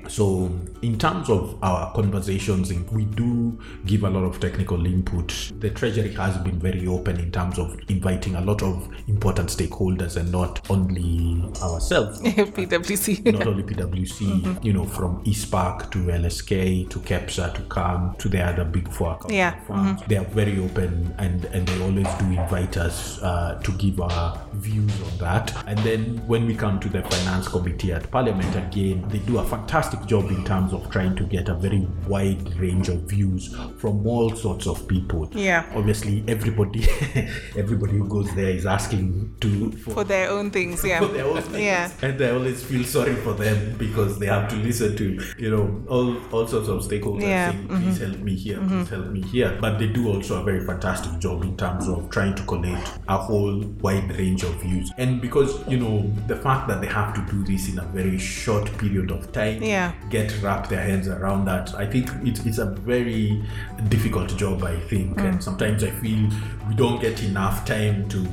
So, 0.09 0.51
in 0.83 0.99
terms 0.99 1.29
of 1.29 1.59
our 1.63 1.93
conversations, 1.95 2.73
we 2.93 3.05
do 3.05 3.59
give 3.87 4.05
a 4.05 4.11
lot 4.11 4.25
of 4.25 4.41
technical 4.41 4.85
input. 4.87 5.53
The 5.61 5.71
Treasury 5.71 6.13
has 6.15 6.37
been 6.39 6.59
very 6.59 6.87
open 6.87 7.19
in 7.21 7.31
terms 7.31 7.59
of 7.59 7.79
inviting 7.89 8.35
a 8.37 8.41
lot 8.41 8.63
of 8.63 8.89
important 9.07 9.49
stakeholders 9.51 10.17
and 10.17 10.33
not 10.33 10.69
only 10.71 11.43
ourselves, 11.63 12.21
PwC. 12.23 13.33
not 13.33 13.47
only 13.47 13.63
PwC, 13.63 14.65
you 14.65 14.73
know, 14.73 14.85
from 14.85 15.23
ICPAK 15.25 15.91
to 15.93 15.99
LSK 15.99 16.89
to 16.91 16.99
KEPSA 17.01 17.55
to 17.55 17.63
KAM 17.63 18.15
to 18.19 18.29
the 18.29 18.41
other 18.43 18.65
big 18.65 18.89
four 18.93 19.19
Yeah, 19.29 19.59
firms. 19.65 20.01
They 20.09 20.17
are 20.17 20.25
very 20.25 20.59
open 20.59 21.15
and, 21.19 21.45
and 21.47 21.67
they 21.67 21.83
always 21.83 22.09
do 22.19 22.27
invite 22.27 22.77
us 22.77 23.21
uh, 23.23 23.61
to 23.63 23.73
give 23.73 24.01
our 24.01 24.41
views 24.55 24.93
on 25.03 25.19
that. 25.19 25.55
And 25.67 25.79
then 25.81 26.27
when 26.27 26.47
we 26.47 26.55
come 26.55 26.81
to 26.81 26.89
the 26.89 27.03
Finance 27.03 27.49
Committee 27.49 27.93
at 27.93 28.11
Parliament 28.11 28.55
again, 28.57 29.05
they 29.09 29.19
do 29.19 29.39
a 29.39 29.45
fantastic 29.45 29.98
job 30.07 30.31
in 30.31 30.45
terms 30.45 30.73
of 30.73 30.91
trying 30.91 31.17
to 31.17 31.25
get 31.25 31.49
a 31.49 31.55
very 31.55 31.87
wide 32.07 32.57
range 32.59 32.89
of 32.89 33.01
views 33.03 33.55
from 33.79 34.07
all 34.07 34.35
sorts 34.35 34.67
of 34.67 34.87
people. 34.89 35.29
Yeah. 35.33 35.71
Obviously, 35.75 36.25
everybody, 36.29 36.87
everybody 37.57 37.93
who 37.93 38.09
goes 38.09 38.35
there 38.35 38.51
is 38.51 38.67
asking 38.67 39.35
to 39.41 39.73
For 39.73 40.05
their 40.05 40.31
own 40.31 40.51
things, 40.51 40.85
yeah. 40.85 41.01
for 41.01 41.07
their 41.07 41.25
own 41.25 41.43
things. 41.43 41.59
Yeah. 41.63 41.91
And 42.03 42.21
I 42.23 42.31
always 42.31 42.63
feel 42.63 42.85
sorry 42.85 43.15
for 43.17 43.35
them 43.35 43.77
because 43.79 44.19
they 44.19 44.27
have 44.27 44.49
to 44.51 44.57
listen 44.57 44.97
to, 44.97 45.21
you 45.39 45.51
know, 45.51 45.85
all, 45.89 46.17
all 46.33 46.47
sorts 46.47 46.69
of 46.69 46.83
stakeholders 46.83 47.23
Yeah, 47.23 47.53
mm-hmm. 47.53 47.93
saying, 47.93 47.99
please 47.99 47.99
help 48.01 48.19
me 48.21 48.35
here, 48.35 48.59
please 48.59 48.89
help 48.89 49.07
me 49.07 49.23
here. 49.23 49.59
But 49.61 49.79
they 49.79 49.87
do 49.89 50.09
also 50.09 50.41
a 50.41 50.45
very 50.45 50.65
fantastic 50.65 51.19
job 51.19 51.43
in 51.43 51.57
terms 51.57 51.89
of 51.89 52.11
trying 52.11 52.35
to 52.37 52.43
collate 52.45 52.85
a 53.09 53.17
whole 53.17 53.61
wide 53.81 54.11
range 54.17 54.43
of 54.43 54.55
views. 54.63 54.91
And 54.99 55.21
because, 55.21 55.67
you 55.69 55.79
know, 55.79 56.03
the 56.27 56.37
fact 56.37 56.69
that 56.69 56.81
they 56.81 56.87
have 56.87 57.15
to 57.15 57.33
do 57.33 57.45
this 57.45 57.69
in 57.69 57.79
a 57.79 57.85
very 57.85 58.19
short 58.19 58.67
period 58.79 59.11
of 59.11 59.31
time, 59.33 59.63
Yeah. 59.63 59.88
Get 60.11 60.35
wrap 60.43 60.69
their 60.69 60.83
hands 60.83 61.09
around 61.09 61.45
that, 61.47 61.75
I 61.75 61.87
think 61.87 62.11
it's, 62.23 62.45
it's 62.47 62.59
a 62.59 62.67
very 62.67 63.45
difficult 63.89 64.37
job, 64.37 64.65
I 64.65 64.79
think. 64.81 65.17
Mm. 65.17 65.29
And 65.29 65.45
sometimes 65.45 65.85
I 65.85 65.91
feel 65.91 66.29
we 66.69 66.75
don't 66.75 67.01
get 67.01 67.23
enough 67.23 67.65
time 67.65 68.09
to 68.11 68.27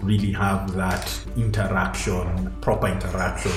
really 0.00 0.32
have 0.32 0.74
that 0.74 1.24
interaction, 1.36 2.54
proper 2.60 2.88
interaction, 2.88 3.52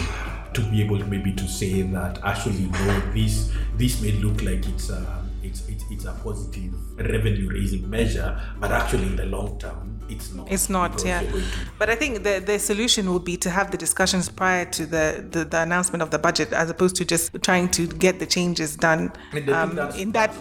to 0.53 0.61
be 0.69 0.81
able 0.81 0.99
to 0.99 1.05
maybe 1.05 1.33
to 1.33 1.47
say 1.47 1.81
that 1.81 2.19
actually 2.23 2.65
no, 2.65 2.99
this 3.13 3.51
this 3.77 4.01
may 4.01 4.11
look 4.13 4.41
like 4.41 4.67
it's 4.67 4.89
a 4.89 5.23
it's 5.43 5.67
it's, 5.69 5.85
it's 5.89 6.05
a 6.05 6.11
positive 6.23 6.73
revenue 6.97 7.49
raising 7.49 7.89
measure, 7.89 8.39
but 8.59 8.71
actually 8.71 9.03
in 9.03 9.15
the 9.15 9.25
long 9.25 9.57
term 9.59 9.90
it's 10.15 10.31
not. 10.33 10.51
It's 10.51 10.69
not, 10.69 11.03
yeah. 11.05 11.21
you're 11.21 11.31
going 11.31 11.43
to- 11.43 11.49
But 11.79 11.89
I 11.89 11.95
think 11.95 12.23
the, 12.23 12.35
the 12.45 12.57
solution 12.59 13.11
would 13.13 13.23
be 13.23 13.37
to 13.37 13.49
have 13.49 13.71
the 13.71 13.77
discussions 13.77 14.29
prior 14.29 14.65
to 14.65 14.85
the, 14.85 15.25
the, 15.31 15.45
the 15.45 15.59
announcement 15.61 16.01
of 16.01 16.09
the 16.11 16.19
budget 16.19 16.51
as 16.53 16.69
opposed 16.69 16.95
to 16.97 17.05
just 17.05 17.31
trying 17.41 17.69
to 17.69 17.87
get 17.87 18.19
the 18.19 18.25
changes 18.25 18.75
done 18.75 19.11
And 19.33 19.49
I 19.49 19.65
think 19.67 19.79
um, 19.79 19.89
in 20.03 20.11
that 20.13 20.31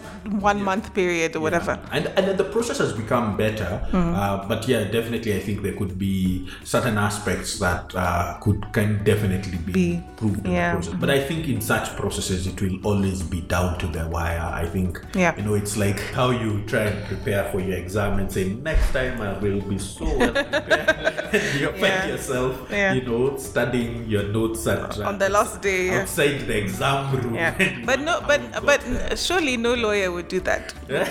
one 0.51 0.63
month 0.63 0.93
period 0.95 1.37
or 1.37 1.41
whatever. 1.41 1.79
And 1.93 2.07
and 2.17 2.39
the 2.39 2.45
process 2.45 2.79
has 2.79 2.93
become 2.93 3.37
better. 3.37 3.71
Mm-hmm. 3.93 4.15
Uh, 4.15 4.49
but 4.49 4.67
yeah, 4.69 4.85
definitely, 4.85 5.35
I 5.35 5.41
think 5.41 5.63
there 5.63 5.77
could 5.81 5.99
be 5.99 6.49
certain 6.65 6.99
aspects 6.99 7.59
that 7.59 7.95
uh, 7.95 8.39
could 8.41 8.61
can 8.73 9.03
definitely 9.05 9.59
be, 9.59 9.73
Be- 9.73 9.95
improved 9.95 10.45
in 10.47 10.53
yeah. 10.53 10.71
the 10.75 10.77
process. 10.83 11.01
But 11.01 11.11
I 11.11 11.21
think 11.29 11.49
in 11.49 11.61
such 11.61 11.97
processes, 11.97 12.47
it 12.47 12.61
will 12.61 12.79
always 12.85 13.23
be 13.23 13.41
down 13.43 13.79
to 13.79 13.87
the 13.87 14.07
wire. 14.09 14.41
I 14.63 14.67
think 14.67 15.01
Yeah. 15.15 15.37
you 15.37 15.43
know 15.43 15.55
it's 15.55 15.77
like 15.77 16.01
how 16.19 16.31
you 16.31 16.63
try 16.67 16.83
and 16.91 17.05
prepare 17.07 17.45
for 17.51 17.61
your 17.61 17.77
exam 17.77 18.19
and 18.19 18.31
say 18.31 18.45
next 18.71 18.93
time 18.93 19.21
I 19.21 19.39
will 19.39 19.60
be 19.69 19.79
so 19.79 20.05
well 20.19 20.33
prepared. 20.33 21.35
and 21.35 21.61
you 21.61 21.71
Yeah. 21.71 21.99
find 21.99 22.11
yourself, 22.11 22.57
Yeah. 22.71 22.93
you 22.95 23.03
know, 23.03 23.37
studying 23.37 24.07
your 24.09 24.25
notes 24.25 24.67
at 24.67 24.99
uh, 24.99 25.05
On 25.09 25.19
the 25.19 25.29
last 25.29 25.61
day, 25.63 25.87
yeah. 25.87 26.01
outside 26.03 26.47
the 26.47 26.57
exam 26.59 27.15
room. 27.17 27.35
Yeah, 27.35 27.55
but 27.85 28.01
no, 28.01 28.21
but 28.27 28.41
but 28.65 28.81
there. 28.83 29.17
surely 29.17 29.57
no 29.57 29.75
lawyer 29.75 30.11
would 30.13 30.29
do 30.29 30.41
that. 30.41 30.75
would? 30.89 31.07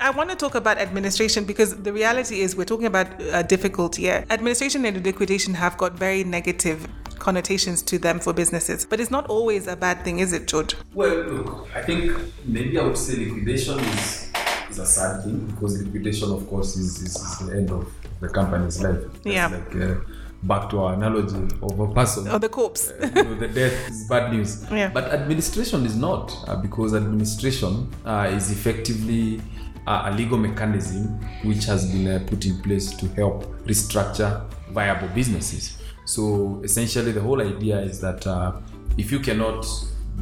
I 0.00 0.10
want 0.10 0.30
to 0.30 0.36
talk 0.36 0.54
about 0.54 0.78
administration 0.78 1.44
because 1.44 1.76
the 1.82 1.92
reality 1.92 2.40
is 2.40 2.56
we're 2.56 2.64
talking 2.64 2.86
about 2.86 3.08
a 3.32 3.42
difficult 3.42 3.98
year. 3.98 4.24
Administration 4.30 4.84
and 4.84 5.04
liquidation 5.04 5.54
have 5.54 5.76
got 5.76 5.92
very 5.94 6.24
negative 6.24 6.86
connotations 7.18 7.82
to 7.82 7.98
them 7.98 8.18
for 8.20 8.32
businesses, 8.32 8.86
but 8.86 9.00
it's 9.00 9.10
not 9.10 9.26
always 9.26 9.66
a 9.66 9.76
bad 9.76 10.02
thing, 10.04 10.20
is 10.20 10.32
it, 10.32 10.46
George? 10.46 10.76
Well, 10.94 11.14
look, 11.24 11.68
I 11.74 11.82
think 11.82 12.16
maybe 12.44 12.78
I 12.78 12.84
would 12.84 12.96
say 12.96 13.16
liquidation 13.16 13.80
is, 13.80 14.27
is 14.70 14.78
a 14.78 14.86
sad 14.86 15.24
thing 15.24 15.46
because 15.46 15.82
liquidation, 15.82 16.30
of 16.30 16.48
course, 16.48 16.76
is, 16.76 17.02
is, 17.02 17.16
is 17.16 17.38
the 17.38 17.56
end 17.56 17.70
of 17.70 17.92
the 18.20 18.28
company's 18.28 18.82
life. 18.82 19.00
That's 19.22 19.26
Yeah. 19.26 19.46
Like, 19.48 19.76
uh, 19.76 19.94
back 20.42 20.70
to 20.70 20.78
our 20.80 20.94
analogy 20.94 21.36
of 21.62 21.80
a 21.80 21.92
person. 21.92 22.28
Or 22.28 22.38
the 22.38 22.48
corpse? 22.48 22.92
you 23.00 23.10
know, 23.10 23.34
the 23.34 23.48
death 23.48 23.90
is 23.90 24.06
bad 24.08 24.32
news. 24.32 24.64
Yeah. 24.70 24.90
But 24.92 25.12
administration 25.12 25.84
is 25.84 25.96
not, 25.96 26.36
uh, 26.46 26.56
because 26.56 26.94
administration 26.94 27.88
uh, 28.04 28.30
is 28.32 28.50
effectively 28.50 29.40
uh, 29.86 30.02
a 30.06 30.14
legal 30.14 30.38
mechanism 30.38 31.18
which 31.42 31.64
has 31.64 31.90
been 31.90 32.06
uh, 32.06 32.24
put 32.26 32.46
in 32.46 32.60
place 32.62 32.92
to 32.92 33.08
help 33.08 33.44
restructure 33.64 34.44
viable 34.70 35.08
businesses. 35.08 35.78
So 36.04 36.60
essentially, 36.62 37.12
the 37.12 37.20
whole 37.20 37.40
idea 37.42 37.80
is 37.80 38.00
that 38.00 38.26
uh, 38.26 38.52
if 38.96 39.10
you 39.12 39.20
cannot 39.20 39.66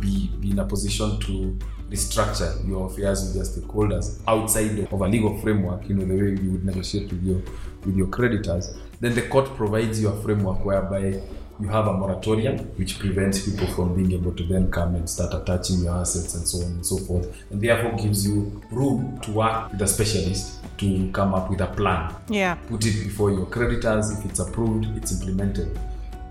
be, 0.01 0.29
be 0.41 0.51
in 0.51 0.59
a 0.59 0.65
position 0.65 1.19
to 1.21 1.59
restructure 1.91 2.67
your 2.67 2.87
affairs 2.87 3.25
with 3.25 3.37
your 3.37 3.45
stakeholders 3.45 4.21
outside 4.27 4.79
of 4.93 5.01
a 5.01 5.09
legal 5.09 5.39
framework, 5.41 5.89
you 5.89 5.95
know, 5.95 6.05
the 6.05 6.15
way 6.15 6.43
you 6.43 6.53
would 6.53 6.65
negotiate 6.65 7.11
with 7.11 7.23
your 7.23 7.41
with 7.85 7.97
your 7.97 8.09
creditors, 8.09 8.75
then 9.01 9.15
the 9.15 9.23
court 9.23 9.47
provides 9.57 10.01
you 10.01 10.09
a 10.09 10.23
framework 10.23 10.65
whereby 10.65 11.21
you 11.59 11.69
have 11.69 11.87
a 11.87 11.93
moratorium 11.93 12.59
which 12.77 12.99
prevents 12.99 13.49
people 13.49 13.67
from 13.69 13.95
being 13.95 14.13
able 14.13 14.33
to 14.33 14.45
then 14.45 14.71
come 14.71 14.95
and 14.95 15.09
start 15.09 15.33
attaching 15.33 15.81
your 15.85 15.95
assets 15.95 16.35
and 16.35 16.47
so 16.47 16.59
on 16.59 16.73
and 16.73 16.87
so 16.87 16.99
forth, 16.99 17.45
and 17.51 17.61
therefore 17.61 17.93
gives 17.97 18.27
you 18.27 18.61
room 18.71 19.19
to 19.23 19.31
work 19.33 19.73
with 19.73 19.81
a 19.81 19.87
specialist 19.87 20.59
to 20.79 21.11
come 21.13 21.33
up 21.33 21.49
with 21.49 21.61
a 21.61 21.67
plan. 21.69 22.15
Yeah. 22.29 22.57
Put 22.69 22.85
it 22.85 23.05
before 23.05 23.31
your 23.31 23.47
creditors. 23.47 24.11
If 24.19 24.25
it's 24.27 24.41
approved, 24.41 24.85
it's 24.97 25.13
implemented. 25.13 25.79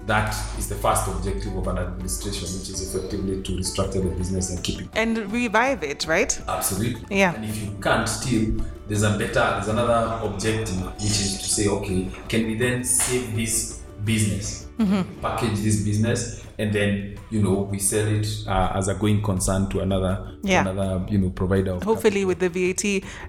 That 0.05 0.35
is 0.57 0.69
the 0.69 0.75
first 0.75 1.07
objective 1.07 1.55
of 1.57 1.67
an 1.67 1.79
administration, 1.79 2.43
which 2.59 2.69
is 2.69 2.93
effectively 2.95 3.41
to 3.41 3.51
restructure 3.53 4.03
the 4.03 4.15
business 4.15 4.51
and 4.51 4.63
keep 4.63 4.81
it 4.81 4.87
And 4.93 5.31
revive 5.31 5.81
it, 5.83 6.05
right? 6.07 6.39
Absolutely. 6.47 7.17
Yeah. 7.17 7.33
And 7.33 7.45
if 7.45 7.59
you 7.63 7.71
can't 7.81 8.07
still, 8.07 8.63
there's 8.87 9.01
a 9.03 9.17
better, 9.17 9.33
there's 9.33 9.67
another 9.67 10.19
objective, 10.23 10.79
which 10.95 11.05
is 11.05 11.39
to 11.39 11.45
say, 11.49 11.67
okay, 11.69 12.07
can 12.29 12.45
we 12.45 12.53
then 12.55 12.83
save 12.83 13.35
this 13.35 13.81
business, 14.03 14.61
Mm-hmm. 14.77 15.21
package 15.21 15.57
this 15.61 15.83
business, 15.85 16.45
and 16.59 16.73
then 16.73 17.17
you 17.31 17.41
know 17.41 17.61
we 17.71 17.79
sell 17.79 18.05
it 18.07 18.27
uh, 18.45 18.73
as 18.75 18.89
a 18.89 18.93
going 18.93 19.21
concern 19.21 19.69
to 19.69 19.79
another, 19.79 20.35
Yeah. 20.43 20.67
another 20.67 21.05
you 21.09 21.17
know 21.17 21.29
provider 21.29 21.79
Hopefully, 21.81 22.25
with 22.25 22.39
the 22.39 22.49
VAT 22.49 22.83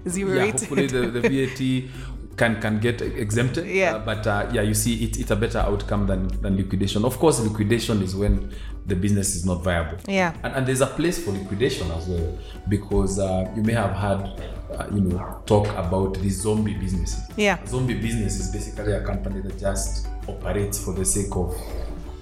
zero 0.09 0.35
yeah, 0.35 0.51
hopefully 0.51 0.87
the, 0.87 1.07
the 1.07 1.21
VAT 1.21 1.89
can 2.37 2.61
can 2.61 2.79
get 2.79 3.01
exempted. 3.01 3.67
Yeah. 3.67 3.95
Uh, 3.95 4.05
but 4.05 4.25
uh, 4.27 4.49
yeah, 4.51 4.61
you 4.61 4.73
see, 4.73 5.03
it, 5.03 5.19
it's 5.19 5.31
a 5.31 5.35
better 5.35 5.59
outcome 5.59 6.07
than, 6.07 6.27
than 6.41 6.55
liquidation. 6.55 7.03
Of 7.03 7.17
course, 7.19 7.39
liquidation 7.39 8.01
is 8.01 8.15
when 8.15 8.53
the 8.85 8.95
business 8.95 9.35
is 9.35 9.45
not 9.45 9.63
viable. 9.63 9.97
Yeah. 10.07 10.33
And, 10.43 10.53
and 10.55 10.67
there's 10.67 10.81
a 10.81 10.87
place 10.87 11.23
for 11.23 11.31
liquidation 11.31 11.91
as 11.91 12.07
well 12.07 12.37
because 12.69 13.19
uh, 13.19 13.51
you 13.55 13.63
may 13.63 13.73
have 13.73 13.91
had, 13.91 14.41
uh, 14.71 14.87
you 14.93 15.01
know, 15.01 15.41
talk 15.45 15.67
about 15.75 16.13
the 16.13 16.29
zombie 16.29 16.75
businesses. 16.75 17.21
Yeah. 17.35 17.61
A 17.61 17.67
zombie 17.67 17.99
business 17.99 18.39
is 18.39 18.51
basically 18.51 18.93
a 18.93 19.03
company 19.03 19.41
that 19.41 19.59
just 19.59 20.07
operates 20.27 20.83
for 20.83 20.93
the 20.93 21.03
sake 21.03 21.35
of, 21.35 21.57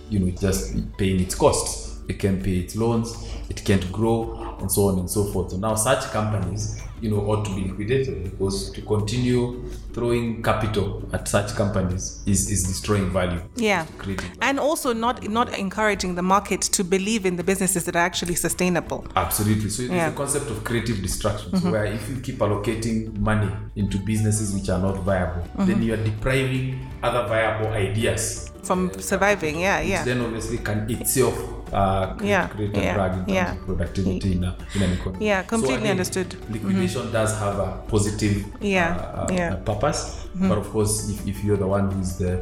you 0.10 0.20
know, 0.20 0.32
just 0.32 0.98
paying 0.98 1.20
its 1.20 1.36
costs. 1.36 2.00
It 2.08 2.20
can 2.20 2.42
pay 2.42 2.58
its 2.58 2.76
loans. 2.76 3.16
It 3.50 3.64
can't 3.64 3.92
grow. 3.92 4.46
and 4.60 4.72
so 4.72 4.88
on 4.88 5.00
and 5.00 5.10
so 5.10 5.24
forth. 5.26 5.52
So 5.52 5.58
now 5.58 5.76
such 5.76 6.04
companies, 6.12 6.82
you 7.06 7.12
know, 7.12 7.22
ought 7.30 7.46
to 7.46 7.54
be 7.56 7.62
liquidated 7.70 8.24
because 8.24 8.72
to 8.72 8.82
continue 8.82 9.64
throwing 9.94 10.42
capital 10.42 11.08
at 11.14 11.28
such 11.28 11.54
companies 11.56 12.24
is, 12.26 12.50
is 12.50 12.64
destroying 12.64 13.12
value. 13.12 13.42
Yeah. 13.56 13.86
Value. 14.00 14.18
And 14.42 14.60
also 14.60 14.92
not 14.92 15.16
not 15.30 15.48
encouraging 15.66 16.16
the 16.16 16.24
market 16.24 16.62
to 16.78 16.84
believe 16.84 17.24
in 17.30 17.36
the 17.36 17.44
businesses 17.44 17.86
that 17.86 17.96
are 17.96 18.08
actually 18.12 18.36
sustainable. 18.48 19.06
Absolutely. 19.16 19.70
So 19.70 19.84
it's 19.84 19.92
Yeah. 19.92 20.10
a 20.10 20.14
concept 20.14 20.50
of 20.50 20.64
creative 20.64 20.98
destruction. 21.08 21.52
So 21.52 21.58
mm-hmm. 21.58 21.72
where 21.72 21.86
if 21.86 22.10
you 22.10 22.16
keep 22.28 22.38
allocating 22.46 22.98
money 23.20 23.52
into 23.76 23.98
businesses 24.00 24.48
which 24.56 24.68
are 24.74 24.82
not 24.88 24.98
viable, 25.10 25.44
mm-hmm. 25.44 25.66
then 25.68 25.84
you 25.84 25.94
are 25.94 26.04
depriving 26.12 26.64
other 27.04 27.24
viable 27.28 27.70
ideas. 27.88 28.52
From 28.64 28.90
uh, 28.90 28.98
surviving, 28.98 29.60
yeah, 29.60 29.80
Which 29.80 29.90
yeah. 29.90 30.04
then 30.04 30.22
obviously 30.22 30.58
can 30.58 30.90
itself 30.90 31.38
uh, 31.76 32.16
create, 32.16 32.30
Yeah, 32.30 32.48
create 32.48 32.76
yeah, 32.76 32.94
drag 32.96 33.12
in 33.14 33.18
terms 33.26 33.32
yeah. 33.40 33.52
of 33.52 33.66
productivity 33.66 34.32
in, 34.38 34.44
a, 34.44 34.56
in 34.76 34.82
an 34.84 34.92
economy. 34.94 35.26
Yeah, 35.26 35.42
So 35.44 35.48
completely 35.50 35.76
again, 35.76 35.92
understood. 35.92 36.30
Mm-hmm. 36.30 36.54
Liquidation 36.54 37.12
does 37.12 37.32
have 37.44 37.60
a 37.60 37.70
positive 37.88 38.46
Yeah, 38.62 38.96
uh, 38.96 39.02
uh, 39.02 39.28
yeah. 39.34 39.54
uh, 39.54 39.58
purpose, 39.72 40.00
but 40.36 40.58
of 40.58 40.70
course, 40.70 41.10
if, 41.10 41.28
if 41.28 41.44
you're 41.44 41.58
the 41.58 41.68
one 41.68 41.92
who's 41.92 42.18
the, 42.18 42.34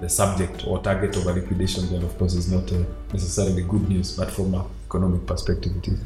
the 0.00 0.08
subject 0.08 0.66
or 0.66 0.82
target 0.82 1.16
of 1.16 1.26
a 1.26 1.32
liquidation, 1.32 1.88
then 1.90 2.02
of 2.02 2.16
course 2.18 2.34
it's 2.34 2.48
not 2.48 2.70
uh, 2.72 2.82
necessarily 3.12 3.62
good 3.62 3.88
news, 3.88 4.16
but 4.16 4.30
from 4.30 4.54
an 4.54 4.64
economic 4.88 5.26
perspective, 5.26 5.72
it 5.80 5.88
is. 5.88 6.00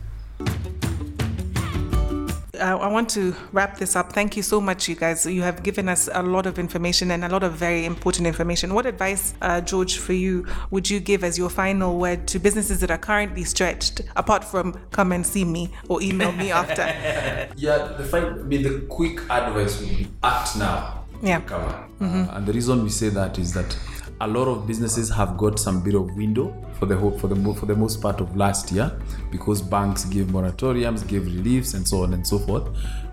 I 2.61 2.73
I 2.73 2.87
want 2.89 3.09
to 3.11 3.35
wrap 3.53 3.79
this 3.79 3.97
up. 3.97 4.13
Thank 4.13 4.37
you 4.37 4.43
so 4.43 4.61
much, 4.61 4.89
you 4.89 4.95
guys. 4.95 5.27
You 5.27 5.43
have 5.43 5.63
given 5.63 5.89
us 5.89 6.09
a 6.13 6.23
lot 6.23 6.47
of 6.47 6.59
information 6.59 7.11
and 7.11 7.25
a 7.25 7.29
lot 7.29 7.43
of 7.43 7.53
very 7.55 7.85
important 7.85 8.27
information. 8.27 8.75
What 8.75 8.87
advice, 8.87 9.35
uh, 9.43 9.61
George, 9.61 9.99
for 9.99 10.13
you 10.13 10.47
would 10.71 10.89
you 10.91 11.01
give 11.01 11.25
as 11.25 11.37
your 11.39 11.51
final 11.51 11.99
word 11.99 12.27
to 12.29 12.39
businesses 12.39 12.81
that 12.81 12.91
are 12.91 12.99
currently 12.99 13.45
stretched, 13.45 14.01
apart 14.17 14.45
from 14.45 14.75
come 14.91 15.13
and 15.13 15.27
see 15.27 15.45
me 15.45 15.71
or 15.89 16.03
email 16.03 16.33
me 16.33 16.51
after? 16.53 16.83
Yeah, 17.57 17.79
the 17.99 18.05
fi- 18.05 18.19
I 18.27 18.33
mean, 18.43 18.63
the 18.63 18.81
quick 18.89 19.21
advice 19.31 19.81
would 19.81 19.89
be 19.89 20.09
act 20.23 20.57
now. 20.57 21.05
to 21.21 21.27
Yeah. 21.27 21.39
recover. 21.39 21.85
Uh, 22.01 22.27
and 22.37 22.47
the 22.47 22.53
reason 22.53 22.83
we 22.83 22.91
say 22.91 23.09
that 23.11 23.39
is 23.39 23.53
that 23.55 23.77
a 24.21 24.27
lot 24.27 24.49
of 24.49 24.67
businesses 24.67 25.11
have 25.11 25.37
got 25.37 25.59
some 25.59 25.83
bit 25.83 25.95
of 25.95 26.15
window 26.17 26.55
for 26.79 26.87
the 26.87 26.97
whole, 26.97 27.11
for 27.19 27.29
the 27.29 27.55
for 27.55 27.67
the 27.67 27.77
most 27.77 28.01
part 28.01 28.21
of 28.21 28.37
last 28.37 28.73
year 28.73 28.91
because 29.31 29.61
banks 29.61 30.05
gave 30.05 30.27
moratoriums, 30.27 31.07
gave 31.07 31.27
reliefs, 31.27 31.75
and 31.75 31.87
so 31.87 32.03
on 32.03 32.15
and 32.15 32.27
so 32.27 32.39
forth. 32.39 32.69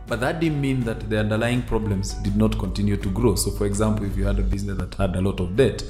But 0.06 0.20
that 0.20 0.42
didn't 0.42 0.60
mean 0.60 0.82
that 0.82 1.10
the 1.10 1.20
underlying 1.20 1.62
problems 1.64 2.14
did 2.16 2.36
not 2.36 2.60
continue 2.60 2.98
to 2.98 3.10
grow. 3.10 3.36
So, 3.36 3.52
for 3.52 3.66
example, 3.66 4.06
if 4.06 4.18
you 4.18 4.26
had 4.26 4.38
a 4.38 4.42
business 4.44 4.78
that 4.78 4.94
had 4.96 5.16
a 5.16 5.22
lot 5.22 5.40
of 5.40 5.56
debt, 5.56 5.84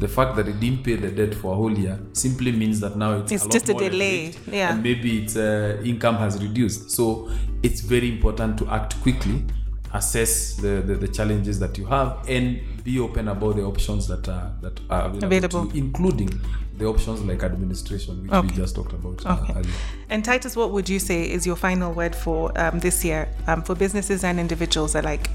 the 0.00 0.08
fact 0.08 0.36
that 0.36 0.48
it 0.48 0.58
didn't 0.58 0.82
pay 0.82 0.96
the 0.96 1.10
debt 1.10 1.34
for 1.34 1.52
a 1.52 1.56
whole 1.56 1.76
year 1.76 1.98
simply 2.12 2.50
means 2.50 2.80
that 2.80 2.96
now 2.96 3.20
it's, 3.20 3.30
It's 3.30 3.44
a 3.44 3.46
lot 3.46 3.52
just 3.52 3.68
a 3.68 3.74
delay, 3.74 4.34
yeah. 4.50 4.72
and 4.72 4.82
maybe 4.82 5.22
its 5.22 5.36
uh, 5.36 5.80
income 5.84 6.16
has 6.16 6.42
reduced. 6.42 6.90
So 6.90 7.30
it's 7.62 7.80
very 7.80 8.08
important 8.10 8.58
to 8.58 8.68
act 8.68 9.00
quickly, 9.02 9.44
assess 9.92 10.54
the, 10.56 10.82
the, 10.86 10.94
the 10.94 11.08
challenges 11.08 11.58
that 11.60 11.76
you 11.78 11.86
have, 11.86 12.28
and 12.28 12.60
be 12.84 12.98
open 13.00 13.28
about 13.28 13.56
the 13.56 13.62
options 13.64 14.06
that 14.08 14.28
are 14.28 14.52
that 14.62 14.80
are 14.90 15.06
available, 15.06 15.26
Available. 15.26 15.64
you, 15.74 15.84
including 15.84 16.30
the 16.78 16.86
options 16.86 17.20
like 17.22 17.42
administration, 17.42 18.22
which 18.22 18.32
Okay. 18.32 18.48
we 18.48 18.54
just 18.54 18.74
talked 18.74 18.92
about 18.94 19.24
uh, 19.26 19.36
Okay. 19.42 19.52
earlier. 19.58 19.72
And 20.08 20.24
Titus, 20.24 20.56
what 20.56 20.70
would 20.70 20.88
you 20.88 20.98
say 20.98 21.30
is 21.30 21.46
your 21.46 21.56
final 21.56 21.92
word 21.92 22.14
for 22.16 22.52
um, 22.58 22.78
this 22.78 23.04
year 23.04 23.28
um, 23.46 23.62
for 23.62 23.74
businesses 23.74 24.24
and 24.24 24.40
individuals 24.40 24.94
alike? 24.94 25.28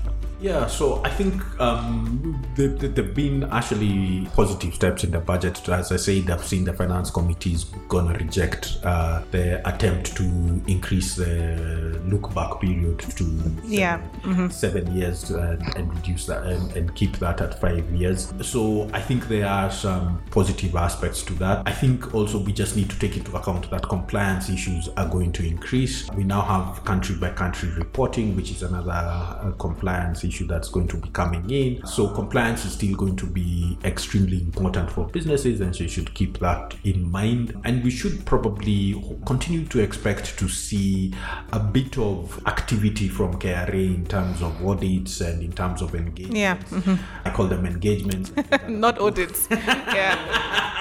Yeah, 0.45 0.67
so 0.67 1.01
I 1.03 1.09
think 1.09 1.41
um, 1.59 2.39
there, 2.53 2.77
have 2.77 3.15
been 3.15 3.45
actually 3.45 4.27
positive 4.35 4.75
steps 4.75 5.03
in 5.03 5.09
the 5.09 5.19
budget. 5.19 5.67
As 5.67 5.91
I 5.91 5.95
said, 5.95 6.29
I've 6.29 6.45
seen 6.45 6.65
the 6.65 6.73
finance 6.73 7.09
committee 7.09 7.53
is 7.53 7.63
going 7.89 8.13
to 8.13 8.23
reject 8.23 8.77
uh, 8.83 9.23
the 9.31 9.67
attempt 9.67 10.15
to 10.17 10.23
increase 10.67 11.15
the 11.15 11.99
look 12.05 12.31
back 12.35 12.61
period 12.61 12.99
to 12.99 13.09
seven, 13.09 13.59
Yeah, 13.65 14.49
seven 14.49 14.95
years 14.95 15.31
and, 15.31 15.63
and 15.77 15.91
reduce 15.95 16.27
that 16.27 16.43
and, 16.43 16.71
and 16.77 16.93
keep 16.93 17.17
that 17.17 17.41
at 17.41 17.59
five 17.59 17.89
years. 17.89 18.31
So 18.43 18.87
I 18.93 19.01
think 19.01 19.27
there 19.27 19.47
are 19.47 19.71
some 19.71 20.21
positive 20.29 20.75
aspects 20.75 21.23
to 21.23 21.33
that. 21.39 21.63
I 21.65 21.71
think 21.71 22.13
also 22.13 22.37
we 22.37 22.53
just 22.53 22.75
need 22.75 22.91
to 22.91 22.99
take 22.99 23.17
into 23.17 23.35
account 23.35 23.71
that 23.71 23.89
compliance 23.89 24.49
issues 24.49 24.89
are 24.89 25.09
going 25.09 25.31
to 25.31 25.43
increase. 25.43 26.07
We 26.11 26.23
now 26.23 26.41
have 26.41 26.85
country 26.85 27.15
by 27.15 27.31
country 27.31 27.71
reporting, 27.71 28.35
which 28.35 28.51
is 28.51 28.61
another 28.61 28.91
uh, 28.91 29.51
compliance 29.57 30.23
issue 30.23 30.34
that's 30.43 30.69
going 30.69 30.88
to 30.89 30.97
be 30.97 31.09
coming 31.09 31.49
in. 31.49 31.86
So 31.86 32.09
compliance 32.09 32.65
is 32.65 32.73
still 32.73 32.95
going 32.95 33.15
to 33.17 33.25
be 33.25 33.77
extremely 33.83 34.41
important 34.41 34.91
for 34.91 35.05
businesses, 35.07 35.61
and 35.61 35.75
so 35.75 35.83
you 35.83 35.89
should 35.89 36.13
keep 36.13 36.39
that 36.39 36.75
in 36.83 37.09
mind. 37.09 37.59
And 37.63 37.83
we 37.83 37.91
should 37.91 38.25
probably 38.25 39.01
continue 39.25 39.65
to 39.67 39.79
expect 39.79 40.38
to 40.39 40.49
see 40.49 41.13
a 41.51 41.59
bit 41.59 41.97
of 41.97 42.41
activity 42.47 43.07
from 43.07 43.39
KRA 43.39 43.95
in 43.95 44.05
terms 44.05 44.41
of 44.41 44.65
audits 44.65 45.21
and 45.21 45.41
in 45.41 45.53
terms 45.53 45.81
of 45.81 45.95
engagement. 45.95 46.38
Yeah, 46.38 46.57
mm-hmm. 46.57 46.95
I 47.25 47.31
call 47.31 47.47
them 47.47 47.65
engagements. 47.65 48.31
not 48.67 48.99
audits. 48.99 49.47
yeah, 49.51 50.15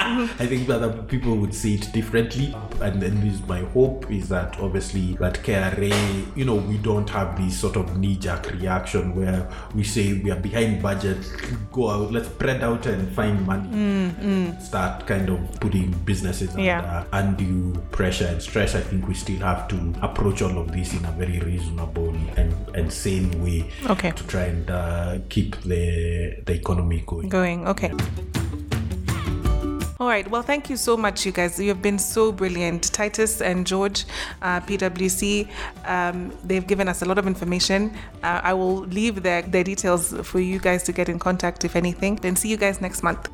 I 0.38 0.46
think 0.46 0.68
other 0.68 0.92
people 1.04 1.36
would 1.36 1.54
see 1.54 1.74
it 1.76 1.92
differently. 1.92 2.54
And 2.80 3.00
then 3.00 3.20
this 3.20 3.40
my 3.46 3.60
hope 3.60 4.10
is 4.10 4.28
that 4.28 4.58
obviously 4.60 5.14
that 5.14 5.42
KRA, 5.42 6.36
you 6.36 6.44
know, 6.44 6.56
we 6.56 6.78
don't 6.78 7.08
have 7.10 7.36
this 7.36 7.58
sort 7.58 7.76
of 7.76 7.96
knee-jerk 7.96 8.52
reaction 8.52 9.14
where 9.14 9.33
we 9.74 9.84
say 9.84 10.14
we 10.22 10.30
are 10.30 10.40
behind 10.40 10.82
budget, 10.82 11.18
go 11.72 11.90
out, 11.90 12.12
let's 12.12 12.28
spread 12.28 12.62
out 12.62 12.86
and 12.86 13.08
find 13.14 13.46
money. 13.46 14.54
Start 14.60 15.06
kind 15.06 15.28
of 15.28 15.38
putting 15.60 15.90
businesses 16.04 16.54
Yeah. 16.56 17.04
under 17.12 17.34
undue 17.44 17.80
pressure 17.90 18.26
and 18.26 18.40
stress. 18.42 18.74
I 18.74 18.80
think 18.80 19.06
we 19.08 19.14
still 19.14 19.40
have 19.40 19.68
to 19.68 19.76
approach 20.02 20.42
all 20.42 20.58
of 20.58 20.72
this 20.72 20.92
in 20.94 21.04
a 21.04 21.12
very 21.12 21.38
reasonable 21.40 22.14
and, 22.36 22.54
and 22.74 22.92
sane 22.92 23.30
way 23.42 23.70
Okay. 23.90 24.10
to 24.12 24.22
try 24.26 24.42
and 24.44 24.70
uh, 24.70 25.18
keep 25.28 25.56
the 25.62 26.36
the 26.46 26.52
economy 26.54 27.02
going. 27.06 27.28
going. 27.28 27.66
Okay. 27.68 27.90
All 30.00 30.08
right. 30.08 30.28
Well, 30.28 30.42
thank 30.42 30.68
you 30.68 30.76
so 30.76 30.96
much, 30.96 31.24
you 31.24 31.30
guys. 31.30 31.56
You 31.58 31.68
have 31.68 31.80
been 31.80 32.00
so 32.00 32.32
brilliant. 32.32 32.92
Titus 32.92 33.40
and 33.40 33.64
George, 33.64 34.06
uh, 34.42 34.60
PwC, 34.60 35.48
um, 35.84 36.32
they've 36.42 36.66
given 36.66 36.88
us 36.88 37.02
a 37.02 37.04
lot 37.04 37.16
of 37.16 37.28
information. 37.28 37.94
Uh, 38.24 38.40
I 38.42 38.54
will 38.54 38.78
leave 38.78 39.22
their, 39.22 39.42
their 39.42 39.62
details 39.62 40.12
for 40.26 40.40
you 40.40 40.58
guys 40.58 40.82
to 40.84 40.92
get 40.92 41.08
in 41.08 41.20
contact 41.20 41.64
if 41.64 41.76
anything. 41.76 42.16
Then 42.16 42.34
see 42.34 42.48
you 42.48 42.56
guys 42.56 42.80
next 42.80 43.04
month. 43.04 43.28